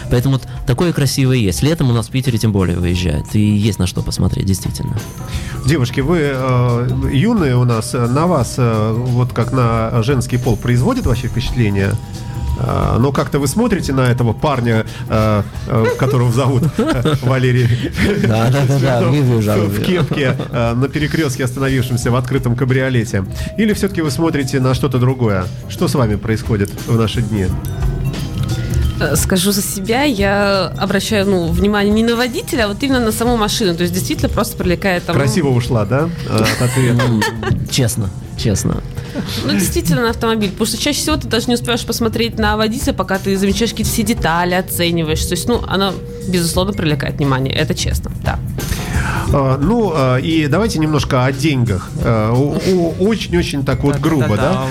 Поэтому 0.10 0.36
вот 0.36 0.48
такое 0.68 0.94
красивое 0.94 1.38
есть. 1.38 1.64
Летом 1.64 1.90
у 1.90 1.94
нас 1.94 2.08
в 2.08 2.12
Питере 2.12 2.38
тем 2.38 2.52
более 2.52 2.78
выезжает. 2.78 3.26
И 3.34 3.40
есть 3.40 3.80
на 3.80 3.88
что 3.88 4.02
посмотреть, 4.02 4.46
действительно. 4.46 4.98
Девушки, 5.66 6.02
вы 6.02 6.20
э, 6.22 7.10
юные 7.12 7.56
у 7.56 7.64
нас, 7.64 7.94
э, 7.94 8.06
на 8.08 8.28
вас, 8.28 8.56
э, 8.58 8.94
вот 8.96 9.34
как 9.34 9.52
на 9.52 10.04
женский 10.04 10.38
пол, 10.38 10.56
производит 10.56 11.06
вообще 11.06 11.28
впечатление? 11.28 11.94
Э, 12.64 12.98
Но 13.00 13.12
как-то 13.12 13.40
вы 13.40 13.48
смотрите 13.48 13.94
на 13.94 14.10
этого 14.12 14.34
парня, 14.34 14.86
э, 15.10 15.44
э, 15.68 15.86
которого 15.98 16.32
зовут 16.32 16.64
Валерий 17.22 17.92
Да, 18.24 18.50
да, 18.50 18.66
да, 18.68 18.80
да, 18.80 19.10
вижу, 19.10 19.52
в 19.68 19.82
кепке 19.82 20.36
на 20.52 20.88
перекрестке, 20.88 21.44
остановившемся 21.44 22.12
в 22.12 22.16
открытом 22.16 22.56
кабриолете. 22.56 23.26
Или 23.58 23.74
все-таки 23.74 24.02
вы 24.02 24.12
смотрите 24.12 24.60
на 24.60 24.74
что-то 24.74 25.00
другое? 25.00 25.46
Что 25.70 25.88
с 25.88 25.96
вами 25.96 26.16
происходит 26.16 26.70
в 26.88 26.98
наши 26.98 27.22
дни? 27.22 27.48
Э, 29.00 29.16
Скажу 29.16 29.52
за 29.52 29.62
себя, 29.62 30.04
я 30.04 30.68
обращаю 30.78 31.26
ну, 31.26 31.48
внимание 31.48 31.94
не 31.94 32.04
на 32.04 32.16
водителя, 32.16 32.66
а 32.66 32.68
вот 32.68 32.82
именно 32.84 33.00
на 33.00 33.12
саму 33.12 33.38
машину. 33.38 33.76
То 33.76 33.84
есть 33.84 33.94
действительно 33.94 34.30
просто 34.30 34.58
привлекает 34.58 35.06
там... 35.06 35.16
Красиво 35.16 35.50
ушла, 35.50 35.86
да? 35.86 36.10
честно, 37.70 38.10
честно. 38.44 38.84
Ну, 39.46 39.52
действительно, 39.54 40.02
на 40.02 40.10
автомобиль. 40.10 40.50
Потому 40.50 40.66
что 40.66 40.78
чаще 40.78 41.00
всего 41.00 41.16
ты 41.18 41.28
даже 41.28 41.48
не 41.48 41.54
успеваешь 41.54 41.86
посмотреть 41.86 42.38
на 42.38 42.58
водителя, 42.58 42.94
пока 42.94 43.20
ты 43.20 43.38
замечаешь 43.38 43.72
какие-то 43.72 43.92
все 43.92 44.04
детали, 44.04 44.54
оцениваешь. 44.56 45.24
То 45.26 45.34
есть, 45.34 45.48
ну, 45.48 45.64
она, 45.68 45.94
безусловно, 46.28 46.74
привлекает 46.74 47.16
внимание. 47.16 47.54
Это 47.54 47.76
честно, 47.76 48.12
да. 48.24 48.40
А, 49.32 49.58
Ну, 49.58 49.92
а, 49.96 50.18
и 50.18 50.48
давайте 50.48 50.80
немножко 50.80 51.26
о 51.26 51.32
деньгах. 51.32 51.90
А, 52.04 52.34
Очень-очень 53.00 53.64
так 53.64 53.84
вот 53.84 54.00
грубо, 54.00 54.36
да? 54.36 54.64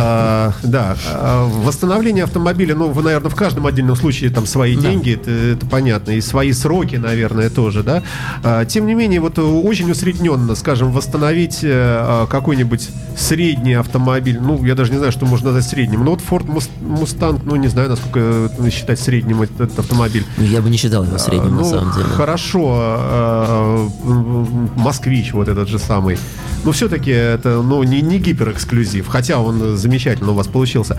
А, 0.00 0.52
Да. 0.62 0.96
А, 1.12 1.48
Восстановление 1.48 2.24
автомобиля, 2.24 2.74
ну, 2.76 2.88
вы, 2.90 3.02
наверное, 3.02 3.30
в 3.30 3.34
каждом 3.34 3.66
отдельном 3.66 3.96
случае 3.96 4.30
там 4.30 4.46
свои 4.46 4.76
деньги, 4.76 5.14
это, 5.14 5.30
это 5.30 5.66
понятно, 5.66 6.12
и 6.12 6.20
свои 6.20 6.52
сроки, 6.52 6.96
наверное, 6.96 7.50
тоже, 7.50 7.82
да? 7.82 8.02
А, 8.44 8.64
Тем 8.64 8.86
не 8.86 8.94
менее, 8.94 9.20
вот 9.20 9.38
очень 9.38 9.90
усредненно, 9.90 10.54
скажем, 10.54 10.92
восстановить 10.92 11.60
э, 11.64 11.68
а, 11.72 12.26
какой-нибудь 12.26 12.88
средний 13.16 13.74
автомобиль, 13.74 14.38
ну, 14.40 14.64
я 14.64 14.74
даже 14.76 14.92
не 14.92 14.98
знаю, 14.98 15.10
что 15.12 15.26
можно 15.26 15.46
назвать 15.52 15.68
средним, 15.68 16.04
но 16.04 16.12
вот 16.12 16.20
Ford 16.20 16.46
Mus- 16.46 16.70
Mustang, 16.80 17.40
ну, 17.44 17.56
не 17.56 17.68
знаю, 17.68 17.88
насколько 17.90 18.20
э, 18.20 18.70
считать 18.70 19.00
средним 19.00 19.42
этот 19.42 19.76
автомобиль. 19.78 20.24
Ну, 20.36 20.44
Я 20.44 20.60
бы 20.62 20.70
не 20.70 20.76
считал 20.76 21.04
его 21.04 21.18
средним, 21.18 21.56
на 21.56 21.62
Ну, 21.62 21.70
самом 21.70 21.92
деле. 21.94 22.06
Хорошо, 22.16 22.96
э, 23.00 23.88
м, 24.04 24.70
москвич 24.76 25.32
вот 25.32 25.48
этот 25.48 25.68
же 25.68 25.78
самый. 25.78 26.18
Но 26.64 26.72
все-таки 26.72 27.10
это 27.10 27.62
ну, 27.62 27.82
не, 27.82 28.00
не 28.02 28.18
гиперэксклюзив, 28.18 29.06
хотя 29.06 29.38
он 29.38 29.76
замечательно 29.76 30.32
у 30.32 30.34
вас 30.34 30.46
получился. 30.46 30.98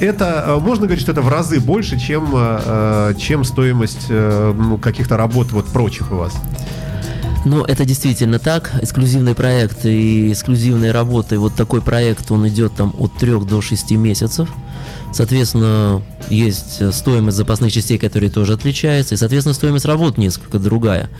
Это 0.00 0.44
э, 0.46 0.58
можно 0.60 0.86
говорить, 0.86 1.02
что 1.02 1.12
это 1.12 1.22
в 1.22 1.28
разы 1.28 1.60
больше, 1.60 1.98
чем, 1.98 2.30
э, 2.34 3.14
чем 3.18 3.44
стоимость 3.44 4.06
э, 4.08 4.54
ну, 4.56 4.78
каких-то 4.78 5.16
работ 5.16 5.52
вот 5.52 5.66
прочих 5.66 6.12
у 6.12 6.16
вас. 6.16 6.32
Ну, 7.44 7.62
это 7.62 7.84
действительно 7.84 8.38
так. 8.38 8.72
Эксклюзивный 8.80 9.34
проект 9.34 9.84
и 9.84 10.32
эксклюзивные 10.32 10.92
работы. 10.92 11.38
Вот 11.38 11.54
такой 11.54 11.82
проект, 11.82 12.30
он 12.30 12.48
идет 12.48 12.74
там 12.74 12.94
от 12.98 13.12
3 13.18 13.40
до 13.40 13.60
6 13.60 13.90
месяцев. 13.92 14.48
Соответственно, 15.12 16.02
есть 16.30 16.78
э, 16.80 16.90
стоимость 16.90 17.36
запасных 17.36 17.70
частей, 17.70 17.98
которые 17.98 18.30
тоже 18.30 18.54
отличается. 18.54 19.14
И, 19.14 19.18
соответственно, 19.18 19.54
стоимость 19.54 19.84
работ 19.84 20.16
несколько 20.16 20.58
другая. 20.58 21.10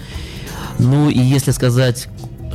Ну, 0.79 1.11
и 1.11 1.21
если 1.21 1.51
сказать 1.51 2.09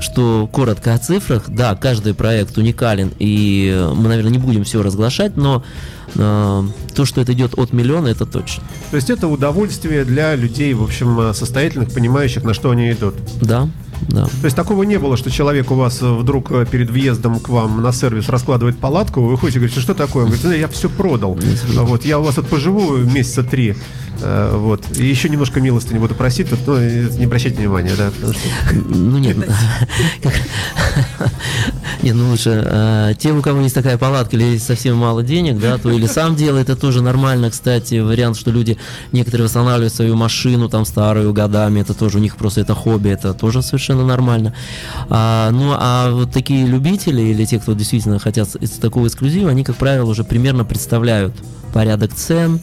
что 0.04 0.50
коротко 0.52 0.93
о 0.93 0.97
цифрах, 0.97 1.50
да, 1.50 1.76
каждый 1.76 2.14
проект 2.14 2.58
уникален, 2.58 3.12
и 3.20 3.74
э, 3.74 3.93
мы, 3.93 4.10
наверное, 4.10 4.32
не 4.32 4.38
будем 4.38 4.64
все 4.64 4.82
разглашать, 4.82 5.38
но 5.38 5.64
э, 6.16 6.64
то, 6.95 7.06
что 7.06 7.22
это 7.22 7.34
идет 7.34 7.58
от 7.58 7.74
миллиона, 7.74 8.08
это 8.08 8.26
точно. 8.26 8.64
То 8.91 8.97
есть 8.97 9.10
это 9.10 9.28
удовольствие 9.28 10.06
для 10.06 10.36
людей, 10.36 10.74
в 10.74 10.84
общем, 10.84 11.20
э, 11.20 11.34
состоятельных, 11.34 11.91
понимающих, 11.91 12.43
на 12.43 12.54
что 12.54 12.72
они 12.72 12.91
идут. 12.91 13.16
Да, 13.41 13.70
да. 14.10 14.26
То 14.26 14.45
есть 14.45 14.56
такого 14.56 14.84
не 14.84 14.97
было, 14.97 15.18
что 15.18 15.30
человек 15.30 15.72
у 15.72 15.76
вас 15.76 16.02
э, 16.02 16.12
вдруг 16.12 16.50
перед 16.70 16.89
въездом 16.89 17.39
к 17.39 17.50
вам 17.50 17.82
на 17.82 17.91
сервис 17.91 18.30
раскладывает 18.30 18.78
палатку, 18.78 19.22
вы 19.22 19.32
выходите 19.32 19.60
и 19.60 19.62
говорите, 19.62 19.82
что 19.82 19.93
такое? 19.93 20.24
Он 20.24 20.30
говорит, 20.30 20.45
«Ну, 20.45 20.54
я 20.54 20.68
все 20.68 20.89
продал. 20.89 21.38
Вот, 21.74 22.06
я 22.06 22.20
у 22.20 22.24
вас 22.24 22.38
вот 22.38 22.47
поживу 22.47 22.97
месяца 22.97 23.43
три, 23.43 23.76
э, 24.22 24.55
вот, 24.57 24.86
и 24.97 25.05
еще 25.05 25.30
немножко 25.30 25.59
милости 25.61 25.93
не 25.93 25.99
буду 25.99 26.15
просить, 26.15 26.49
вот, 26.51 26.59
ну, 26.67 26.76
э, 26.78 27.09
не 27.17 27.26
обращайте 27.26 27.57
внимания, 27.59 27.93
да. 27.97 28.09
что- 28.11 28.34
Ну 28.74 29.17
нет, 29.17 29.38
как- 30.24 30.34
нет, 32.03 32.15
ну 32.15 32.30
лучше 32.30 32.63
э, 32.65 33.13
те, 33.17 33.32
у 33.32 33.41
кого 33.41 33.61
есть 33.61 33.76
такая 33.76 33.97
палатка 33.97 34.36
или 34.36 34.57
совсем 34.57 34.97
мало 34.97 35.24
денег, 35.24 35.59
да, 35.59 35.78
то 35.78 35.91
или 35.91 36.07
сам 36.07 36.36
делает, 36.36 36.70
это 36.70 36.80
тоже 36.80 37.01
нормально, 37.01 37.49
кстати, 37.49 37.99
вариант, 37.99 38.38
что 38.38 38.51
люди 38.51 38.78
некоторые 39.11 39.45
восстанавливают 39.45 39.93
свою 39.93 40.15
машину 40.15 40.70
там 40.70 40.86
старую 40.86 41.34
годами, 41.34 41.80
это 41.82 41.93
тоже 41.93 42.17
у 42.17 42.22
них 42.22 42.36
просто 42.38 42.61
это 42.61 42.76
хобби, 42.76 43.09
это 43.09 43.34
тоже 43.34 43.61
совершенно 43.61 44.05
нормально. 44.05 44.53
А, 45.09 45.49
ну 45.51 45.74
а 45.78 46.11
вот 46.11 46.32
такие 46.32 46.65
любители 46.65 47.22
или 47.22 47.45
те, 47.45 47.59
кто 47.59 47.74
действительно 47.74 48.20
хотят 48.20 48.55
из 48.55 48.72
такого 48.72 49.07
эксклюзива, 49.07 49.49
они, 49.51 49.63
как 49.63 49.76
правило, 49.76 50.09
уже 50.09 50.24
примерно 50.24 50.65
представляют 50.65 51.34
порядок 51.74 52.13
цен, 52.15 52.59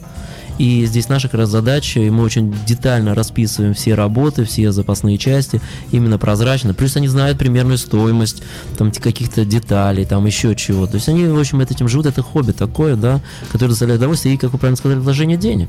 и 0.59 0.87
здесь 0.87 1.09
наша 1.09 1.29
как 1.29 1.41
раз 1.41 1.51
задача, 1.51 2.01
и 2.01 2.11
мы 2.11 2.23
очень 2.23 2.55
детально 2.67 3.15
расписываем 3.15 3.75
все 3.75 3.95
работы, 3.95 4.45
все 4.45 4.73
запасные 4.73 5.19
части, 5.19 5.61
именно 5.93 6.19
прозрачно. 6.19 6.75
Плюс 6.75 6.97
они 6.97 7.09
знают 7.09 7.39
примерную 7.39 7.79
стоимость 7.79 8.43
там 8.79 8.91
каких-то 8.91 9.45
деталей, 9.45 10.05
там 10.05 10.25
еще 10.27 10.55
чего. 10.55 10.87
То 10.87 10.95
есть 10.95 11.09
они, 11.09 11.27
в 11.27 11.39
общем, 11.39 11.61
этим 11.61 11.89
живут, 11.89 12.07
это 12.07 12.23
хобби 12.23 12.53
такое, 12.53 12.97
да, 12.97 13.21
которое 13.53 13.71
доставляет 13.71 14.01
удовольствие 14.01 14.35
и, 14.35 14.39
как 14.39 14.53
вы 14.53 14.59
правильно 14.59 14.77
сказали, 14.77 14.99
вложение 14.99 15.37
денег. 15.37 15.69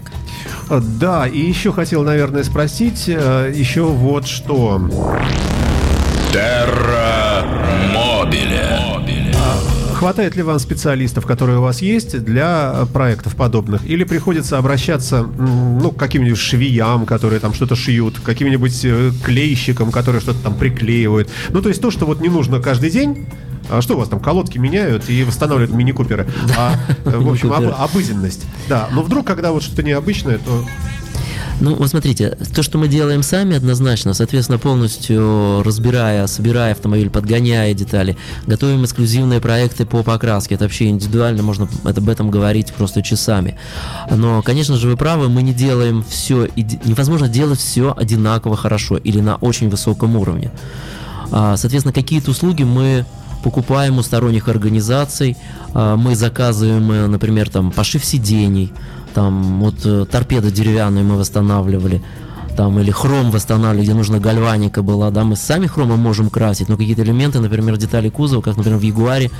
А, 0.69 0.81
Да, 0.81 1.27
и 1.27 1.39
еще 1.39 1.71
хотел, 1.71 2.03
наверное, 2.03 2.43
спросить, 2.43 3.03
э, 3.07 3.53
еще 3.55 3.83
вот 3.83 4.27
что. 4.27 4.81
Терра 6.31 7.45
Мобиле. 7.93 8.66
Хватает 9.97 10.35
ли 10.35 10.43
вам 10.43 10.59
специалистов, 10.59 11.25
которые 11.25 11.57
у 11.57 11.63
вас 11.63 11.81
есть 11.81 12.23
для 12.23 12.71
э, 12.75 12.85
проектов 12.85 13.35
подобных? 13.35 13.83
Или 13.83 14.03
приходится 14.03 14.59
обращаться 14.59 15.23
ну, 15.23 15.91
к 15.91 15.97
каким-нибудь 15.97 16.37
швеям, 16.37 17.07
которые 17.07 17.39
там 17.39 17.55
что-то 17.55 17.75
шьют, 17.75 18.19
к 18.19 18.21
каким-нибудь 18.21 18.79
э, 18.85 19.11
клейщикам, 19.23 19.91
которые 19.91 20.21
что-то 20.21 20.39
там 20.43 20.53
приклеивают? 20.53 21.31
Ну, 21.49 21.63
то 21.63 21.69
есть 21.69 21.81
то, 21.81 21.89
что 21.89 22.05
вот 22.05 22.21
не 22.21 22.29
нужно 22.29 22.59
каждый 22.61 22.91
день, 22.91 23.25
а 23.71 23.81
что 23.81 23.95
у 23.95 23.97
вас 23.97 24.07
там, 24.07 24.19
колодки 24.19 24.59
меняют 24.59 25.09
и 25.09 25.23
восстанавливают 25.23 25.73
мини-куперы? 25.73 26.27
А, 26.55 26.75
э, 27.03 27.17
в 27.17 27.31
общем, 27.31 27.51
об- 27.51 27.73
обыденность. 27.75 28.45
Да, 28.69 28.89
но 28.91 29.01
вдруг, 29.01 29.25
когда 29.25 29.51
вот 29.51 29.63
что-то 29.63 29.81
необычное, 29.81 30.37
то... 30.37 30.63
Ну, 31.59 31.75
вот 31.75 31.89
смотрите, 31.89 32.37
то, 32.55 32.63
что 32.63 32.77
мы 32.77 32.87
делаем 32.87 33.23
сами, 33.23 33.55
однозначно, 33.55 34.13
соответственно, 34.13 34.59
полностью 34.59 35.63
разбирая, 35.63 36.27
собирая 36.27 36.73
автомобиль, 36.73 37.09
подгоняя 37.09 37.73
детали, 37.73 38.17
готовим 38.45 38.85
эксклюзивные 38.85 39.41
проекты 39.41 39.85
по 39.85 40.03
покраске. 40.03 40.55
Это 40.55 40.65
вообще 40.65 40.89
индивидуально, 40.89 41.43
можно 41.43 41.67
об 41.83 42.09
этом 42.09 42.29
говорить 42.29 42.73
просто 42.73 43.01
часами. 43.01 43.57
Но, 44.09 44.41
конечно 44.41 44.75
же, 44.77 44.87
вы 44.87 44.97
правы, 44.97 45.29
мы 45.29 45.41
не 45.41 45.53
делаем 45.53 46.03
все, 46.07 46.47
невозможно 46.55 47.27
делать 47.27 47.59
все 47.59 47.93
одинаково 47.95 48.55
хорошо 48.55 48.97
или 48.97 49.19
на 49.19 49.35
очень 49.37 49.69
высоком 49.69 50.15
уровне. 50.15 50.51
А, 51.31 51.57
Соответственно, 51.57 51.93
какие-то 51.93 52.31
услуги 52.31 52.63
мы 52.63 53.05
покупаем 53.43 53.97
у 53.97 54.03
сторонних 54.03 54.47
организаций, 54.47 55.37
а, 55.73 55.95
мы 55.95 56.15
заказываем, 56.15 56.91
э, 56.91 57.07
например, 57.07 57.49
там 57.49 57.71
пошив 57.71 58.03
сидений, 58.03 58.73
там 59.17 59.59
вот 59.61 59.83
э, 59.83 60.05
торпеду 60.05 60.51
деревянную 60.51 61.03
мы 61.03 61.15
восстанавливали, 61.17 62.03
там 62.55 62.79
или 62.79 62.91
хром 62.91 63.31
восстанавливали, 63.31 63.85
где 63.85 63.95
нужно 63.95 64.19
гальваника 64.19 64.83
была, 64.83 65.09
да, 65.09 65.23
мы 65.23 65.35
сами 65.35 65.65
хромом 65.65 65.97
можем 65.97 66.29
красить, 66.29 66.69
но 66.69 66.77
какие-то 66.77 67.01
элементы, 67.01 67.39
например, 67.39 67.77
детали 67.77 68.09
кузова, 68.09 68.43
как, 68.43 68.57
например, 68.57 68.77
в 68.77 68.83
Ягуаре, 68.83 69.31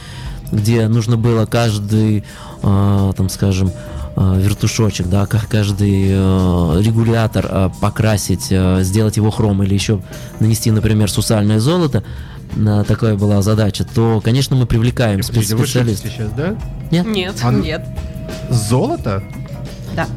где 0.51 0.87
нужно 0.87 1.15
было 1.15 1.45
каждый, 1.45 2.23
а, 2.63 3.13
там, 3.13 3.29
скажем, 3.29 3.71
а, 4.15 4.39
вертушочек, 4.39 5.09
да, 5.09 5.27
как 5.27 5.47
каждый 5.47 6.07
э, 6.09 6.81
регулятор 6.81 7.45
э, 7.47 7.69
покрасить, 7.79 8.47
э, 8.49 8.79
сделать 8.81 9.17
его 9.17 9.29
хром 9.29 9.61
или 9.61 9.75
еще 9.75 10.01
нанести, 10.39 10.71
например, 10.71 11.11
сусальное 11.11 11.59
золото, 11.59 12.03
на 12.55 12.83
такая 12.83 13.15
была 13.15 13.43
задача, 13.43 13.85
то, 13.85 14.21
конечно, 14.25 14.55
мы 14.55 14.65
привлекаем 14.65 15.19
спе- 15.19 15.27
Подождите, 15.27 15.55
вы 15.55 15.67
шутите 15.67 15.95
специалистов. 15.95 16.11
сейчас, 16.11 16.31
да? 16.31 16.55
Нет? 16.89 17.05
Нет. 17.05 17.35
А- 17.43 17.51
Нет. 17.51 17.85
Золото? 18.49 19.21
Да. 19.95 20.07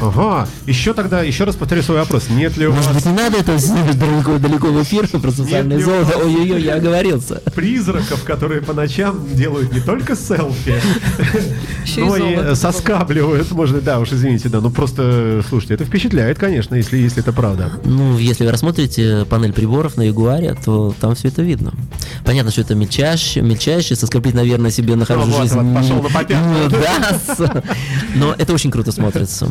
Ага. 0.00 0.48
Еще 0.66 0.94
тогда, 0.94 1.22
еще 1.22 1.44
раз 1.44 1.56
повторю 1.56 1.82
свой 1.82 1.98
вопрос. 1.98 2.28
Нет 2.30 2.56
ли 2.56 2.66
у 2.66 2.72
Может 2.72 2.92
вас 2.92 2.96
быть, 2.96 3.06
не 3.06 3.12
надо 3.12 3.38
это 3.38 3.58
снимать 3.58 3.98
далеко, 3.98 4.38
далеко 4.38 4.68
в 4.68 4.82
эфир 4.82 5.06
про 5.20 5.30
социальное 5.30 5.76
не 5.76 5.82
у 5.82 5.86
золото? 5.86 6.18
Ой-ой-ой, 6.18 6.62
я 6.62 6.74
оговорился. 6.76 7.42
призраков, 7.54 8.24
которые 8.24 8.62
по 8.62 8.72
ночам 8.72 9.26
делают 9.34 9.72
не 9.72 9.80
только 9.80 10.16
селфи, 10.16 10.80
но 11.96 12.16
и 12.16 12.54
соскабливают, 12.54 13.50
можно, 13.52 13.80
да, 13.80 13.98
уж 13.98 14.12
извините, 14.12 14.48
да, 14.48 14.60
ну 14.60 14.70
просто, 14.70 15.42
слушайте, 15.48 15.74
это 15.74 15.84
впечатляет, 15.84 16.38
конечно, 16.38 16.74
если, 16.74 16.98
если 16.98 17.22
это 17.22 17.32
правда. 17.32 17.72
Ну, 17.84 18.18
если 18.18 18.44
вы 18.44 18.52
рассмотрите 18.52 19.26
панель 19.28 19.52
приборов 19.52 19.96
на 19.96 20.02
Ягуаре, 20.02 20.56
то 20.64 20.94
там 21.00 21.14
все 21.14 21.28
это 21.28 21.42
видно. 21.42 21.72
Понятно, 22.24 22.50
что 22.50 22.60
это 22.60 22.74
мельчайшее, 22.74 23.44
мельчайшее, 23.44 23.96
соскоблить, 23.96 24.34
наверное, 24.34 24.70
себе 24.70 24.96
на 24.96 25.04
хорошую 25.04 25.32
вот, 25.32 25.42
жизнь 25.42 25.74
пошел 25.74 26.02
на 26.02 26.52
не 26.52 26.66
удастся. 26.66 27.62
Но 28.14 28.34
это 28.36 28.52
очень 28.52 28.70
круто 28.70 28.92
смотрится. 28.92 29.48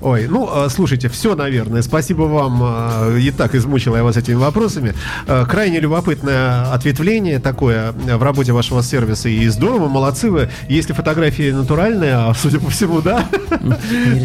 Ой, 0.00 0.26
ну, 0.28 0.48
э, 0.52 0.68
слушайте, 0.68 1.08
все, 1.08 1.34
наверное. 1.34 1.82
Спасибо 1.82 2.22
вам. 2.22 2.60
э, 2.62 3.18
И 3.20 3.30
так 3.30 3.54
измучила 3.54 3.96
я 3.96 4.02
вас 4.04 4.16
этими 4.16 4.34
вопросами. 4.34 4.94
Э, 5.26 5.44
Крайне 5.48 5.80
любопытное 5.80 6.72
ответвление 6.72 7.38
такое 7.38 7.92
в 7.92 8.22
работе 8.22 8.52
вашего 8.52 8.82
сервиса. 8.82 9.28
И 9.28 9.46
здорово, 9.48 9.88
молодцы 9.88 10.30
вы. 10.30 10.48
Если 10.68 10.92
фотографии 10.92 11.50
натуральные, 11.52 12.14
а 12.14 12.34
судя 12.34 12.58
по 12.58 12.70
всему, 12.70 13.00
да, 13.00 13.26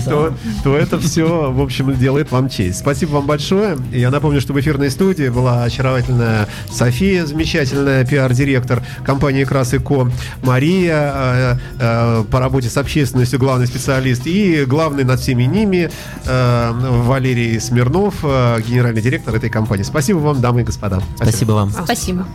то, 0.06 0.34
то 0.64 0.76
это 0.76 1.00
все, 1.00 1.52
в 1.52 1.62
общем, 1.62 1.96
делает 1.96 2.32
вам 2.32 2.50
честь. 2.50 2.80
Спасибо 2.80 3.12
вам 3.12 3.28
большое. 3.28 3.78
Я 3.92 4.10
напомню, 4.10 4.42
что 4.42 4.54
в 4.54 4.60
эфирной 4.60 4.90
студии 4.90 5.30
была 5.30 5.64
очаровательная 5.64 6.48
София, 6.72 7.26
замечательная 7.26 8.06
пиар-директор 8.06 8.84
компании 9.06 9.44
«Крас 9.44 9.74
и 9.74 9.80
Ко», 9.80 10.10
Мария, 10.44 11.60
по 11.80 12.40
работе 12.40 12.70
с 12.70 12.78
общественностью 12.78 13.40
главный 13.40 13.68
специалист 13.68 14.26
и 14.26 14.66
главный 14.66 15.04
над 15.04 15.20
всеми 15.28 15.44
ними 15.44 15.90
э, 16.26 16.72
Валерий 16.72 17.60
Смирнов, 17.60 18.16
э, 18.24 18.62
генеральный 18.62 19.02
директор 19.02 19.36
этой 19.36 19.50
компании. 19.50 19.84
Спасибо 19.84 20.20
вам, 20.20 20.40
дамы 20.40 20.62
и 20.62 20.64
господа. 20.64 21.02
Спасибо 21.18 21.52
вам. 21.52 21.70
Спасибо. 21.72 22.26